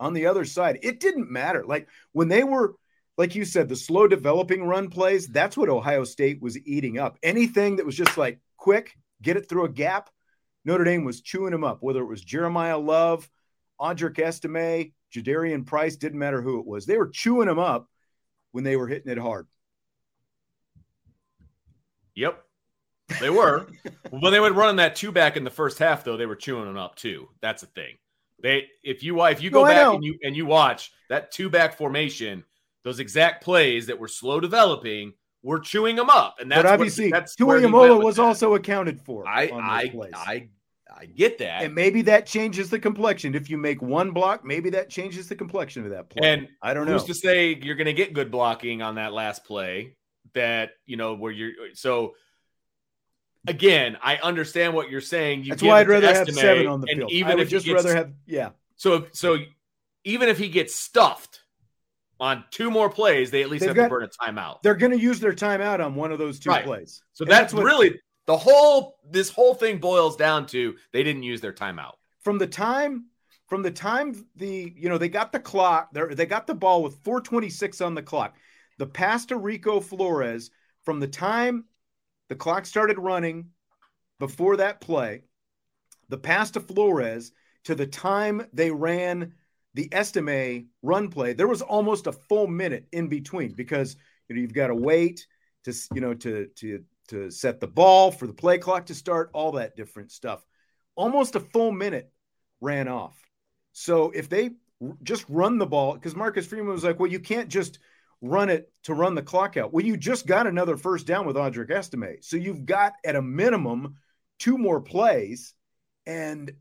on 0.00 0.12
the 0.12 0.26
other 0.26 0.44
side. 0.44 0.80
It 0.82 0.98
didn't 0.98 1.30
matter. 1.30 1.64
Like 1.64 1.86
when 2.10 2.26
they 2.26 2.42
were 2.42 2.74
like 3.18 3.34
you 3.34 3.44
said, 3.44 3.68
the 3.68 3.76
slow 3.76 4.06
developing 4.06 4.64
run 4.64 4.88
plays, 4.88 5.28
that's 5.28 5.56
what 5.56 5.68
Ohio 5.68 6.04
State 6.04 6.40
was 6.40 6.58
eating 6.66 6.98
up. 6.98 7.18
Anything 7.22 7.76
that 7.76 7.86
was 7.86 7.96
just 7.96 8.16
like 8.16 8.40
quick, 8.56 8.96
get 9.20 9.36
it 9.36 9.48
through 9.48 9.64
a 9.64 9.68
gap, 9.68 10.10
Notre 10.64 10.84
Dame 10.84 11.04
was 11.04 11.20
chewing 11.20 11.50
them 11.50 11.64
up, 11.64 11.78
whether 11.82 12.00
it 12.00 12.06
was 12.06 12.24
Jeremiyah 12.24 12.84
Love, 12.84 13.28
Audric 13.80 14.18
Estime, 14.18 14.92
Jadarian 15.14 15.66
Price, 15.66 15.96
didn't 15.96 16.18
matter 16.18 16.40
who 16.40 16.60
it 16.60 16.66
was. 16.66 16.86
They 16.86 16.96
were 16.96 17.08
chewing 17.08 17.48
them 17.48 17.58
up 17.58 17.88
when 18.52 18.64
they 18.64 18.76
were 18.76 18.86
hitting 18.86 19.10
it 19.10 19.18
hard. 19.18 19.46
Yep. 22.14 22.42
They 23.20 23.30
were. 23.30 23.66
when 24.10 24.32
they 24.32 24.40
would 24.40 24.56
run 24.56 24.76
that 24.76 24.96
two 24.96 25.12
back 25.12 25.36
in 25.36 25.44
the 25.44 25.50
first 25.50 25.78
half, 25.78 26.04
though, 26.04 26.16
they 26.16 26.26
were 26.26 26.36
chewing 26.36 26.66
them 26.66 26.76
up 26.76 26.96
too. 26.96 27.28
That's 27.40 27.62
the 27.62 27.68
thing. 27.68 27.96
They 28.42 28.66
if 28.82 29.02
you 29.02 29.22
if 29.24 29.42
you 29.42 29.50
go 29.50 29.62
no, 29.62 29.68
back 29.68 29.94
and 29.94 30.04
you 30.04 30.18
and 30.22 30.36
you 30.36 30.46
watch 30.46 30.92
that 31.08 31.30
two 31.30 31.48
back 31.48 31.76
formation, 31.76 32.44
those 32.84 33.00
exact 33.00 33.44
plays 33.44 33.86
that 33.86 33.98
were 33.98 34.08
slow 34.08 34.40
developing 34.40 35.12
were 35.42 35.58
chewing 35.58 35.96
them 35.96 36.10
up, 36.10 36.36
and 36.40 36.50
that's 36.50 36.62
but 36.62 36.72
obviously 36.72 37.06
what, 37.06 37.20
that's 37.20 37.36
Tuimoloau 37.36 38.02
was 38.02 38.16
that. 38.16 38.22
also 38.22 38.54
accounted 38.54 39.00
for. 39.00 39.26
I 39.26 39.48
I, 39.48 40.08
I 40.14 40.48
I 40.94 41.06
get 41.06 41.38
that, 41.38 41.64
and 41.64 41.74
maybe 41.74 42.02
that 42.02 42.26
changes 42.26 42.70
the 42.70 42.78
complexion. 42.78 43.34
If 43.34 43.50
you 43.50 43.58
make 43.58 43.82
one 43.82 44.12
block, 44.12 44.44
maybe 44.44 44.70
that 44.70 44.88
changes 44.88 45.28
the 45.28 45.34
complexion 45.34 45.84
of 45.84 45.90
that 45.90 46.10
play. 46.10 46.28
And 46.28 46.48
I 46.60 46.74
don't 46.74 46.86
know. 46.86 46.92
Who's 46.92 47.04
to 47.04 47.14
say 47.14 47.58
you're 47.62 47.76
going 47.76 47.86
to 47.86 47.92
get 47.92 48.12
good 48.12 48.30
blocking 48.30 48.82
on 48.82 48.96
that 48.96 49.12
last 49.12 49.44
play? 49.44 49.96
That 50.34 50.70
you 50.86 50.96
know 50.96 51.14
where 51.14 51.32
you're 51.32 51.52
so. 51.74 52.14
Again, 53.48 53.96
I 54.00 54.18
understand 54.18 54.72
what 54.72 54.88
you're 54.88 55.00
saying. 55.00 55.42
You 55.42 55.50
That's 55.50 55.64
why 55.64 55.80
I'd 55.80 55.88
rather 55.88 56.14
have 56.14 56.32
seven 56.32 56.68
on 56.68 56.80
the 56.80 56.86
field. 56.86 57.10
Even 57.10 57.40
if 57.40 57.48
just 57.48 57.66
gets, 57.66 57.74
rather 57.74 57.96
have 57.96 58.12
yeah. 58.24 58.50
So 58.76 59.06
so 59.12 59.38
even 60.04 60.28
if 60.28 60.38
he 60.38 60.48
gets 60.48 60.76
stuffed 60.76 61.41
on 62.22 62.44
two 62.52 62.70
more 62.70 62.88
plays, 62.88 63.32
they 63.32 63.42
at 63.42 63.50
least 63.50 63.62
They've 63.62 63.70
have 63.70 63.76
got, 63.76 63.82
to 63.82 63.88
burn 63.90 64.04
a 64.04 64.08
timeout. 64.08 64.62
They're 64.62 64.76
going 64.76 64.92
to 64.92 64.98
use 64.98 65.18
their 65.18 65.32
timeout 65.32 65.84
on 65.84 65.96
one 65.96 66.12
of 66.12 66.20
those 66.20 66.38
two 66.38 66.50
right. 66.50 66.64
plays. 66.64 67.02
So 67.14 67.24
that's, 67.24 67.52
that's 67.52 67.54
what, 67.54 67.64
really 67.64 67.98
the 68.26 68.36
whole 68.36 69.00
this 69.10 69.28
whole 69.28 69.54
thing 69.54 69.78
boils 69.78 70.14
down 70.14 70.46
to 70.46 70.76
they 70.92 71.02
didn't 71.02 71.24
use 71.24 71.40
their 71.40 71.52
timeout. 71.52 71.94
From 72.20 72.38
the 72.38 72.46
time 72.46 73.06
from 73.48 73.62
the 73.62 73.72
time 73.72 74.14
the 74.36 74.72
you 74.76 74.88
know 74.88 74.98
they 74.98 75.08
got 75.08 75.32
the 75.32 75.40
clock 75.40 75.92
they 75.92 76.14
they 76.14 76.26
got 76.26 76.46
the 76.46 76.54
ball 76.54 76.84
with 76.84 76.94
426 77.02 77.80
on 77.80 77.96
the 77.96 78.02
clock. 78.02 78.36
The 78.78 78.86
pass 78.86 79.26
to 79.26 79.36
Rico 79.36 79.80
Flores 79.80 80.52
from 80.84 81.00
the 81.00 81.08
time 81.08 81.64
the 82.28 82.36
clock 82.36 82.66
started 82.66 82.98
running 82.98 83.46
before 84.20 84.58
that 84.58 84.80
play, 84.80 85.22
the 86.08 86.18
pass 86.18 86.52
to 86.52 86.60
Flores 86.60 87.32
to 87.64 87.74
the 87.74 87.86
time 87.86 88.46
they 88.52 88.70
ran 88.70 89.34
the 89.74 89.88
Estime 89.92 90.68
run 90.82 91.08
play, 91.08 91.32
there 91.32 91.48
was 91.48 91.62
almost 91.62 92.06
a 92.06 92.12
full 92.12 92.46
minute 92.46 92.86
in 92.92 93.08
between 93.08 93.52
because 93.52 93.96
you 94.28 94.34
know 94.34 94.42
you've 94.42 94.54
got 94.54 94.68
to 94.68 94.74
wait 94.74 95.26
to 95.64 95.72
you 95.94 96.00
know 96.00 96.14
to 96.14 96.48
to 96.56 96.84
to 97.08 97.30
set 97.30 97.60
the 97.60 97.66
ball 97.66 98.10
for 98.10 98.26
the 98.26 98.32
play 98.32 98.58
clock 98.58 98.86
to 98.86 98.94
start, 98.94 99.30
all 99.32 99.52
that 99.52 99.76
different 99.76 100.10
stuff. 100.12 100.44
Almost 100.94 101.36
a 101.36 101.40
full 101.40 101.72
minute 101.72 102.10
ran 102.60 102.88
off. 102.88 103.16
So 103.72 104.10
if 104.10 104.28
they 104.28 104.50
just 105.02 105.24
run 105.28 105.58
the 105.58 105.66
ball, 105.66 105.94
because 105.94 106.14
Marcus 106.14 106.46
Freeman 106.46 106.72
was 106.72 106.84
like, 106.84 106.98
well, 106.98 107.10
you 107.10 107.20
can't 107.20 107.48
just 107.48 107.78
run 108.20 108.50
it 108.50 108.72
to 108.84 108.94
run 108.94 109.14
the 109.14 109.22
clock 109.22 109.56
out. 109.56 109.72
Well, 109.72 109.84
you 109.84 109.96
just 109.96 110.26
got 110.26 110.46
another 110.46 110.76
first 110.76 111.06
down 111.06 111.26
with 111.26 111.36
Audric 111.36 111.70
Estime. 111.70 112.18
So 112.22 112.36
you've 112.36 112.64
got 112.64 112.92
at 113.04 113.16
a 113.16 113.22
minimum 113.22 113.96
two 114.38 114.58
more 114.58 114.80
plays. 114.80 115.54
And 116.06 116.52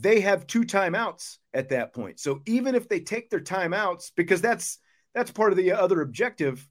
they 0.00 0.20
have 0.20 0.46
two 0.46 0.62
timeouts 0.62 1.38
at 1.52 1.70
that 1.70 1.94
point. 1.94 2.20
So 2.20 2.40
even 2.46 2.74
if 2.74 2.88
they 2.88 3.00
take 3.00 3.30
their 3.30 3.40
timeouts, 3.40 4.12
because 4.16 4.40
that's 4.40 4.78
that's 5.14 5.30
part 5.30 5.52
of 5.52 5.58
the 5.58 5.72
other 5.72 6.00
objective 6.00 6.66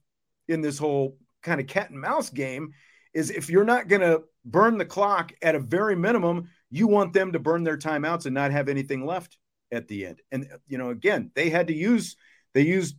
in 0.46 0.60
this 0.60 0.78
whole 0.78 1.18
kind 1.42 1.60
of 1.60 1.66
cat 1.66 1.90
and 1.90 2.00
mouse 2.00 2.30
game, 2.30 2.72
is 3.12 3.30
if 3.30 3.50
you're 3.50 3.64
not 3.64 3.88
going 3.88 4.00
to 4.00 4.22
burn 4.44 4.78
the 4.78 4.84
clock 4.84 5.32
at 5.42 5.54
a 5.54 5.60
very 5.60 5.96
minimum, 5.96 6.48
you 6.70 6.86
want 6.86 7.12
them 7.12 7.32
to 7.32 7.38
burn 7.38 7.64
their 7.64 7.76
timeouts 7.76 8.26
and 8.26 8.34
not 8.34 8.50
have 8.50 8.68
anything 8.68 9.04
left 9.04 9.36
at 9.70 9.88
the 9.88 10.06
end. 10.06 10.20
And 10.32 10.48
you 10.66 10.78
know, 10.78 10.90
again, 10.90 11.30
they 11.34 11.50
had 11.50 11.66
to 11.68 11.74
use 11.74 12.16
they 12.54 12.62
used 12.62 12.96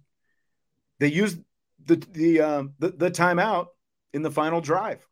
they 0.99 1.07
used 1.07 1.39
the 1.85 1.95
the 2.11 2.41
um, 2.41 2.73
the, 2.79 2.89
the 2.89 3.11
timeout 3.11 3.67
in 4.13 4.21
the 4.21 4.31
final 4.31 4.61
drive. 4.61 5.05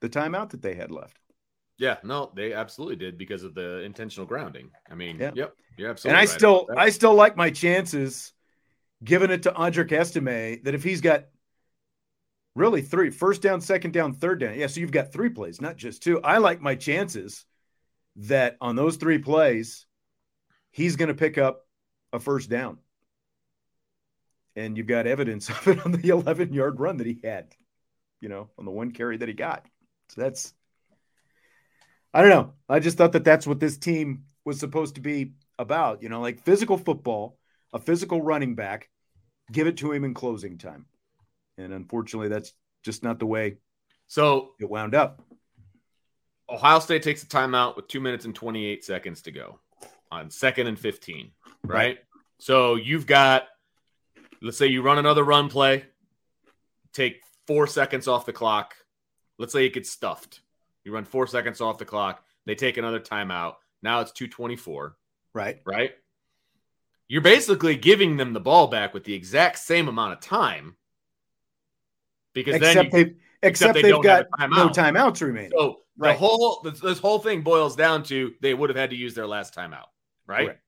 The 0.00 0.08
timeout 0.08 0.50
that 0.50 0.62
they 0.62 0.74
had 0.74 0.90
left. 0.90 1.18
Yeah, 1.78 1.98
no, 2.02 2.32
they 2.34 2.52
absolutely 2.52 2.96
did 2.96 3.16
because 3.16 3.44
of 3.44 3.54
the 3.54 3.80
intentional 3.80 4.26
grounding. 4.26 4.70
I 4.90 4.94
mean, 4.94 5.18
yeah. 5.18 5.30
yep, 5.34 5.54
you're 5.76 5.90
absolutely. 5.90 6.18
And 6.18 6.18
I 6.18 6.30
right 6.30 6.38
still, 6.38 6.68
I 6.76 6.90
still 6.90 7.14
like 7.14 7.36
my 7.36 7.50
chances 7.50 8.32
giving 9.02 9.30
it 9.30 9.44
to 9.44 9.52
Audric 9.52 9.92
Estime 9.92 10.60
that 10.64 10.74
if 10.74 10.82
he's 10.82 11.00
got 11.00 11.26
really 12.56 12.82
three 12.82 13.10
first 13.10 13.42
down, 13.42 13.60
second 13.60 13.92
down, 13.92 14.12
third 14.12 14.40
down, 14.40 14.58
yeah, 14.58 14.66
so 14.66 14.80
you've 14.80 14.90
got 14.90 15.12
three 15.12 15.30
plays, 15.30 15.60
not 15.60 15.76
just 15.76 16.02
two. 16.02 16.20
I 16.20 16.38
like 16.38 16.60
my 16.60 16.74
chances 16.74 17.44
that 18.16 18.56
on 18.60 18.74
those 18.74 18.96
three 18.96 19.18
plays, 19.18 19.86
he's 20.72 20.96
going 20.96 21.08
to 21.08 21.14
pick 21.14 21.38
up 21.38 21.66
a 22.12 22.18
first 22.18 22.50
down. 22.50 22.78
And 24.56 24.76
you've 24.76 24.88
got 24.88 25.06
evidence 25.06 25.48
of 25.48 25.68
it 25.68 25.84
on 25.84 25.92
the 25.92 26.08
11 26.08 26.52
yard 26.52 26.80
run 26.80 26.96
that 26.96 27.06
he 27.06 27.20
had, 27.22 27.54
you 28.20 28.28
know, 28.28 28.48
on 28.58 28.64
the 28.64 28.72
one 28.72 28.90
carry 28.90 29.16
that 29.16 29.28
he 29.28 29.34
got. 29.34 29.64
So 30.08 30.22
that's 30.22 30.52
I 32.18 32.20
don't 32.20 32.30
know. 32.30 32.52
I 32.68 32.80
just 32.80 32.98
thought 32.98 33.12
that 33.12 33.22
that's 33.22 33.46
what 33.46 33.60
this 33.60 33.78
team 33.78 34.24
was 34.44 34.58
supposed 34.58 34.96
to 34.96 35.00
be 35.00 35.34
about. 35.56 36.02
You 36.02 36.08
know, 36.08 36.20
like 36.20 36.42
physical 36.42 36.76
football, 36.76 37.38
a 37.72 37.78
physical 37.78 38.20
running 38.20 38.56
back, 38.56 38.88
give 39.52 39.68
it 39.68 39.76
to 39.76 39.92
him 39.92 40.02
in 40.02 40.14
closing 40.14 40.58
time. 40.58 40.86
And 41.58 41.72
unfortunately, 41.72 42.28
that's 42.28 42.54
just 42.82 43.04
not 43.04 43.20
the 43.20 43.26
way 43.26 43.58
So 44.08 44.50
it 44.58 44.68
wound 44.68 44.96
up. 44.96 45.22
Ohio 46.50 46.80
State 46.80 47.04
takes 47.04 47.22
a 47.22 47.26
timeout 47.26 47.76
with 47.76 47.86
two 47.86 48.00
minutes 48.00 48.24
and 48.24 48.34
28 48.34 48.84
seconds 48.84 49.22
to 49.22 49.30
go 49.30 49.60
on 50.10 50.28
second 50.28 50.66
and 50.66 50.76
15, 50.76 51.30
right? 51.62 51.72
right? 51.72 51.98
So 52.40 52.74
you've 52.74 53.06
got, 53.06 53.44
let's 54.42 54.58
say 54.58 54.66
you 54.66 54.82
run 54.82 54.98
another 54.98 55.22
run 55.22 55.48
play, 55.48 55.84
take 56.92 57.22
four 57.46 57.68
seconds 57.68 58.08
off 58.08 58.26
the 58.26 58.32
clock. 58.32 58.74
Let's 59.38 59.52
say 59.52 59.66
it 59.66 59.74
gets 59.74 59.88
stuffed. 59.88 60.40
You 60.88 60.94
run 60.94 61.04
four 61.04 61.26
seconds 61.26 61.60
off 61.60 61.76
the 61.76 61.84
clock. 61.84 62.24
They 62.46 62.54
take 62.54 62.78
another 62.78 62.98
timeout. 62.98 63.56
Now 63.82 64.00
it's 64.00 64.10
224. 64.12 64.96
Right. 65.34 65.60
Right. 65.66 65.92
You're 67.08 67.20
basically 67.20 67.76
giving 67.76 68.16
them 68.16 68.32
the 68.32 68.40
ball 68.40 68.68
back 68.68 68.94
with 68.94 69.04
the 69.04 69.12
exact 69.12 69.58
same 69.58 69.88
amount 69.88 70.14
of 70.14 70.20
time. 70.20 70.76
Because 72.32 72.56
except 72.56 72.90
then 72.90 73.00
you, 73.00 73.16
except, 73.42 73.74
except 73.74 73.82
they 73.82 73.92
have 73.92 74.02
got 74.02 74.28
timeout. 74.40 74.56
no 74.56 74.68
timeouts 74.70 75.20
remaining. 75.20 75.50
So 75.54 75.80
right. 75.98 76.12
the 76.12 76.18
whole 76.18 76.62
this, 76.64 76.80
this, 76.80 76.98
whole 76.98 77.18
thing 77.18 77.42
boils 77.42 77.76
down 77.76 78.02
to 78.04 78.32
they 78.40 78.54
would 78.54 78.70
have 78.70 78.76
had 78.78 78.88
to 78.88 78.96
use 78.96 79.12
their 79.12 79.26
last 79.26 79.54
timeout, 79.54 79.88
right? 80.26 80.46
Correct. 80.46 80.62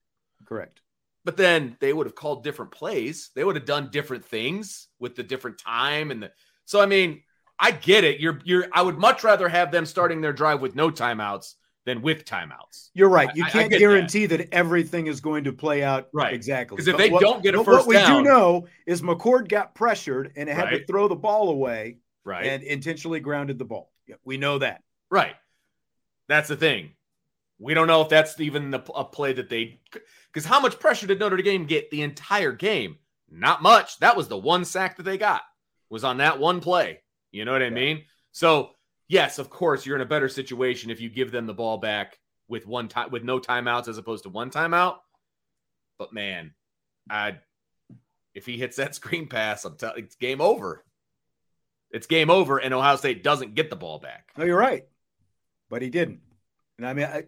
Correct. 0.44 0.80
But 1.24 1.38
then 1.38 1.78
they 1.80 1.94
would 1.94 2.06
have 2.06 2.14
called 2.14 2.44
different 2.44 2.72
plays. 2.72 3.30
They 3.34 3.42
would 3.42 3.56
have 3.56 3.64
done 3.64 3.88
different 3.90 4.26
things 4.26 4.88
with 4.98 5.16
the 5.16 5.22
different 5.22 5.56
time 5.56 6.10
and 6.10 6.24
the. 6.24 6.32
So 6.66 6.78
I 6.78 6.86
mean, 6.86 7.22
I 7.60 7.72
get 7.72 8.04
it. 8.04 8.20
You're 8.20 8.40
you're. 8.44 8.66
I 8.72 8.82
would 8.82 8.98
much 8.98 9.22
rather 9.22 9.48
have 9.48 9.70
them 9.70 9.84
starting 9.84 10.20
their 10.20 10.32
drive 10.32 10.60
with 10.60 10.74
no 10.74 10.90
timeouts 10.90 11.54
than 11.84 12.02
with 12.02 12.24
timeouts. 12.24 12.90
You're 12.94 13.08
right. 13.08 13.30
You 13.34 13.44
can't 13.44 13.70
guarantee 13.70 14.26
that. 14.26 14.38
that. 14.38 14.54
everything 14.54 15.06
is 15.06 15.20
going 15.20 15.44
to 15.44 15.52
play 15.52 15.82
out 15.82 16.08
right 16.12 16.32
exactly. 16.32 16.76
Because 16.76 16.88
if 16.88 16.96
they 16.96 17.10
what, 17.10 17.20
don't 17.20 17.42
get 17.42 17.54
a 17.54 17.58
first 17.62 17.80
what 17.80 17.86
we 17.86 17.94
down, 17.94 18.22
do 18.22 18.28
know 18.28 18.66
is 18.86 19.02
McCord 19.02 19.48
got 19.48 19.74
pressured 19.74 20.32
and 20.36 20.48
had 20.48 20.64
right. 20.64 20.78
to 20.78 20.86
throw 20.86 21.06
the 21.06 21.16
ball 21.16 21.50
away, 21.50 21.98
right, 22.24 22.46
and 22.46 22.62
intentionally 22.62 23.20
grounded 23.20 23.58
the 23.58 23.64
ball. 23.64 23.92
Yeah, 24.06 24.16
we 24.24 24.38
know 24.38 24.58
that. 24.58 24.82
Right. 25.10 25.34
That's 26.28 26.48
the 26.48 26.56
thing. 26.56 26.90
We 27.58 27.74
don't 27.74 27.88
know 27.88 28.00
if 28.00 28.08
that's 28.08 28.40
even 28.40 28.70
the, 28.70 28.80
a 28.94 29.04
play 29.04 29.34
that 29.34 29.50
they. 29.50 29.80
Because 30.32 30.46
how 30.46 30.60
much 30.60 30.78
pressure 30.78 31.06
did 31.06 31.18
Notre 31.18 31.36
Dame 31.36 31.66
get 31.66 31.90
the 31.90 32.02
entire 32.02 32.52
game? 32.52 32.96
Not 33.30 33.62
much. 33.62 33.98
That 33.98 34.16
was 34.16 34.28
the 34.28 34.38
one 34.38 34.64
sack 34.64 34.96
that 34.96 35.02
they 35.02 35.18
got. 35.18 35.42
Was 35.90 36.04
on 36.04 36.18
that 36.18 36.38
one 36.38 36.60
play. 36.60 37.00
You 37.32 37.44
know 37.44 37.52
what 37.52 37.62
I 37.62 37.66
yeah. 37.66 37.70
mean? 37.70 38.04
So 38.32 38.70
yes, 39.08 39.38
of 39.38 39.50
course, 39.50 39.84
you're 39.84 39.96
in 39.96 40.02
a 40.02 40.06
better 40.06 40.28
situation 40.28 40.90
if 40.90 41.00
you 41.00 41.10
give 41.10 41.32
them 41.32 41.46
the 41.46 41.54
ball 41.54 41.78
back 41.78 42.18
with 42.48 42.66
one 42.66 42.88
time 42.88 43.10
with 43.10 43.24
no 43.24 43.38
timeouts 43.38 43.88
as 43.88 43.98
opposed 43.98 44.24
to 44.24 44.30
one 44.30 44.50
timeout. 44.50 44.96
But 45.98 46.12
man, 46.12 46.52
I 47.10 47.38
if 48.34 48.46
he 48.46 48.56
hits 48.56 48.76
that 48.76 48.94
screen 48.96 49.26
pass, 49.26 49.64
I'm 49.64 49.76
telling 49.76 50.04
it's 50.04 50.16
game 50.16 50.40
over. 50.40 50.84
It's 51.92 52.06
game 52.06 52.30
over, 52.30 52.58
and 52.58 52.72
Ohio 52.72 52.94
State 52.96 53.24
doesn't 53.24 53.56
get 53.56 53.68
the 53.68 53.74
ball 53.74 53.98
back. 53.98 54.30
No, 54.36 54.44
you're 54.44 54.56
right, 54.56 54.86
but 55.68 55.82
he 55.82 55.90
didn't. 55.90 56.20
And 56.78 56.86
I 56.86 56.92
mean, 56.92 57.06
I, 57.06 57.24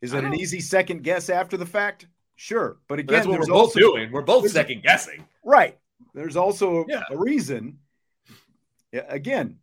is 0.00 0.12
it 0.12 0.22
an 0.22 0.34
easy 0.34 0.60
second 0.60 1.02
guess 1.02 1.28
after 1.28 1.56
the 1.56 1.66
fact? 1.66 2.06
Sure, 2.36 2.78
but 2.86 3.00
again, 3.00 3.06
but 3.06 3.12
that's 3.12 3.26
what 3.26 3.40
we're 3.40 3.46
both 3.46 3.76
also, 3.76 3.80
doing. 3.80 4.12
We're 4.12 4.22
both 4.22 4.48
second 4.50 4.84
guessing, 4.84 5.26
right? 5.44 5.76
There's 6.14 6.36
also 6.36 6.84
yeah. 6.88 7.02
a 7.10 7.16
reason. 7.16 7.78
Again, 8.92 9.58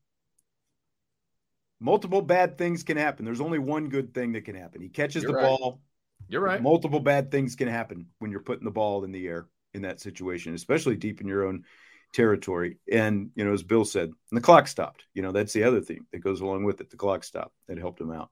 multiple 1.80 2.22
bad 2.22 2.58
things 2.58 2.84
can 2.84 2.98
happen. 2.98 3.26
There's 3.26 3.42
only 3.42 3.60
one 3.60 3.90
good 3.90 4.14
thing 4.14 4.34
that 4.34 4.46
can 4.46 4.56
happen. 4.56 4.82
He 4.82 4.90
catches 4.90 5.24
you're 5.24 5.32
the 5.32 5.38
right. 5.38 5.44
ball. 5.44 5.82
You're 6.30 6.42
right. 6.42 6.62
Multiple 6.62 7.00
bad 7.00 7.32
things 7.32 7.56
can 7.56 7.68
happen 7.68 8.08
when 8.20 8.32
you're 8.32 8.40
putting 8.42 8.64
the 8.64 8.72
ball 8.72 9.04
in 9.04 9.12
the 9.12 9.28
air 9.28 9.48
in 9.74 9.82
that 9.84 10.00
situation, 10.00 10.54
especially 10.54 10.96
deep 10.96 11.20
in 11.20 11.28
your 11.28 11.46
own 11.46 11.66
territory. 12.14 12.78
And, 12.92 13.32
you 13.36 13.44
know, 13.44 13.54
as 13.54 13.64
Bill 13.64 13.86
said, 13.86 14.12
the 14.32 14.42
clock 14.42 14.68
stopped. 14.68 15.04
You 15.14 15.22
know, 15.22 15.32
that's 15.32 15.54
the 15.54 15.64
other 15.64 15.82
thing 15.82 16.06
that 16.12 16.20
goes 16.20 16.42
along 16.42 16.64
with 16.64 16.80
it. 16.80 16.90
The 16.90 16.98
clock 16.98 17.24
stopped. 17.24 17.56
That 17.68 17.78
helped 17.78 18.00
him 18.00 18.12
out. 18.12 18.30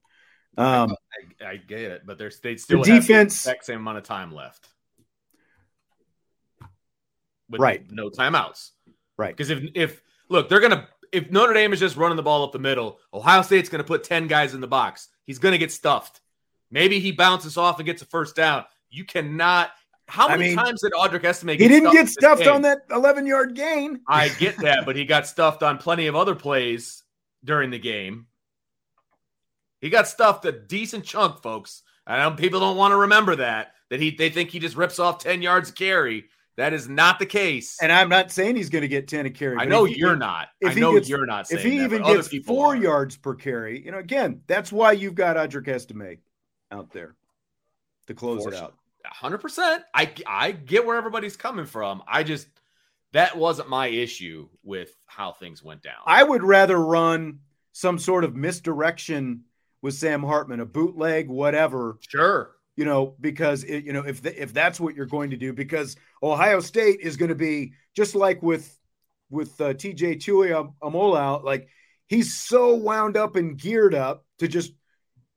Um, 0.57 0.95
I, 1.41 1.51
I, 1.51 1.55
get 1.55 1.79
it, 1.79 2.01
but 2.05 2.17
there's 2.17 2.39
they 2.41 2.57
still 2.57 2.83
the 2.83 2.99
defense 2.99 3.43
the 3.43 3.55
same 3.61 3.79
amount 3.79 3.99
of 3.99 4.03
time 4.03 4.33
left. 4.33 4.67
right. 7.49 7.89
No 7.89 8.09
timeouts. 8.09 8.71
Right. 9.17 9.35
Because 9.35 9.49
if 9.49 9.63
if 9.75 10.01
look, 10.31 10.49
they're 10.49 10.59
gonna 10.59 10.87
if 11.11 11.29
Notre 11.29 11.53
Dame 11.53 11.73
is 11.73 11.79
just 11.79 11.97
running 11.97 12.15
the 12.15 12.23
ball 12.23 12.43
up 12.43 12.51
the 12.51 12.59
middle, 12.59 12.99
Ohio 13.13 13.41
State's 13.41 13.69
going 13.69 13.83
to 13.83 13.87
put 13.87 14.03
10 14.03 14.27
guys 14.27 14.53
in 14.53 14.61
the 14.61 14.67
box. 14.67 15.09
He's 15.25 15.39
going 15.39 15.51
to 15.51 15.57
get 15.57 15.71
stuffed. 15.71 16.21
Maybe 16.69 16.99
he 16.99 17.11
bounces 17.11 17.57
off 17.57 17.79
and 17.79 17.85
gets 17.85 18.01
a 18.01 18.05
first 18.05 18.35
down. 18.35 18.65
You 18.89 19.03
cannot. 19.03 19.71
How 20.07 20.27
many 20.29 20.45
I 20.45 20.47
mean, 20.47 20.57
times 20.57 20.81
did 20.81 20.93
Audric 20.93 21.23
Estime? 21.23 21.57
He 21.57 21.67
didn't 21.67 21.91
get 21.91 22.09
stuffed 22.09 22.47
on 22.47 22.63
that 22.63 22.79
11 22.91 23.25
yard 23.25 23.55
gain. 23.55 24.01
I 24.07 24.29
get 24.29 24.57
that, 24.57 24.85
but 24.85 24.95
he 24.95 25.05
got 25.05 25.27
stuffed 25.27 25.63
on 25.63 25.77
plenty 25.77 26.07
of 26.07 26.15
other 26.15 26.35
plays 26.35 27.03
during 27.43 27.69
the 27.69 27.79
game. 27.79 28.27
He 29.79 29.89
got 29.89 30.07
stuffed 30.07 30.45
a 30.45 30.51
decent 30.51 31.05
chunk, 31.05 31.41
folks. 31.41 31.83
I 32.05 32.17
know 32.17 32.35
people 32.35 32.59
don't 32.59 32.77
want 32.77 32.91
to 32.91 32.97
remember 32.97 33.37
that. 33.37 33.73
That 33.89 34.01
he 34.01 34.11
they 34.11 34.29
think 34.29 34.49
he 34.49 34.59
just 34.59 34.75
rips 34.75 34.99
off 34.99 35.19
10 35.19 35.41
yards 35.41 35.71
carry. 35.71 36.25
That 36.57 36.73
is 36.73 36.89
not 36.89 37.17
the 37.17 37.25
case. 37.25 37.77
And 37.81 37.91
I'm 37.91 38.09
not 38.09 38.31
saying 38.31 38.55
he's 38.55 38.69
going 38.69 38.81
to 38.81 38.87
get 38.87 39.07
10 39.07 39.25
a 39.25 39.29
carry. 39.29 39.57
I 39.57 39.65
know 39.65 39.85
you're 39.85 40.17
not. 40.17 40.49
I 40.65 40.73
know 40.73 40.93
gets, 40.93 41.07
you're 41.07 41.25
not 41.25 41.47
saying 41.47 41.61
that. 41.61 41.65
If 41.65 41.71
he 41.71 41.79
that, 41.79 41.85
even 41.85 42.03
gets 42.03 42.45
four 42.45 42.73
are. 42.73 42.75
yards 42.75 43.15
per 43.17 43.35
carry, 43.35 43.83
you 43.83 43.91
know, 43.91 43.99
again, 43.99 44.41
that's 44.47 44.71
why 44.71 44.91
you've 44.91 45.15
got 45.15 45.37
Audric 45.37 45.67
Estime 45.67 46.17
out 46.69 46.91
there 46.91 47.15
to 48.07 48.13
close 48.13 48.43
For 48.43 48.53
it 48.53 48.55
out. 48.55 48.75
100%. 49.21 49.79
I, 49.93 50.13
I 50.27 50.51
get 50.51 50.85
where 50.85 50.97
everybody's 50.97 51.37
coming 51.37 51.65
from. 51.65 52.03
I 52.07 52.23
just, 52.23 52.47
that 53.13 53.37
wasn't 53.37 53.69
my 53.69 53.87
issue 53.87 54.49
with 54.63 54.95
how 55.05 55.31
things 55.31 55.63
went 55.63 55.81
down. 55.81 55.95
I 56.05 56.23
would 56.23 56.43
rather 56.43 56.77
run 56.77 57.39
some 57.71 57.97
sort 57.97 58.23
of 58.23 58.35
misdirection 58.35 59.45
with 59.81 59.95
Sam 59.95 60.21
Hartman, 60.21 60.59
a 60.59 60.65
bootleg, 60.65 61.29
whatever. 61.29 61.97
Sure 62.07 62.51
you 62.75 62.85
know, 62.85 63.15
because 63.19 63.63
it, 63.63 63.83
you 63.83 63.93
know 63.93 64.01
if 64.05 64.21
the, 64.21 64.41
if 64.41 64.53
that's 64.53 64.79
what 64.79 64.95
you're 64.95 65.05
going 65.05 65.31
to 65.31 65.37
do, 65.37 65.53
because 65.53 65.95
Ohio 66.23 66.59
State 66.59 66.99
is 67.01 67.17
going 67.17 67.29
to 67.29 67.35
be 67.35 67.73
just 67.95 68.15
like 68.15 68.41
with 68.41 68.77
with 69.29 69.59
uh, 69.61 69.73
TJ 69.73 70.21
Tuimoloau, 70.21 71.43
like 71.43 71.67
he's 72.07 72.33
so 72.35 72.75
wound 72.75 73.17
up 73.17 73.35
and 73.35 73.57
geared 73.57 73.95
up 73.95 74.25
to 74.39 74.47
just 74.47 74.73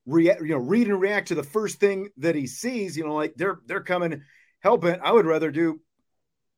react, 0.06 0.40
you 0.42 0.48
know, 0.48 0.58
read 0.58 0.88
and 0.88 1.00
react 1.00 1.28
to 1.28 1.34
the 1.34 1.42
first 1.42 1.80
thing 1.80 2.08
that 2.18 2.34
he 2.34 2.46
sees. 2.46 2.96
You 2.96 3.04
know, 3.04 3.14
like 3.14 3.34
they're 3.36 3.60
they're 3.66 3.82
coming 3.82 4.22
hell 4.60 4.76
bent. 4.76 5.02
I 5.02 5.12
would 5.12 5.26
rather 5.26 5.50
do 5.50 5.80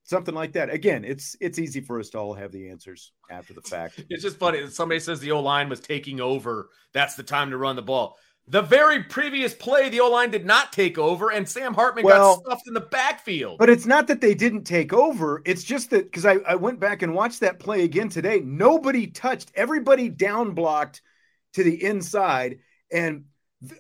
something 0.04 0.34
like 0.34 0.52
that. 0.52 0.70
Again, 0.70 1.04
it's 1.04 1.36
it's 1.40 1.58
easy 1.58 1.80
for 1.80 2.00
us 2.00 2.10
to 2.10 2.18
all 2.18 2.34
have 2.34 2.52
the 2.52 2.70
answers 2.70 3.12
after 3.30 3.52
the 3.52 3.62
fact. 3.62 4.04
It's 4.08 4.22
just 4.22 4.38
funny. 4.38 4.66
Somebody 4.68 5.00
says 5.00 5.20
the 5.20 5.32
O 5.32 5.40
line 5.40 5.68
was 5.68 5.80
taking 5.80 6.20
over. 6.20 6.70
That's 6.92 7.14
the 7.14 7.22
time 7.22 7.50
to 7.50 7.58
run 7.58 7.76
the 7.76 7.82
ball. 7.82 8.16
The 8.48 8.62
very 8.62 9.02
previous 9.02 9.54
play, 9.54 9.88
the 9.88 10.00
O 10.00 10.08
line 10.08 10.30
did 10.30 10.46
not 10.46 10.72
take 10.72 10.98
over, 10.98 11.30
and 11.30 11.48
Sam 11.48 11.74
Hartman 11.74 12.04
well, 12.04 12.36
got 12.36 12.44
stuffed 12.44 12.68
in 12.68 12.74
the 12.74 12.80
backfield. 12.80 13.58
But 13.58 13.70
it's 13.70 13.86
not 13.86 14.06
that 14.06 14.20
they 14.20 14.34
didn't 14.34 14.62
take 14.62 14.92
over. 14.92 15.42
It's 15.44 15.64
just 15.64 15.90
that 15.90 16.04
because 16.04 16.24
I, 16.24 16.34
I 16.46 16.54
went 16.54 16.78
back 16.78 17.02
and 17.02 17.12
watched 17.12 17.40
that 17.40 17.58
play 17.58 17.82
again 17.82 18.08
today. 18.08 18.40
Nobody 18.40 19.08
touched, 19.08 19.50
everybody 19.56 20.08
down 20.08 20.52
blocked 20.52 21.02
to 21.54 21.64
the 21.64 21.82
inside. 21.82 22.60
And 22.92 23.24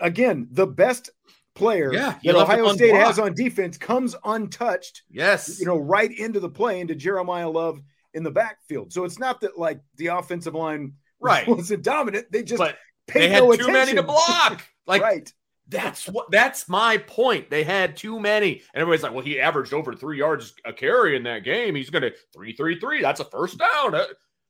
again, 0.00 0.48
the 0.50 0.66
best 0.66 1.10
player 1.54 1.92
yeah, 1.92 2.18
that 2.24 2.34
Ohio 2.34 2.72
State 2.72 2.94
has 2.94 3.20
on 3.20 3.34
defense 3.34 3.78
comes 3.78 4.16
untouched. 4.24 5.02
Yes. 5.08 5.60
You 5.60 5.66
know, 5.66 5.76
right 5.76 6.10
into 6.10 6.40
the 6.40 6.50
play 6.50 6.80
into 6.80 6.94
Jeremiyah 6.94 7.52
Love 7.52 7.80
in 8.14 8.24
the 8.24 8.30
backfield. 8.32 8.92
So 8.92 9.04
it's 9.04 9.18
not 9.18 9.42
that 9.42 9.58
like 9.58 9.80
the 9.96 10.08
offensive 10.08 10.54
line 10.54 10.94
right. 11.20 11.46
wasn't 11.48 11.82
dominant. 11.82 12.32
They 12.32 12.42
just 12.42 12.58
but 12.58 12.76
they 13.12 13.28
had 13.28 13.42
no 13.42 13.52
too 13.56 13.72
many 13.72 13.94
to 13.94 14.02
block. 14.02 14.64
Like 14.88 15.02
right. 15.02 15.32
That's 15.68 16.08
what 16.08 16.30
that's 16.30 16.68
my 16.68 16.98
point. 16.98 17.50
They 17.50 17.64
had 17.64 17.96
too 17.96 18.20
many. 18.20 18.62
And 18.72 18.80
everybody's 18.80 19.02
like, 19.02 19.12
well, 19.12 19.24
he 19.24 19.40
averaged 19.40 19.72
over 19.72 19.94
three 19.94 20.18
yards 20.18 20.54
a 20.64 20.72
carry 20.72 21.16
in 21.16 21.24
that 21.24 21.42
game. 21.42 21.74
He's 21.74 21.90
gonna 21.90 22.12
three, 22.32 22.52
three, 22.52 22.78
three. 22.78 23.02
That's 23.02 23.18
a 23.18 23.24
first 23.24 23.58
down. 23.58 23.96
Uh, 23.96 24.04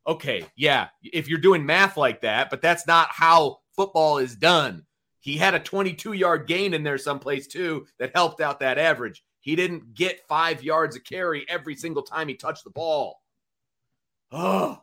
okay, 0.06 0.44
yeah. 0.54 0.88
If 1.02 1.26
you're 1.26 1.38
doing 1.38 1.64
math 1.64 1.96
like 1.96 2.20
that, 2.20 2.50
but 2.50 2.60
that's 2.60 2.86
not 2.86 3.08
how 3.10 3.60
football 3.76 4.18
is 4.18 4.36
done. 4.36 4.84
He 5.20 5.38
had 5.38 5.54
a 5.54 5.58
22 5.58 6.12
yard 6.12 6.46
gain 6.46 6.74
in 6.74 6.82
there 6.82 6.98
someplace 6.98 7.46
too 7.46 7.86
that 7.98 8.12
helped 8.14 8.42
out 8.42 8.60
that 8.60 8.78
average. 8.78 9.24
He 9.40 9.56
didn't 9.56 9.94
get 9.94 10.26
five 10.28 10.62
yards 10.62 10.96
a 10.96 11.00
carry 11.00 11.46
every 11.48 11.76
single 11.76 12.02
time 12.02 12.28
he 12.28 12.34
touched 12.34 12.64
the 12.64 12.70
ball. 12.70 13.22
Oh, 14.32 14.82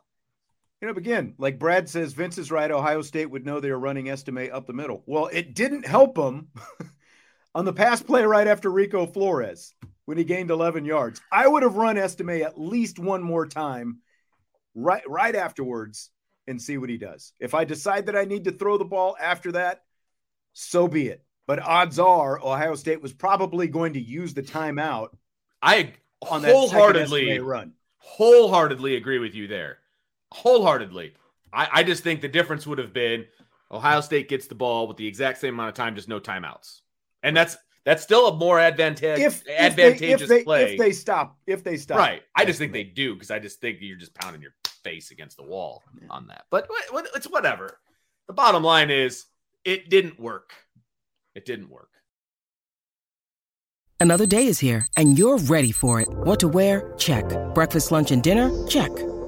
you 0.83 0.89
know, 0.89 0.97
again, 0.97 1.33
like 1.37 1.59
Brad 1.59 1.87
says, 1.87 2.11
Vince 2.11 2.37
is 2.37 2.51
right. 2.51 2.69
Ohio 2.69 3.01
State 3.01 3.31
would 3.31 3.45
know 3.45 3.61
they 3.61 3.69
are 3.69 3.79
running 3.79 4.09
Estime 4.09 4.49
up 4.51 4.67
the 4.67 4.73
middle. 4.73 5.01
Well, 5.05 5.29
it 5.31 5.55
didn't 5.55 5.87
help 5.87 6.15
them 6.15 6.49
on 7.55 7.63
the 7.63 7.71
pass 7.71 8.03
play 8.03 8.25
right 8.25 8.45
after 8.45 8.69
Rico 8.69 9.05
Flores 9.05 9.73
when 10.03 10.17
he 10.17 10.25
gained 10.25 10.51
11 10.51 10.83
yards. 10.83 11.21
I 11.31 11.47
would 11.47 11.63
have 11.63 11.77
run 11.77 11.97
Estime 11.97 12.41
at 12.41 12.59
least 12.59 12.99
one 12.99 13.23
more 13.23 13.47
time 13.47 13.99
right 14.75 15.03
right 15.07 15.33
afterwards 15.33 16.09
and 16.47 16.61
see 16.61 16.77
what 16.77 16.89
he 16.89 16.97
does. 16.97 17.31
If 17.39 17.53
I 17.53 17.63
decide 17.63 18.07
that 18.07 18.17
I 18.17 18.25
need 18.25 18.43
to 18.43 18.51
throw 18.51 18.77
the 18.77 18.83
ball 18.83 19.15
after 19.17 19.53
that, 19.53 19.83
so 20.51 20.89
be 20.89 21.07
it. 21.07 21.23
But 21.47 21.59
odds 21.61 21.97
are 21.97 22.37
Ohio 22.43 22.75
State 22.75 23.01
was 23.01 23.13
probably 23.13 23.69
going 23.69 23.93
to 23.93 24.01
use 24.01 24.33
the 24.33 24.43
timeout. 24.43 25.15
I 25.61 25.93
on 26.29 26.43
wholeheartedly 26.43 27.39
run. 27.39 27.71
Wholeheartedly 27.99 28.97
agree 28.97 29.19
with 29.19 29.33
you 29.33 29.47
there 29.47 29.77
wholeheartedly. 30.33 31.13
I, 31.53 31.67
I 31.71 31.83
just 31.83 32.03
think 32.03 32.21
the 32.21 32.27
difference 32.27 32.65
would 32.65 32.79
have 32.79 32.93
been 32.93 33.25
Ohio 33.71 34.01
State 34.01 34.27
gets 34.27 34.47
the 34.47 34.55
ball 34.55 34.87
with 34.87 34.97
the 34.97 35.07
exact 35.07 35.39
same 35.39 35.53
amount 35.53 35.69
of 35.69 35.75
time, 35.75 35.95
just 35.95 36.09
no 36.09 36.19
timeouts, 36.19 36.81
and 37.21 37.35
that's 37.37 37.55
that's 37.85 38.01
still 38.01 38.27
a 38.27 38.35
more 38.35 38.59
advantage, 38.59 39.19
if, 39.19 39.43
advantageous 39.47 40.21
if 40.21 40.27
they, 40.29 40.39
if 40.39 40.45
play. 40.45 40.65
They, 40.65 40.71
if 40.73 40.79
they 40.79 40.91
stop, 40.91 41.37
if 41.45 41.63
they 41.63 41.77
stop, 41.77 41.97
right? 41.97 42.21
I 42.35 42.45
just 42.45 42.59
think 42.59 42.73
they 42.73 42.83
do 42.83 43.13
because 43.13 43.31
I 43.31 43.39
just 43.39 43.61
think 43.61 43.77
you're 43.81 43.97
just 43.97 44.13
pounding 44.15 44.41
your 44.41 44.53
face 44.83 45.11
against 45.11 45.37
the 45.37 45.43
wall 45.43 45.83
yeah. 45.99 46.07
on 46.09 46.27
that. 46.27 46.45
But 46.49 46.67
it's 47.15 47.29
whatever. 47.29 47.79
The 48.27 48.33
bottom 48.33 48.63
line 48.63 48.89
is 48.89 49.25
it 49.63 49.89
didn't 49.89 50.19
work. 50.19 50.53
It 51.35 51.45
didn't 51.45 51.69
work. 51.69 51.89
Another 53.99 54.25
day 54.25 54.47
is 54.47 54.59
here, 54.59 54.85
and 54.97 55.17
you're 55.17 55.37
ready 55.37 55.71
for 55.71 56.01
it. 56.01 56.09
What 56.09 56.39
to 56.41 56.47
wear? 56.47 56.93
Check. 56.97 57.25
Breakfast, 57.53 57.91
lunch, 57.91 58.11
and 58.11 58.21
dinner? 58.21 58.51
Check. 58.67 58.91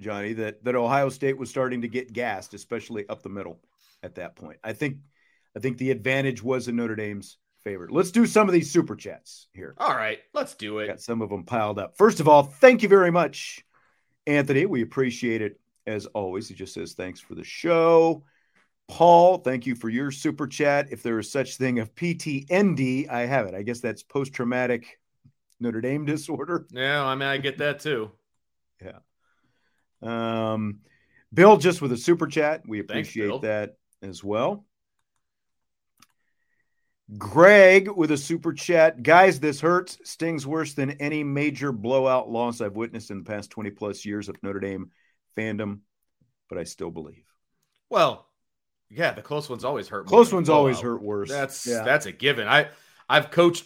Johnny, 0.00 0.32
that, 0.34 0.64
that 0.64 0.74
Ohio 0.74 1.08
State 1.08 1.38
was 1.38 1.50
starting 1.50 1.82
to 1.82 1.88
get 1.88 2.12
gassed, 2.12 2.54
especially 2.54 3.08
up 3.08 3.22
the 3.22 3.28
middle 3.28 3.60
at 4.02 4.16
that 4.16 4.36
point. 4.36 4.58
I 4.62 4.72
think 4.72 4.98
I 5.56 5.60
think 5.60 5.78
the 5.78 5.90
advantage 5.90 6.42
was 6.42 6.68
in 6.68 6.76
Notre 6.76 6.96
Dame's 6.96 7.38
favor. 7.62 7.88
Let's 7.90 8.10
do 8.10 8.26
some 8.26 8.48
of 8.48 8.52
these 8.52 8.70
super 8.70 8.96
chats 8.96 9.48
here. 9.52 9.74
All 9.78 9.96
right, 9.96 10.18
let's 10.32 10.54
do 10.54 10.78
it. 10.78 10.88
Got 10.88 11.00
some 11.00 11.22
of 11.22 11.30
them 11.30 11.44
piled 11.44 11.78
up. 11.78 11.96
First 11.96 12.20
of 12.20 12.28
all, 12.28 12.42
thank 12.42 12.82
you 12.82 12.88
very 12.88 13.10
much, 13.10 13.64
Anthony. 14.26 14.66
We 14.66 14.82
appreciate 14.82 15.42
it 15.42 15.60
as 15.86 16.06
always. 16.06 16.48
He 16.48 16.54
just 16.54 16.74
says 16.74 16.92
thanks 16.92 17.20
for 17.20 17.34
the 17.34 17.44
show. 17.44 18.24
Paul, 18.86 19.38
thank 19.38 19.64
you 19.64 19.74
for 19.74 19.88
your 19.88 20.10
super 20.10 20.46
chat. 20.46 20.88
If 20.90 21.02
there 21.02 21.18
is 21.18 21.30
such 21.30 21.56
thing 21.56 21.78
of 21.78 21.94
PTND, 21.94 23.08
I 23.08 23.24
have 23.26 23.46
it. 23.46 23.54
I 23.54 23.62
guess 23.62 23.80
that's 23.80 24.02
post 24.02 24.34
traumatic 24.34 24.98
Notre 25.58 25.80
Dame 25.80 26.04
disorder. 26.04 26.66
Yeah, 26.70 27.02
I 27.02 27.14
mean 27.14 27.28
I 27.28 27.38
get 27.38 27.58
that 27.58 27.80
too. 27.80 28.10
yeah. 28.84 28.98
Um, 30.04 30.80
Bill, 31.32 31.56
just 31.56 31.82
with 31.82 31.92
a 31.92 31.96
super 31.96 32.26
chat, 32.26 32.62
we 32.66 32.80
appreciate 32.80 33.28
Thanks, 33.28 33.42
that 33.42 33.76
as 34.02 34.22
well. 34.22 34.64
Greg 37.18 37.88
with 37.90 38.10
a 38.10 38.16
super 38.16 38.52
chat. 38.52 39.02
Guys, 39.02 39.40
this 39.40 39.60
hurts. 39.60 39.98
Stings 40.04 40.46
worse 40.46 40.74
than 40.74 40.92
any 40.92 41.22
major 41.22 41.72
blowout 41.72 42.30
loss 42.30 42.60
I've 42.60 42.76
witnessed 42.76 43.10
in 43.10 43.18
the 43.18 43.30
past 43.30 43.50
20 43.50 43.70
plus 43.70 44.04
years 44.04 44.28
of 44.28 44.36
Notre 44.42 44.60
Dame 44.60 44.90
fandom, 45.36 45.80
but 46.48 46.58
I 46.58 46.64
still 46.64 46.90
believe. 46.90 47.24
Well, 47.90 48.26
yeah, 48.88 49.12
the 49.12 49.22
close 49.22 49.50
ones 49.50 49.64
always 49.64 49.88
hurt. 49.88 50.06
Close 50.06 50.32
ones 50.32 50.48
always 50.48 50.80
hurt 50.80 51.02
worse. 51.02 51.28
That's 51.28 51.66
yeah. 51.66 51.82
that's 51.82 52.06
a 52.06 52.12
given. 52.12 52.48
I 52.48 52.68
I've 53.08 53.30
coached 53.30 53.64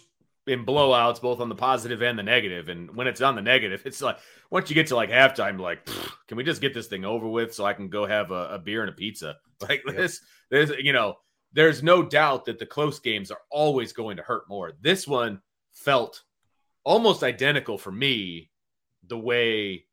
in 0.49 0.65
blowouts 0.65 1.21
both 1.21 1.39
on 1.39 1.49
the 1.49 1.55
positive 1.55 2.01
and 2.01 2.17
the 2.17 2.23
negative, 2.23 2.69
and 2.69 2.95
when 2.95 3.07
it's 3.07 3.21
on 3.21 3.35
the 3.35 3.41
negative, 3.41 3.83
it's 3.85 4.01
like 4.01 4.17
once 4.49 4.69
you 4.69 4.73
get 4.73 4.87
to 4.87 4.95
like 4.95 5.09
halftime, 5.09 5.59
like 5.59 5.87
can 6.27 6.37
we 6.37 6.43
just 6.43 6.61
get 6.61 6.73
this 6.73 6.87
thing 6.87 7.05
over 7.05 7.27
with 7.27 7.53
so 7.53 7.65
I 7.65 7.73
can 7.73 7.89
go 7.89 8.05
have 8.05 8.31
a, 8.31 8.49
a 8.55 8.59
beer 8.59 8.81
and 8.81 8.89
a 8.89 8.93
pizza? 8.93 9.37
Like 9.61 9.81
yep. 9.85 9.97
this, 9.97 10.21
there's 10.49 10.69
you 10.79 10.93
know, 10.93 11.17
there's 11.51 11.83
no 11.83 12.01
doubt 12.01 12.45
that 12.45 12.59
the 12.59 12.65
close 12.65 12.99
games 12.99 13.29
are 13.29 13.41
always 13.51 13.91
going 13.91 14.15
to 14.15 14.23
hurt 14.23 14.43
more. 14.47 14.71
This 14.79 15.05
one 15.05 15.41
felt 15.73 16.23
almost 16.85 17.23
identical 17.23 17.77
for 17.77 17.91
me, 17.91 18.51
the 19.05 19.17
way 19.17 19.83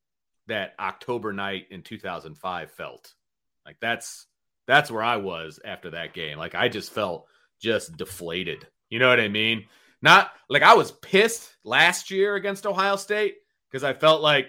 that 0.47 0.75
October 0.79 1.33
night 1.33 1.67
in 1.73 1.83
2005 1.83 2.71
felt. 2.71 3.13
Like 3.65 3.79
that's 3.81 4.27
that's 4.69 4.89
where 4.89 5.03
I 5.03 5.17
was 5.17 5.59
after 5.65 5.91
that 5.91 6.15
game. 6.15 6.39
Like 6.39 6.55
I 6.55 6.69
just 6.69 6.93
felt 6.93 7.27
just 7.61 7.97
deflated. 7.97 8.67
You 8.89 8.99
know 8.99 9.09
what 9.09 9.21
I 9.21 9.29
mean? 9.29 9.67
Not 10.03 10.31
like 10.49 10.63
I 10.63 10.75
was 10.75 10.93
pissed 10.93 11.51
last 11.65 12.11
year 12.11 12.35
against 12.35 12.67
Ohio 12.67 12.97
State 12.97 13.37
because 13.71 13.85
I 13.85 13.93
felt 13.93 14.23
like, 14.23 14.49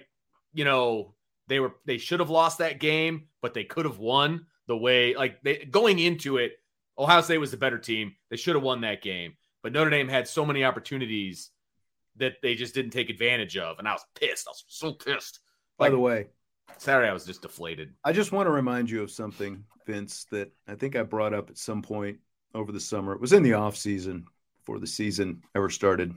you 0.53 0.65
know, 0.65 1.13
they 1.47 1.59
were 1.59 1.73
they 1.85 1.97
should 1.97 2.19
have 2.19 2.29
lost 2.29 2.57
that 2.57 2.79
game, 2.79 3.27
but 3.41 3.53
they 3.53 3.63
could 3.63 3.85
have 3.85 3.99
won 3.99 4.45
the 4.67 4.77
way 4.77 5.15
like 5.15 5.41
they 5.43 5.65
going 5.65 5.99
into 5.99 6.37
it, 6.37 6.53
Ohio 6.97 7.21
State 7.21 7.37
was 7.37 7.51
the 7.51 7.57
better 7.57 7.77
team. 7.77 8.15
They 8.29 8.37
should 8.37 8.55
have 8.55 8.63
won 8.63 8.81
that 8.81 9.01
game. 9.01 9.35
But 9.63 9.73
Notre 9.73 9.89
Dame 9.89 10.07
had 10.07 10.27
so 10.27 10.45
many 10.45 10.63
opportunities 10.63 11.51
that 12.17 12.35
they 12.41 12.55
just 12.55 12.73
didn't 12.73 12.91
take 12.91 13.09
advantage 13.09 13.57
of. 13.57 13.79
And 13.79 13.87
I 13.87 13.93
was 13.93 14.05
pissed. 14.15 14.47
I 14.47 14.51
was 14.51 14.63
so 14.67 14.93
pissed. 14.93 15.39
By 15.77 15.89
the 15.89 15.99
way, 15.99 16.27
Saturday 16.77 17.09
I 17.09 17.13
was 17.13 17.25
just 17.25 17.41
deflated. 17.41 17.93
I 18.03 18.11
just 18.11 18.31
want 18.31 18.47
to 18.47 18.51
remind 18.51 18.89
you 18.89 19.03
of 19.03 19.11
something, 19.11 19.63
Vince, 19.85 20.25
that 20.31 20.51
I 20.67 20.75
think 20.75 20.95
I 20.95 21.03
brought 21.03 21.33
up 21.33 21.49
at 21.49 21.57
some 21.57 21.81
point 21.81 22.17
over 22.53 22.71
the 22.71 22.79
summer. 22.79 23.13
It 23.13 23.21
was 23.21 23.33
in 23.33 23.43
the 23.43 23.53
off 23.53 23.77
season 23.77 24.25
before 24.67 24.79
the 24.81 24.85
season 24.85 25.41
ever 25.55 25.69
started. 25.69 26.13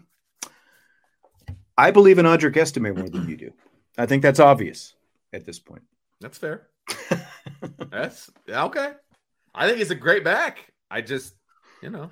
I 1.79 1.93
believe 1.93 2.19
in 2.19 2.27
Audric 2.27 2.57
Estime 2.57 2.93
more 2.97 3.09
than 3.09 3.29
you 3.29 3.37
do. 3.37 3.53
I 3.97 4.07
think 4.07 4.25
that's 4.25 4.41
obvious 4.41 4.95
at 5.33 5.47
this 5.47 5.61
point. 5.61 5.83
That's 6.21 6.37
fair. 6.37 6.67
that's 7.93 8.29
okay. 8.49 8.95
I 9.55 9.67
think 9.69 9.79
he's 9.79 9.93
a 9.93 9.95
great 9.95 10.25
back. 10.25 10.73
I 10.91 11.01
just, 11.01 11.33
you 11.81 11.91
know. 11.91 12.11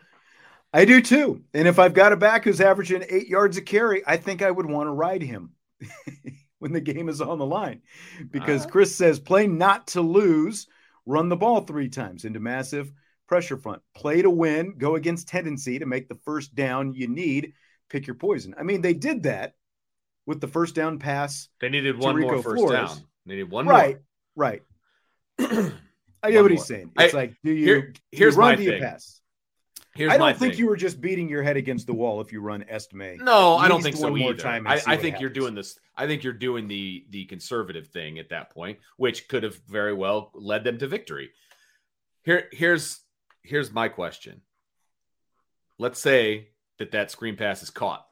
I 0.73 0.85
do 0.85 1.03
too. 1.03 1.43
And 1.55 1.67
if 1.67 1.81
I've 1.81 1.95
got 1.95 2.13
a 2.13 2.17
back 2.17 2.45
who's 2.45 2.61
averaging 2.61 3.03
eight 3.11 3.27
yards 3.27 3.57
a 3.57 3.63
carry, 3.63 4.05
I 4.07 4.17
think 4.17 4.41
I 4.41 4.53
would 4.53 4.67
want 4.67 4.87
to 4.87 4.93
ride 4.93 5.23
him 5.23 5.55
when 6.61 6.73
the 6.73 6.81
game 6.81 7.09
is 7.09 7.21
on 7.21 7.41
the 7.41 7.47
line. 7.47 7.83
Because 8.31 8.65
uh, 8.65 8.69
Chris 8.69 8.95
says, 8.95 9.19
play 9.19 9.49
not 9.49 9.89
to 9.89 10.03
lose, 10.03 10.69
run 11.05 11.31
the 11.31 11.37
ball 11.37 11.63
three 11.63 11.89
times 11.89 12.25
into 12.25 12.39
massive 12.39 12.93
pressure 13.29 13.57
front, 13.57 13.83
play 13.95 14.23
to 14.23 14.31
win, 14.31 14.75
go 14.77 14.97
against 14.97 15.29
tendency 15.29 15.79
to 15.79 15.87
make 15.87 16.09
the 16.09 16.17
first 16.17 16.55
down 16.55 16.95
you 16.95 17.07
need, 17.07 17.53
pick 17.89 18.07
your 18.07 18.17
poison. 18.17 18.55
I 18.59 18.65
mean, 18.65 18.81
they 18.81 18.95
did 18.95 19.23
that 19.25 19.55
with 20.27 20.41
the 20.41 20.49
first 20.49 20.75
down 20.75 20.99
pass. 20.99 21.49
They 21.61 21.69
needed 21.69 21.99
one 21.99 22.19
more 22.21 22.43
first 22.43 22.57
Flores. 22.57 22.73
down. 22.73 22.99
They 23.27 23.35
needed 23.35 23.51
one 23.51 23.67
right, 23.67 23.99
more. 24.37 24.47
Right, 24.47 24.63
right. 25.39 25.73
I 26.23 26.33
get 26.33 26.43
what 26.43 26.51
he's 26.51 26.65
saying. 26.65 26.91
It's 26.99 27.15
I, 27.15 27.17
like, 27.17 27.37
do 27.45 27.53
you, 27.53 27.65
here, 27.65 27.95
here's 28.11 28.35
do 28.35 28.41
you 28.41 28.47
run, 28.47 28.57
do 28.57 28.65
you 28.65 28.79
pass? 28.81 29.21
Here's 29.95 30.13
I 30.13 30.17
don't 30.17 30.37
think 30.37 30.53
thing. 30.53 30.61
you 30.61 30.67
were 30.69 30.77
just 30.77 31.01
beating 31.01 31.29
your 31.29 31.43
head 31.43 31.57
against 31.57 31.87
the 31.87 31.93
wall 31.93 32.21
if 32.21 32.33
you 32.33 32.41
run 32.41 32.65
Estime. 32.69 33.19
No, 33.19 33.57
I 33.57 33.69
don't 33.69 33.83
think 33.83 33.97
so 33.97 34.17
either. 34.17 34.47
I, 34.47 34.81
I 34.87 34.97
think 34.97 35.21
you're 35.21 35.31
doing 35.31 35.55
this. 35.55 35.79
I 35.97 36.07
think 36.07 36.23
you're 36.23 36.33
doing 36.33 36.69
the 36.69 37.05
the 37.11 37.25
conservative 37.25 37.89
thing 37.89 38.21
at 38.21 38.29
that 38.29 38.51
point, 38.51 38.79
which 38.97 39.27
could 39.27 39.43
have 39.43 39.57
very 39.69 39.93
well 39.93 40.31
led 40.35 40.63
them 40.63 40.79
to 40.79 40.87
victory. 40.87 41.31
Here, 42.23 42.49
here's 42.53 43.01
here's 43.49 43.73
my 43.73 43.89
question. 43.89 44.43
Let's 45.79 46.01
say 46.01 46.49
that 46.79 46.93
that 46.93 47.11
screen 47.11 47.37
pass 47.37 47.63
is 47.63 47.71
caught. 47.71 48.05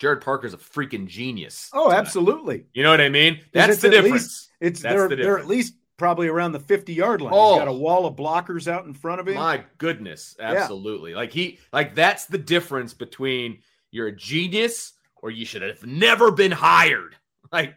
Gerad 0.00 0.20
Parker's 0.20 0.54
a 0.54 0.58
freaking 0.58 1.06
genius. 1.06 1.70
Oh, 1.72 1.92
absolutely. 1.92 2.66
You 2.72 2.82
know 2.82 2.90
what 2.90 3.00
I 3.00 3.08
mean? 3.08 3.40
That's 3.52 3.80
the 3.80 3.90
difference. 3.90 4.12
Least, 4.12 4.50
it's 4.60 4.80
That's 4.82 4.94
they're, 4.94 5.08
the 5.08 5.16
difference. 5.16 5.36
they're 5.36 5.38
at 5.38 5.46
least 5.46 5.74
probably 5.96 6.28
around 6.28 6.52
the 6.52 6.60
50 6.60 6.92
yard 6.92 7.20
line. 7.20 7.32
Oh, 7.34 7.54
He's 7.54 7.60
got 7.60 7.68
a 7.68 7.70
oh. 7.70 7.76
wall 7.76 8.06
of 8.06 8.16
blockers 8.16 8.66
out 8.66 8.86
in 8.86 8.94
front 8.94 9.20
of 9.20 9.28
him. 9.28 9.34
My 9.34 9.64
goodness. 9.78 10.36
Absolutely. 10.40 11.12
Yeah. 11.12 11.16
Like 11.16 11.32
he 11.32 11.58
like 11.72 11.94
that's 11.94 12.26
the 12.26 12.38
difference 12.38 12.94
between 12.94 13.60
you're 13.90 14.08
a 14.08 14.16
genius 14.16 14.92
or 15.16 15.30
you 15.30 15.44
should 15.44 15.62
have 15.62 15.84
never 15.84 16.30
been 16.30 16.52
hired. 16.52 17.16
Like 17.52 17.76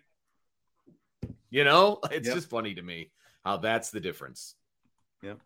you 1.51 1.63
know, 1.63 1.99
it's 2.09 2.25
yep. 2.25 2.35
just 2.35 2.49
funny 2.49 2.73
to 2.73 2.81
me 2.81 3.11
how 3.45 3.57
that's 3.57 3.91
the 3.91 3.99
difference. 3.99 4.55
Yep. 5.21 5.39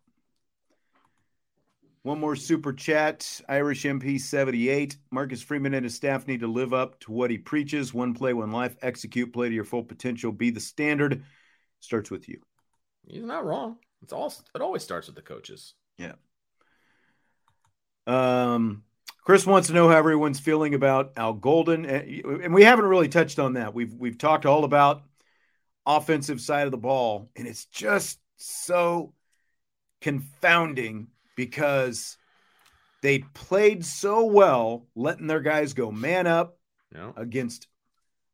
One 2.03 2.19
more 2.19 2.35
super 2.35 2.73
chat. 2.73 3.41
Irish 3.47 3.83
MP 3.83 4.19
78. 4.19 4.97
Marcus 5.11 5.41
Freeman 5.41 5.75
and 5.75 5.83
his 5.83 5.95
staff 5.95 6.27
need 6.27 6.39
to 6.39 6.47
live 6.47 6.73
up 6.73 6.99
to 7.01 7.11
what 7.11 7.29
he 7.29 7.37
preaches. 7.37 7.93
One 7.93 8.15
play, 8.15 8.33
one 8.33 8.51
life. 8.51 8.75
Execute, 8.81 9.31
play 9.31 9.49
to 9.49 9.55
your 9.55 9.65
full 9.65 9.83
potential. 9.83 10.31
Be 10.31 10.49
the 10.49 10.59
standard. 10.59 11.23
Starts 11.79 12.09
with 12.09 12.27
you. 12.27 12.41
He's 13.05 13.23
not 13.23 13.45
wrong. 13.45 13.77
It's 14.01 14.13
all 14.13 14.33
it 14.55 14.61
always 14.61 14.83
starts 14.83 15.07
with 15.07 15.15
the 15.15 15.21
coaches. 15.21 15.75
Yeah. 15.97 16.13
Um 18.07 18.83
Chris 19.23 19.45
wants 19.45 19.67
to 19.67 19.75
know 19.75 19.87
how 19.87 19.97
everyone's 19.97 20.39
feeling 20.39 20.73
about 20.73 21.13
Al 21.15 21.33
Golden, 21.33 21.85
and 21.85 22.53
we 22.55 22.63
haven't 22.63 22.85
really 22.85 23.07
touched 23.07 23.37
on 23.37 23.53
that. 23.53 23.75
We've 23.75 23.93
we've 23.93 24.17
talked 24.17 24.47
all 24.47 24.63
about 24.63 25.03
offensive 25.85 26.41
side 26.41 26.65
of 26.65 26.71
the 26.71 26.77
ball, 26.77 27.29
and 27.35 27.47
it's 27.47 27.65
just 27.65 28.19
so 28.37 29.13
confounding 30.01 31.07
because 31.35 32.17
they 33.01 33.19
played 33.19 33.85
so 33.85 34.25
well, 34.25 34.87
letting 34.95 35.27
their 35.27 35.41
guys 35.41 35.73
go 35.73 35.91
man 35.91 36.27
up 36.27 36.57
yeah. 36.93 37.11
against 37.15 37.67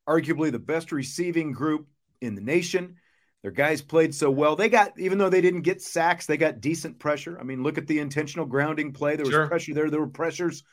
arguably 0.08 0.52
the 0.52 0.60
best 0.60 0.92
receiving 0.92 1.52
group 1.52 1.88
in 2.22 2.36
the 2.36 2.42
nation. 2.42 2.96
Their 3.44 3.52
guys 3.52 3.82
played 3.82 4.16
so 4.16 4.32
well. 4.32 4.56
They 4.56 4.68
got, 4.68 5.00
even 5.00 5.18
though 5.18 5.30
they 5.30 5.42
didn't 5.42 5.62
get 5.62 5.82
sacks, 5.82 6.26
they 6.26 6.38
got 6.38 6.60
decent 6.60 7.00
pressure. 7.00 7.40
I 7.40 7.44
mean, 7.44 7.64
look 7.64 7.78
at 7.78 7.88
the 7.88 8.00
intentional 8.00 8.46
grounding 8.46 8.94
play. 8.94 9.16
There 9.16 9.26
was 9.26 9.34
sure. 9.34 9.48
pressure 9.48 9.74
there. 9.74 9.90
There 9.90 10.00
were 10.00 10.08
pressures 10.08 10.64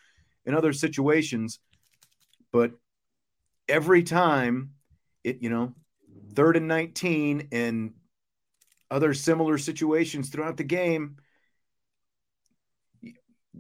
in 0.47 0.55
other 0.55 0.73
situations. 0.73 1.61
But 2.53 2.73
every 3.69 4.03
time 4.03 4.71
it, 5.23 5.43
you 5.43 5.51
know, 5.51 5.75
third 6.35 6.57
and 6.57 6.69
19 6.69 7.49
and 7.53 7.93
other 8.91 9.15
similar 9.15 9.59
situations 9.59 10.31
throughout 10.31 10.57
the 10.57 10.65
game, 10.65 11.17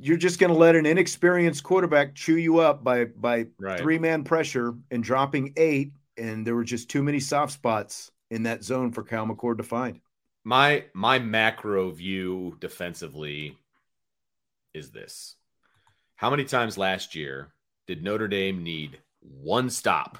you're 0.01 0.16
just 0.16 0.38
going 0.38 0.53
to 0.53 0.59
let 0.59 0.76
an 0.76 0.86
inexperienced 0.86 1.62
quarterback 1.62 2.14
chew 2.14 2.36
you 2.36 2.59
up 2.59 2.82
by 2.82 3.07
by 3.07 3.47
right. 3.59 3.78
three 3.78 3.99
man 3.99 4.24
pressure 4.24 4.74
and 4.90 5.03
dropping 5.03 5.53
eight, 5.57 5.92
and 6.16 6.47
there 6.47 6.55
were 6.55 6.64
just 6.64 6.88
too 6.88 7.03
many 7.03 7.20
soft 7.20 7.53
spots 7.53 8.11
in 8.30 8.45
that 8.45 8.64
zone 8.64 8.92
for 8.92 9.03
Kyle 9.03 9.26
McCord 9.26 9.59
to 9.59 9.62
find. 9.62 10.01
My 10.45 10.84
my 10.95 11.18
macro 11.18 11.90
view 11.90 12.57
defensively 12.61 13.57
is 14.72 14.90
this: 14.90 15.36
How 16.16 16.30
many 16.30 16.45
times 16.45 16.76
last 16.76 17.14
year 17.14 17.53
did 17.86 18.03
Notre 18.03 18.28
Dame 18.28 18.62
need 18.62 18.99
one 19.20 19.70
stop 19.70 20.18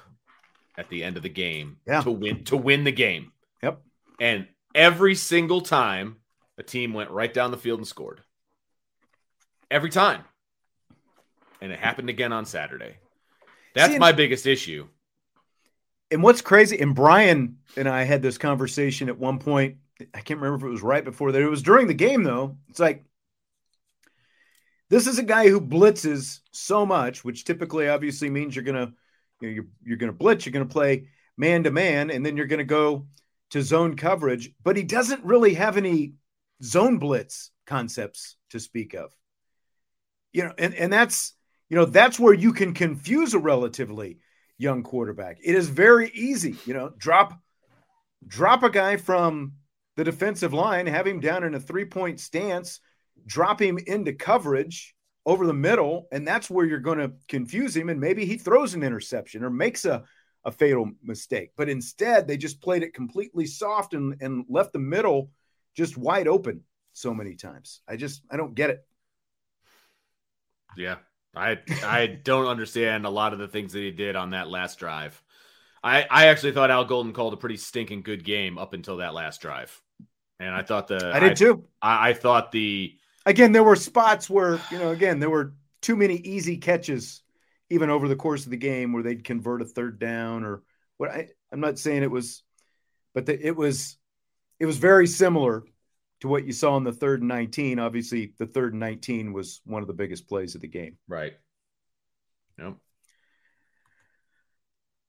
at 0.77 0.89
the 0.89 1.03
end 1.03 1.17
of 1.17 1.23
the 1.23 1.29
game 1.29 1.77
yeah. 1.87 2.01
to 2.01 2.11
win 2.11 2.43
to 2.45 2.57
win 2.57 2.83
the 2.83 2.91
game? 2.91 3.31
Yep. 3.61 3.81
And 4.19 4.47
every 4.73 5.15
single 5.15 5.61
time, 5.61 6.17
a 6.57 6.63
team 6.63 6.93
went 6.93 7.11
right 7.11 7.33
down 7.33 7.51
the 7.51 7.57
field 7.57 7.79
and 7.79 7.87
scored 7.87 8.21
every 9.69 9.89
time. 9.89 10.23
And 11.61 11.71
it 11.71 11.79
happened 11.79 12.09
again 12.09 12.33
on 12.33 12.45
Saturday. 12.45 12.97
That's 13.73 13.93
See, 13.93 13.99
my 13.99 14.11
biggest 14.11 14.45
issue. 14.45 14.87
And 16.11 16.23
what's 16.23 16.41
crazy, 16.41 16.79
and 16.79 16.95
Brian 16.95 17.57
and 17.75 17.89
I 17.89 18.03
had 18.03 18.21
this 18.21 18.37
conversation 18.37 19.09
at 19.09 19.17
one 19.17 19.39
point. 19.39 19.77
I 20.13 20.21
can't 20.21 20.39
remember 20.39 20.65
if 20.65 20.69
it 20.69 20.71
was 20.71 20.83
right 20.83 21.03
before 21.03 21.31
that. 21.31 21.41
It 21.41 21.49
was 21.49 21.63
during 21.63 21.87
the 21.87 21.93
game, 21.93 22.23
though. 22.23 22.57
It's 22.69 22.79
like 22.79 23.03
this 24.89 25.07
is 25.07 25.17
a 25.17 25.23
guy 25.23 25.49
who 25.49 25.59
blitzes 25.59 26.39
so 26.51 26.85
much, 26.85 27.23
which 27.23 27.43
typically 27.43 27.89
obviously 27.89 28.29
means 28.29 28.55
you're 28.55 28.63
gonna 28.63 28.93
you 29.41 29.47
know, 29.47 29.53
you're, 29.53 29.65
you're 29.83 29.97
gonna 29.97 30.13
blitz, 30.13 30.45
you're 30.45 30.53
gonna 30.53 30.65
play 30.65 31.07
man 31.37 31.63
to 31.63 31.71
man, 31.71 32.11
and 32.11 32.25
then 32.25 32.37
you're 32.37 32.45
gonna 32.45 32.63
go 32.63 33.07
to 33.51 33.61
zone 33.61 33.95
coverage. 33.95 34.53
But 34.63 34.77
he 34.77 34.83
doesn't 34.83 35.23
really 35.23 35.55
have 35.55 35.77
any 35.77 36.13
zone 36.63 36.97
blitz 36.97 37.51
concepts 37.65 38.37
to 38.51 38.59
speak 38.59 38.93
of 38.93 39.11
you 40.35 40.43
know, 40.43 40.53
and, 40.57 40.75
and 40.75 40.91
that's, 40.91 41.33
you 41.69 41.77
know, 41.77 41.85
that's 41.85 42.19
where 42.19 42.33
you 42.33 42.51
can 42.51 42.73
confuse 42.73 43.33
a 43.33 43.39
relatively 43.39 44.19
young 44.57 44.83
quarterback. 44.83 45.37
It 45.41 45.55
is 45.55 45.69
very 45.69 46.11
easy, 46.13 46.57
you 46.65 46.73
know, 46.73 46.91
drop, 46.97 47.39
drop 48.27 48.61
a 48.63 48.69
guy 48.69 48.97
from 48.97 49.53
the 49.95 50.03
defensive 50.03 50.53
line, 50.53 50.87
have 50.87 51.07
him 51.07 51.21
down 51.21 51.45
in 51.45 51.55
a 51.55 51.59
three 51.59 51.85
point 51.85 52.19
stance, 52.19 52.81
drop 53.25 53.61
him 53.61 53.79
into 53.87 54.11
coverage 54.11 54.93
over 55.25 55.47
the 55.47 55.53
middle, 55.53 56.07
and 56.11 56.27
that's 56.27 56.49
where 56.49 56.65
you're 56.65 56.79
going 56.79 56.99
to 56.99 57.13
confuse 57.29 57.75
him. 57.75 57.87
And 57.87 58.01
maybe 58.01 58.25
he 58.25 58.37
throws 58.37 58.73
an 58.73 58.83
interception 58.83 59.41
or 59.41 59.49
makes 59.49 59.85
a, 59.85 60.03
a 60.43 60.51
fatal 60.51 60.91
mistake. 61.01 61.51
But 61.55 61.69
instead, 61.69 62.27
they 62.27 62.35
just 62.35 62.61
played 62.61 62.83
it 62.83 62.93
completely 62.93 63.45
soft 63.45 63.93
and, 63.93 64.17
and 64.19 64.43
left 64.49 64.73
the 64.73 64.79
middle 64.79 65.31
just 65.77 65.97
wide 65.97 66.27
open 66.27 66.63
so 66.91 67.13
many 67.13 67.35
times. 67.35 67.79
I 67.87 67.95
just, 67.95 68.21
I 68.29 68.35
don't 68.35 68.53
get 68.53 68.69
it. 68.69 68.85
Yeah. 70.77 70.97
I 71.35 71.57
I 71.83 72.07
don't 72.07 72.47
understand 72.47 73.05
a 73.05 73.09
lot 73.09 73.33
of 73.33 73.39
the 73.39 73.47
things 73.47 73.73
that 73.73 73.79
he 73.79 73.91
did 73.91 74.15
on 74.15 74.31
that 74.31 74.49
last 74.49 74.79
drive. 74.79 75.21
I 75.83 76.05
I 76.09 76.27
actually 76.27 76.53
thought 76.53 76.71
Al 76.71 76.85
Golden 76.85 77.13
called 77.13 77.33
a 77.33 77.37
pretty 77.37 77.57
stinking 77.57 78.03
good 78.03 78.23
game 78.23 78.57
up 78.57 78.73
until 78.73 78.97
that 78.97 79.13
last 79.13 79.41
drive. 79.41 79.81
And 80.39 80.53
I 80.53 80.63
thought 80.63 80.87
the 80.87 81.11
I 81.13 81.19
did 81.19 81.31
I, 81.31 81.33
too. 81.33 81.65
I, 81.81 82.09
I 82.09 82.13
thought 82.13 82.51
the 82.51 82.95
again 83.25 83.51
there 83.51 83.63
were 83.63 83.75
spots 83.75 84.29
where, 84.29 84.59
you 84.71 84.79
know, 84.79 84.91
again, 84.91 85.19
there 85.19 85.29
were 85.29 85.53
too 85.81 85.95
many 85.95 86.15
easy 86.15 86.57
catches 86.57 87.21
even 87.69 87.89
over 87.89 88.07
the 88.07 88.15
course 88.15 88.45
of 88.45 88.51
the 88.51 88.57
game 88.57 88.93
where 88.93 89.03
they'd 89.03 89.23
convert 89.23 89.61
a 89.61 89.65
third 89.65 89.99
down 89.99 90.43
or 90.43 90.63
what 90.97 91.11
I, 91.11 91.27
I'm 91.51 91.59
not 91.59 91.79
saying 91.79 92.03
it 92.03 92.11
was 92.11 92.43
but 93.13 93.25
the, 93.25 93.47
it 93.47 93.55
was 93.55 93.97
it 94.59 94.65
was 94.65 94.77
very 94.77 95.07
similar 95.07 95.63
to 96.25 96.29
what 96.29 96.45
you 96.45 96.53
saw 96.53 96.75
in 96.77 96.83
the 96.83 96.91
third 96.91 97.21
and 97.21 97.29
19. 97.29 97.79
Obviously, 97.79 98.33
the 98.37 98.45
third 98.45 98.73
and 98.73 98.79
19 98.79 99.31
was 99.31 99.61
one 99.65 99.81
of 99.81 99.87
the 99.87 99.93
biggest 99.93 100.27
plays 100.27 100.55
of 100.55 100.61
the 100.61 100.67
game. 100.67 100.97
Right. 101.07 101.33
Yep. 102.59 102.75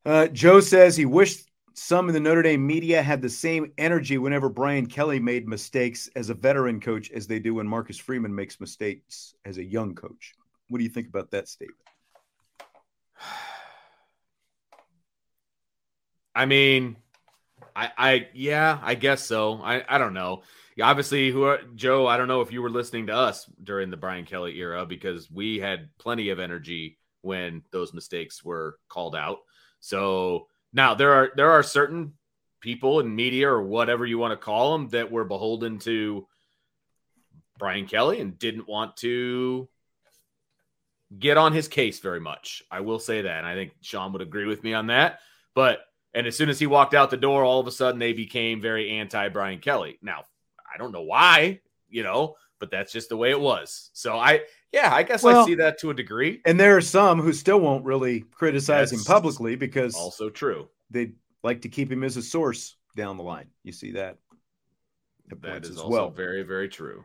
Uh, 0.05 0.27
Joe 0.29 0.61
says 0.61 0.97
he 0.97 1.07
wished 1.07 1.51
some 1.75 2.09
in 2.09 2.15
the 2.15 2.21
Notre 2.21 2.43
Dame 2.43 2.67
media 2.67 3.03
had 3.03 3.21
the 3.21 3.29
same 3.29 3.73
energy 3.77 4.19
whenever 4.19 4.49
Brian 4.49 4.87
Kelly 4.87 5.19
made 5.19 5.49
mistakes 5.49 6.09
as 6.15 6.31
a 6.31 6.35
veteran 6.35 6.81
coach 6.81 7.11
as 7.11 7.27
they 7.27 7.39
do 7.39 7.55
when 7.55 7.67
Marcus 7.67 7.99
Freeman 7.99 8.35
makes 8.35 8.61
mistakes 8.61 9.35
as 9.45 9.59
a 9.59 9.65
young 9.65 9.95
coach. 9.95 10.35
What 10.69 10.79
do 10.79 10.85
you 10.85 10.91
think 10.91 11.09
about 11.09 11.31
that 11.33 11.49
statement? 11.49 11.81
I 16.35 16.47
mean, 16.47 16.97
I, 17.75 17.91
I, 17.97 18.29
yeah, 18.35 18.79
I 18.83 18.95
guess 18.95 19.25
so. 19.25 19.61
I, 19.63 19.83
I 19.89 19.99
don't 19.99 20.15
know 20.15 20.43
obviously, 20.83 21.31
who 21.31 21.45
are, 21.45 21.61
Joe? 21.75 22.07
I 22.07 22.17
don't 22.17 22.29
know 22.29 22.43
if 22.43 22.53
you 22.53 22.63
were 22.63 22.71
listening 22.71 23.07
to 23.07 23.15
us 23.15 23.49
during 23.63 23.91
the 23.91 23.97
Brian 23.97 24.25
Kelly 24.25 24.59
era 24.59 24.85
because 24.85 25.31
we 25.31 25.59
had 25.59 25.89
plenty 25.99 26.31
of 26.31 26.39
energy 26.39 26.99
when 27.23 27.63
those 27.71 27.95
mistakes 27.95 28.45
were 28.45 28.79
called 28.89 29.17
out. 29.17 29.39
So 29.81 30.49
now 30.73 30.95
there 30.95 31.13
are 31.13 31.33
there 31.37 31.51
are 31.51 31.63
certain 31.63 32.15
people 32.61 33.01
in 33.01 33.15
media 33.15 33.49
or 33.49 33.63
whatever 33.63 34.05
you 34.05 34.19
want 34.19 34.33
to 34.33 34.45
call 34.45 34.73
them 34.73 34.89
that 34.89 35.11
were 35.11 35.25
beholden 35.25 35.79
to 35.79 36.27
Brian 37.59 37.87
Kelly 37.87 38.21
and 38.21 38.39
didn't 38.39 38.69
want 38.69 38.97
to 38.99 39.69
get 41.17 41.37
on 41.37 41.53
his 41.53 41.69
case 41.69 42.01
very 42.01 42.21
much. 42.21 42.63
I 42.71 42.81
will 42.81 42.99
say 42.99 43.23
that. 43.23 43.39
And 43.39 43.47
I 43.47 43.55
think 43.55 43.73
Sean 43.81 44.13
would 44.13 44.23
agree 44.23 44.47
with 44.47 44.63
me 44.63 44.75
on 44.75 44.89
that. 44.89 45.21
But 45.55 45.81
and 46.15 46.27
as 46.27 46.37
soon 46.37 46.49
as 46.49 46.59
he 46.59 46.67
walked 46.67 46.95
out 46.95 47.11
the 47.11 47.17
door, 47.17 47.45
all 47.45 47.61
of 47.61 47.67
a 47.67 47.73
sudden 47.73 47.99
they 47.99 48.13
became 48.13 48.61
very 48.61 48.91
anti 48.99 49.29
Brian 49.29 49.59
Kelly. 49.59 49.99
Now, 50.03 50.25
I 50.77 50.79
don't 50.79 50.93
know 50.93 51.03
why, 51.03 51.61
you 51.89 52.03
know, 52.03 52.35
but 52.61 52.71
that's 52.71 52.93
just 52.93 53.09
the 53.09 53.17
way 53.17 53.31
it 53.31 53.41
was. 53.41 53.89
So 53.95 54.19
I, 54.19 54.43
yeah, 54.73 54.95
I 54.95 55.05
guess 55.05 55.23
well, 55.23 55.43
I 55.43 55.47
see 55.47 55.55
that 55.55 55.79
to 55.81 55.91
a 55.91 55.95
degree. 55.95 56.43
And 56.45 56.61
there 56.61 56.77
are 56.77 56.83
some 56.83 57.23
who 57.23 57.33
still 57.33 57.59
won't 57.59 57.87
really 57.87 58.21
criticize 58.21 58.91
that's 58.91 59.01
him 59.01 59.11
publicly 59.11 59.57
because 59.57 59.95
also 59.95 60.29
true. 60.29 60.69
They 60.91 61.13
like 61.43 61.63
to 61.63 61.71
keep 61.71 61.91
him 61.91 62.05
as 62.05 62.19
a 62.19 62.23
source 62.23 62.77
down 62.95 63.17
the 63.17 63.23
line. 63.23 63.47
You 63.63 63.73
see 63.73 63.93
that. 63.93 64.19
That 65.41 65.65
is 65.65 65.79
also 65.79 65.89
well. 65.89 66.11
very, 66.11 66.43
very 66.43 66.69
true. 66.69 67.05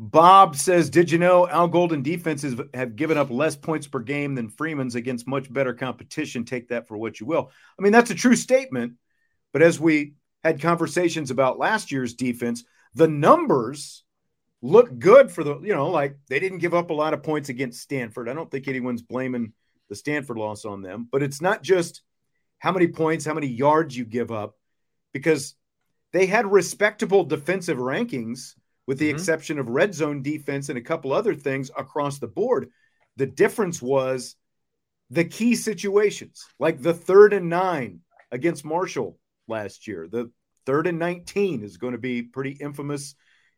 Bob 0.00 0.56
says, 0.56 0.90
Did 0.90 1.10
you 1.10 1.18
know 1.18 1.48
Al 1.48 1.68
Golden 1.68 2.02
defenses 2.02 2.60
have 2.74 2.96
given 2.96 3.16
up 3.16 3.30
less 3.30 3.54
points 3.54 3.86
per 3.86 4.00
game 4.00 4.34
than 4.34 4.50
Freeman's 4.50 4.96
against 4.96 5.28
much 5.28 5.50
better 5.50 5.72
competition? 5.74 6.44
Take 6.44 6.68
that 6.68 6.88
for 6.88 6.98
what 6.98 7.20
you 7.20 7.26
will. 7.26 7.50
I 7.78 7.82
mean, 7.82 7.92
that's 7.92 8.10
a 8.10 8.16
true 8.16 8.36
statement. 8.36 8.94
But 9.52 9.62
as 9.62 9.80
we 9.80 10.14
had 10.44 10.60
conversations 10.60 11.30
about 11.30 11.58
last 11.58 11.90
year's 11.90 12.14
defense, 12.14 12.64
the 12.96 13.06
numbers 13.06 14.04
look 14.62 14.98
good 14.98 15.30
for 15.30 15.44
the, 15.44 15.60
you 15.60 15.74
know, 15.74 15.90
like 15.90 16.16
they 16.28 16.40
didn't 16.40 16.58
give 16.58 16.72
up 16.72 16.88
a 16.88 16.94
lot 16.94 17.12
of 17.12 17.22
points 17.22 17.50
against 17.50 17.82
Stanford. 17.82 18.26
I 18.26 18.32
don't 18.32 18.50
think 18.50 18.66
anyone's 18.66 19.02
blaming 19.02 19.52
the 19.90 19.94
Stanford 19.94 20.38
loss 20.38 20.64
on 20.64 20.80
them, 20.80 21.06
but 21.12 21.22
it's 21.22 21.42
not 21.42 21.62
just 21.62 22.02
how 22.58 22.72
many 22.72 22.88
points, 22.88 23.26
how 23.26 23.34
many 23.34 23.48
yards 23.48 23.94
you 23.96 24.06
give 24.06 24.32
up, 24.32 24.54
because 25.12 25.54
they 26.14 26.24
had 26.24 26.50
respectable 26.50 27.22
defensive 27.22 27.76
rankings 27.76 28.54
with 28.86 28.98
the 28.98 29.08
mm-hmm. 29.08 29.16
exception 29.16 29.58
of 29.58 29.68
red 29.68 29.94
zone 29.94 30.22
defense 30.22 30.70
and 30.70 30.78
a 30.78 30.82
couple 30.82 31.12
other 31.12 31.34
things 31.34 31.70
across 31.76 32.18
the 32.18 32.26
board. 32.26 32.70
The 33.16 33.26
difference 33.26 33.82
was 33.82 34.36
the 35.10 35.24
key 35.24 35.54
situations, 35.54 36.46
like 36.58 36.80
the 36.80 36.94
third 36.94 37.34
and 37.34 37.50
nine 37.50 38.00
against 38.32 38.64
Marshall 38.64 39.18
last 39.48 39.86
year, 39.86 40.08
the 40.10 40.30
Third 40.66 40.86
and 40.86 40.98
19 40.98 41.62
is 41.62 41.76
going 41.76 41.92
to 41.92 41.98
be 41.98 42.22
pretty 42.22 42.50
infamous 42.50 43.14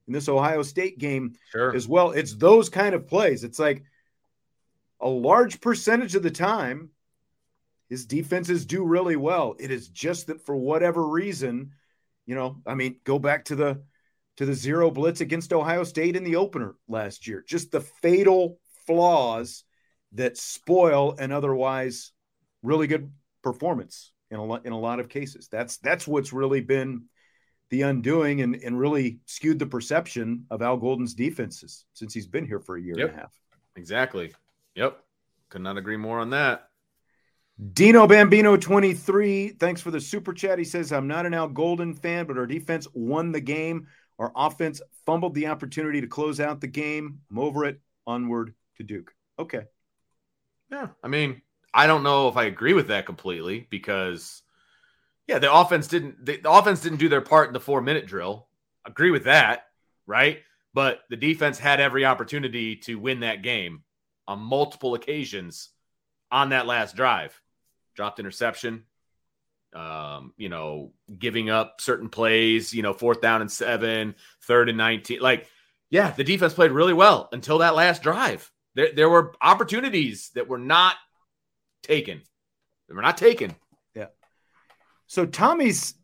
in 0.06 0.12
this 0.12 0.28
Ohio 0.28 0.62
State 0.62 0.98
game 0.98 1.34
sure. 1.50 1.74
as 1.74 1.88
well. 1.88 2.12
It's 2.12 2.34
those 2.34 2.68
kind 2.68 2.94
of 2.94 3.06
plays. 3.06 3.44
It's 3.44 3.59
like 3.59 3.82
a 5.00 5.09
large 5.09 5.61
percentage 5.61 6.14
of 6.14 6.22
the 6.22 6.30
time, 6.30 6.90
his 7.88 8.04
defenses 8.04 8.66
do 8.66 8.84
really 8.84 9.16
well. 9.16 9.56
It 9.59 9.70
is 9.70 9.88
just 9.88 10.26
that 10.26 10.44
for 10.44 10.56
whatever 10.56 11.06
reason, 11.06 11.72
you 12.26 12.34
know, 12.34 12.61
I 12.66 12.74
mean, 12.74 13.00
go 13.04 13.18
back 13.18 13.46
to 13.46 13.56
the 13.56 13.82
to 14.36 14.46
the 14.46 14.54
zero 14.54 14.90
blitz 14.90 15.20
against 15.20 15.52
Ohio 15.52 15.82
State 15.82 16.14
in 16.14 16.22
the 16.22 16.36
opener 16.36 16.76
last 16.86 17.26
year. 17.26 17.42
Just 17.46 17.72
the 17.72 17.80
fatal 17.80 18.61
flaws 18.86 19.64
that 20.12 20.36
spoil 20.36 21.16
an 21.18 21.32
otherwise 21.32 22.12
really 22.62 22.86
good 22.86 23.12
performance 23.42 24.12
in 24.31 24.39
a 24.39 24.45
lot 24.45 24.66
in 24.66 24.72
a 24.72 24.79
lot 24.79 25.01
of 25.01 25.09
cases. 25.09 25.49
That's 25.51 25.79
that's 25.79 26.07
what's 26.07 26.33
really 26.33 26.61
been 26.61 27.05
the 27.70 27.83
undoing 27.83 28.41
and, 28.41 28.55
and 28.57 28.79
really 28.79 29.20
skewed 29.26 29.59
the 29.59 29.66
perception 29.66 30.47
of 30.51 30.62
Al 30.62 30.76
Golden's 30.76 31.14
defenses 31.14 31.85
since 31.93 32.14
he's 32.14 32.26
been 32.26 32.47
here 32.47 32.61
for 32.61 32.76
a 32.76 32.81
year 32.81 32.95
yep. 32.97 33.11
and 33.11 33.18
a 33.18 33.20
half. 33.20 33.33
Exactly. 33.76 34.33
Yep. 34.74 34.99
Could 35.51 35.62
not 35.62 35.76
agree 35.76 35.97
more 35.97 36.18
on 36.18 36.31
that. 36.31 36.68
Dino 37.72 38.07
Bambino 38.07 38.57
23, 38.57 39.51
thanks 39.59 39.81
for 39.81 39.91
the 39.91 40.01
super 40.01 40.33
chat. 40.33 40.59
He 40.59 40.64
says, 40.64 40.93
I'm 40.93 41.09
not 41.09 41.26
an 41.26 41.35
Al 41.35 41.49
Golden 41.49 41.93
fan, 41.93 42.26
but 42.26 42.39
our 42.39 42.47
defense 42.47 42.87
won 42.95 43.33
the 43.33 43.41
game. 43.41 43.89
Our 44.18 44.33
offense 44.37 44.81
fumbled 45.05 45.35
the 45.35 45.49
opportunity 45.49 46.01
to 46.01 46.07
close 46.07 46.39
out 46.39 46.61
the 46.61 46.68
game. 46.68 47.18
I'm 47.31 47.39
over 47.39 47.64
it. 47.64 47.81
Onward 48.07 48.55
to 48.76 48.85
Duke. 48.85 49.12
Okay. 49.39 49.62
Yeah. 50.70 50.89
I 51.03 51.09
mean, 51.09 51.43
I 51.72 51.86
don't 51.86 52.02
know 52.02 52.28
if 52.28 52.36
I 52.36 52.44
agree 52.44 52.72
with 52.72 52.88
that 52.88 53.06
completely 53.06 53.66
because 53.70 54.42
yeah, 55.26 55.38
the 55.38 55.52
offense 55.52 55.86
didn't 55.86 56.24
the, 56.24 56.38
the 56.38 56.50
offense 56.50 56.80
didn't 56.80 56.98
do 56.98 57.08
their 57.08 57.20
part 57.20 57.48
in 57.48 57.52
the 57.52 57.60
4-minute 57.60 58.06
drill. 58.06 58.48
Agree 58.86 59.10
with 59.10 59.24
that, 59.24 59.66
right? 60.06 60.40
But 60.74 61.00
the 61.10 61.16
defense 61.16 61.58
had 61.58 61.80
every 61.80 62.04
opportunity 62.04 62.76
to 62.76 62.96
win 62.96 63.20
that 63.20 63.42
game 63.42 63.82
on 64.26 64.38
multiple 64.38 64.94
occasions 64.94 65.70
on 66.30 66.50
that 66.50 66.66
last 66.66 66.96
drive 66.96 67.38
dropped 67.98 68.20
interception, 68.20 68.84
um, 69.74 70.32
you 70.36 70.48
know, 70.48 70.92
giving 71.18 71.50
up 71.50 71.80
certain 71.80 72.08
plays, 72.08 72.72
you 72.72 72.80
know, 72.80 72.92
fourth 72.92 73.20
down 73.20 73.40
and 73.40 73.50
seven, 73.50 74.14
third 74.42 74.68
and 74.68 74.78
19. 74.78 75.18
Like, 75.20 75.48
yeah, 75.90 76.12
the 76.12 76.22
defense 76.22 76.54
played 76.54 76.70
really 76.70 76.92
well 76.92 77.28
until 77.32 77.58
that 77.58 77.74
last 77.74 78.02
drive. 78.02 78.52
There, 78.76 78.92
there 78.94 79.10
were 79.10 79.34
opportunities 79.42 80.30
that 80.36 80.46
were 80.46 80.58
not 80.58 80.94
taken. 81.83 82.22
They 82.89 82.95
were 82.95 83.03
not 83.03 83.16
taken. 83.16 83.55
Yeah. 83.95 84.07
So 85.07 85.26
Tommy's 85.26 85.95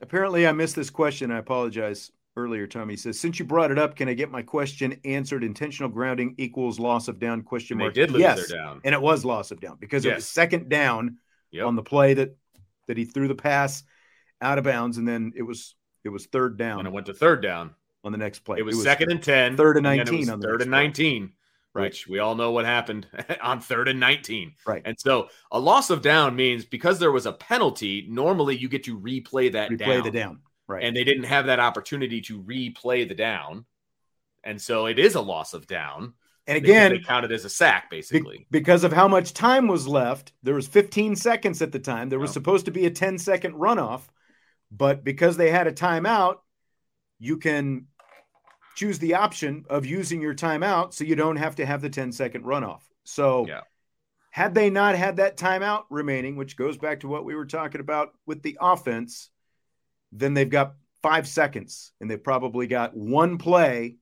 apparently 0.00 0.46
I 0.46 0.52
missed 0.52 0.76
this 0.76 0.90
question. 0.90 1.30
I 1.30 1.38
apologize 1.38 2.10
earlier. 2.36 2.66
Tommy 2.66 2.96
says, 2.96 3.18
since 3.18 3.38
you 3.38 3.44
brought 3.44 3.70
it 3.70 3.78
up, 3.78 3.96
can 3.96 4.08
I 4.08 4.14
get 4.14 4.30
my 4.30 4.42
question 4.42 5.00
answered? 5.04 5.42
Intentional 5.44 5.88
grounding 5.88 6.34
equals 6.38 6.78
loss 6.78 7.08
of 7.08 7.18
down 7.18 7.42
question 7.42 7.78
mark. 7.78 7.94
They 7.94 8.02
did 8.02 8.10
lose 8.10 8.20
yes, 8.20 8.48
their 8.48 8.58
down. 8.58 8.80
And 8.84 8.94
it 8.94 9.00
was 9.00 9.24
loss 9.24 9.50
of 9.50 9.60
down 9.60 9.76
because 9.80 10.04
Yes. 10.04 10.12
it 10.12 10.14
was 10.16 10.28
second 10.28 10.68
down 10.68 11.18
Yep. 11.52 11.66
on 11.66 11.76
the 11.76 11.82
play 11.82 12.14
that 12.14 12.36
that 12.88 12.96
he 12.96 13.04
threw 13.04 13.26
the 13.28 13.34
pass 13.34 13.82
out 14.40 14.58
of 14.58 14.64
bounds, 14.64 14.98
and 14.98 15.08
then 15.08 15.32
it 15.34 15.42
was 15.42 15.74
it 16.04 16.08
was 16.10 16.26
third 16.26 16.56
down 16.58 16.80
and 16.80 16.88
it 16.88 16.92
went 16.92 17.06
to 17.06 17.14
third 17.14 17.40
down. 17.42 17.74
on 18.04 18.12
the 18.12 18.18
next 18.18 18.40
play. 18.40 18.58
It 18.58 18.62
was, 18.64 18.80
second 18.82 19.10
and 19.10 19.20
10. 19.22 19.56
third 19.56 19.76
and 19.76 19.84
then 19.86 19.96
19 19.96 20.14
it 20.14 20.18
was 20.20 20.28
on 20.28 20.40
the 20.40 20.46
third 20.46 20.62
and 20.62 20.70
play. 20.70 20.82
19, 20.84 21.32
Right. 21.76 21.84
which 21.84 22.08
we 22.08 22.18
all 22.18 22.34
know 22.34 22.50
what 22.52 22.64
happened 22.64 23.06
on 23.42 23.60
third 23.60 23.88
and 23.88 24.00
19. 24.00 24.54
Right. 24.66 24.82
And 24.84 24.98
so 24.98 25.28
a 25.52 25.60
loss 25.60 25.90
of 25.90 26.02
down 26.02 26.34
means 26.36 26.64
because 26.64 26.98
there 26.98 27.12
was 27.12 27.26
a 27.26 27.32
penalty, 27.32 28.06
normally 28.08 28.56
you 28.56 28.68
get 28.68 28.84
to 28.84 28.98
replay 28.98 29.52
that 29.52 29.70
replay 29.70 29.78
down. 29.78 30.02
the 30.04 30.10
down. 30.10 30.40
Right. 30.68 30.82
and 30.82 30.96
they 30.96 31.04
didn't 31.04 31.24
have 31.24 31.46
that 31.46 31.60
opportunity 31.60 32.20
to 32.22 32.42
replay 32.42 33.06
the 33.08 33.14
down. 33.14 33.66
And 34.42 34.60
so 34.60 34.86
it 34.86 34.98
is 34.98 35.14
a 35.14 35.20
loss 35.20 35.54
of 35.54 35.66
down. 35.68 36.14
and 36.48 36.56
again, 36.56 36.92
they 36.92 36.98
counted 37.00 37.30
as 37.32 37.44
a 37.44 37.48
sack, 37.48 37.90
basically. 37.90 38.46
because 38.50 38.82
of 38.84 38.92
how 38.92 39.06
much 39.08 39.32
time 39.34 39.68
was 39.68 39.86
left. 39.86 40.32
There 40.42 40.54
was 40.54 40.66
15 40.68 41.14
seconds 41.16 41.62
at 41.62 41.72
the 41.72 41.78
time. 41.78 42.08
There 42.08 42.18
was 42.18 42.30
Oh. 42.30 42.34
supposed 42.34 42.64
to 42.66 42.70
be 42.72 42.86
a 42.86 42.90
10 42.90 43.18
second 43.18 43.54
runoff, 43.54 44.02
but 44.70 45.04
because 45.04 45.36
they 45.36 45.50
had 45.50 45.66
a 45.66 45.72
timeout, 45.72 46.38
you 47.18 47.36
can 47.38 47.86
choose 48.76 49.00
the 49.00 49.14
option 49.14 49.64
of 49.68 49.84
using 49.84 50.20
your 50.22 50.34
timeout 50.34 50.92
so 50.94 51.02
you 51.02 51.16
don't 51.16 51.36
have 51.36 51.56
to 51.56 51.66
have 51.66 51.82
the 51.82 51.90
10 51.90 52.12
second 52.12 52.44
runoff. 52.44 52.82
So, 53.04 53.46
Yeah. 53.48 53.62
had 54.30 54.54
they 54.54 54.70
not 54.70 54.94
had 54.94 55.16
that 55.16 55.36
timeout 55.36 55.84
remaining, 55.90 56.36
which 56.36 56.56
goes 56.56 56.76
back 56.76 57.00
to 57.00 57.08
what 57.08 57.24
we 57.24 57.34
were 57.34 57.46
talking 57.46 57.80
about 57.80 58.12
with 58.26 58.42
the 58.42 58.56
offense, 58.60 59.30
then 60.12 60.34
they've 60.34 60.48
got 60.50 60.74
five 61.02 61.26
seconds 61.26 61.92
and 62.00 62.10
they've 62.10 62.22
probably 62.22 62.66
got 62.66 62.94
one 62.96 63.38
play 63.38 63.96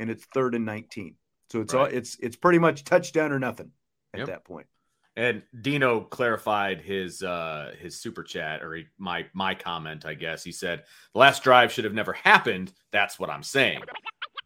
and 0.00 0.10
it's 0.10 0.24
third 0.34 0.54
and 0.54 0.64
19. 0.64 1.16
So 1.50 1.60
it's 1.60 1.74
all 1.74 1.84
it's 1.84 2.16
it's 2.18 2.36
pretty 2.36 2.58
much 2.58 2.82
touchdown 2.84 3.30
or 3.30 3.38
nothing 3.38 3.70
at 4.14 4.20
Yep. 4.20 4.28
that 4.28 4.44
point. 4.44 4.66
And 5.16 5.42
Dino 5.60 6.00
clarified 6.00 6.80
his 6.80 7.22
uh 7.22 7.74
his 7.78 8.00
super 8.00 8.24
chat 8.24 8.62
or 8.64 8.74
he, 8.74 8.86
my 8.98 9.26
my 9.34 9.54
comment, 9.54 10.04
I 10.06 10.14
guess. 10.14 10.42
He 10.42 10.50
said 10.50 10.84
the 11.12 11.20
last 11.20 11.44
drive 11.44 11.70
should 11.70 11.84
have 11.84 11.94
never 11.94 12.12
happened. 12.14 12.72
That's 12.90 13.18
what 13.18 13.30
I'm 13.30 13.42
saying. 13.44 13.82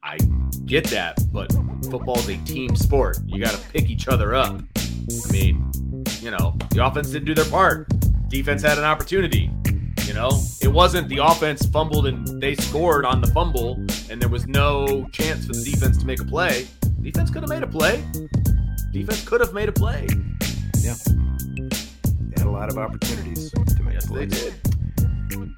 I 0.09 0.16
get 0.64 0.84
that, 0.84 1.18
but 1.30 1.52
football's 1.90 2.26
a 2.30 2.38
team 2.38 2.74
sport. 2.74 3.18
You 3.26 3.44
got 3.44 3.54
to 3.54 3.68
pick 3.68 3.90
each 3.90 4.09
other 4.09 4.34
up. 4.34 4.59
I 4.78 5.30
mean, 5.30 5.70
you 6.20 6.30
know, 6.30 6.56
the 6.70 6.82
offense 6.82 7.11
didn't 7.11 7.26
do 7.26 7.34
their 7.34 7.44
part. 7.44 7.88
Defense 8.28 8.62
had 8.62 8.78
an 8.78 8.84
opportunity. 8.84 9.50
You 10.06 10.14
know, 10.14 10.30
it 10.62 10.68
wasn't 10.68 11.11
the 11.11 11.18
offense 11.18 11.66
fumbled 11.66 12.06
and 12.06 12.40
they 12.40 12.54
scored 12.54 13.04
on 13.04 13.20
the 13.20 13.26
fumble, 13.26 13.74
and 14.09 14.18
there 14.18 14.30
was 14.30 14.46
no 14.46 15.06
chance 15.12 15.46
for 15.46 15.52
the 15.52 15.62
defense 15.62 15.98
to 15.98 16.06
make 16.06 16.22
a 16.22 16.24
play. 16.24 16.66
Defense 17.02 17.30
could 17.30 17.42
have 17.42 17.50
made 17.50 17.62
a 17.62 17.66
play. 17.66 18.02
Defense 18.90 19.22
could 19.28 19.42
have 19.42 19.52
made 19.52 19.68
a 19.68 19.72
play. 19.72 20.06
Yeah. 20.78 20.94
They 21.04 22.34
had 22.38 22.46
a 22.46 22.50
lot 22.50 22.70
of 22.70 22.78
opportunities 22.78 23.50
to 23.50 23.82
make 23.82 23.92
Yes, 23.92 24.06
they 24.06 24.24
did. 24.24 25.57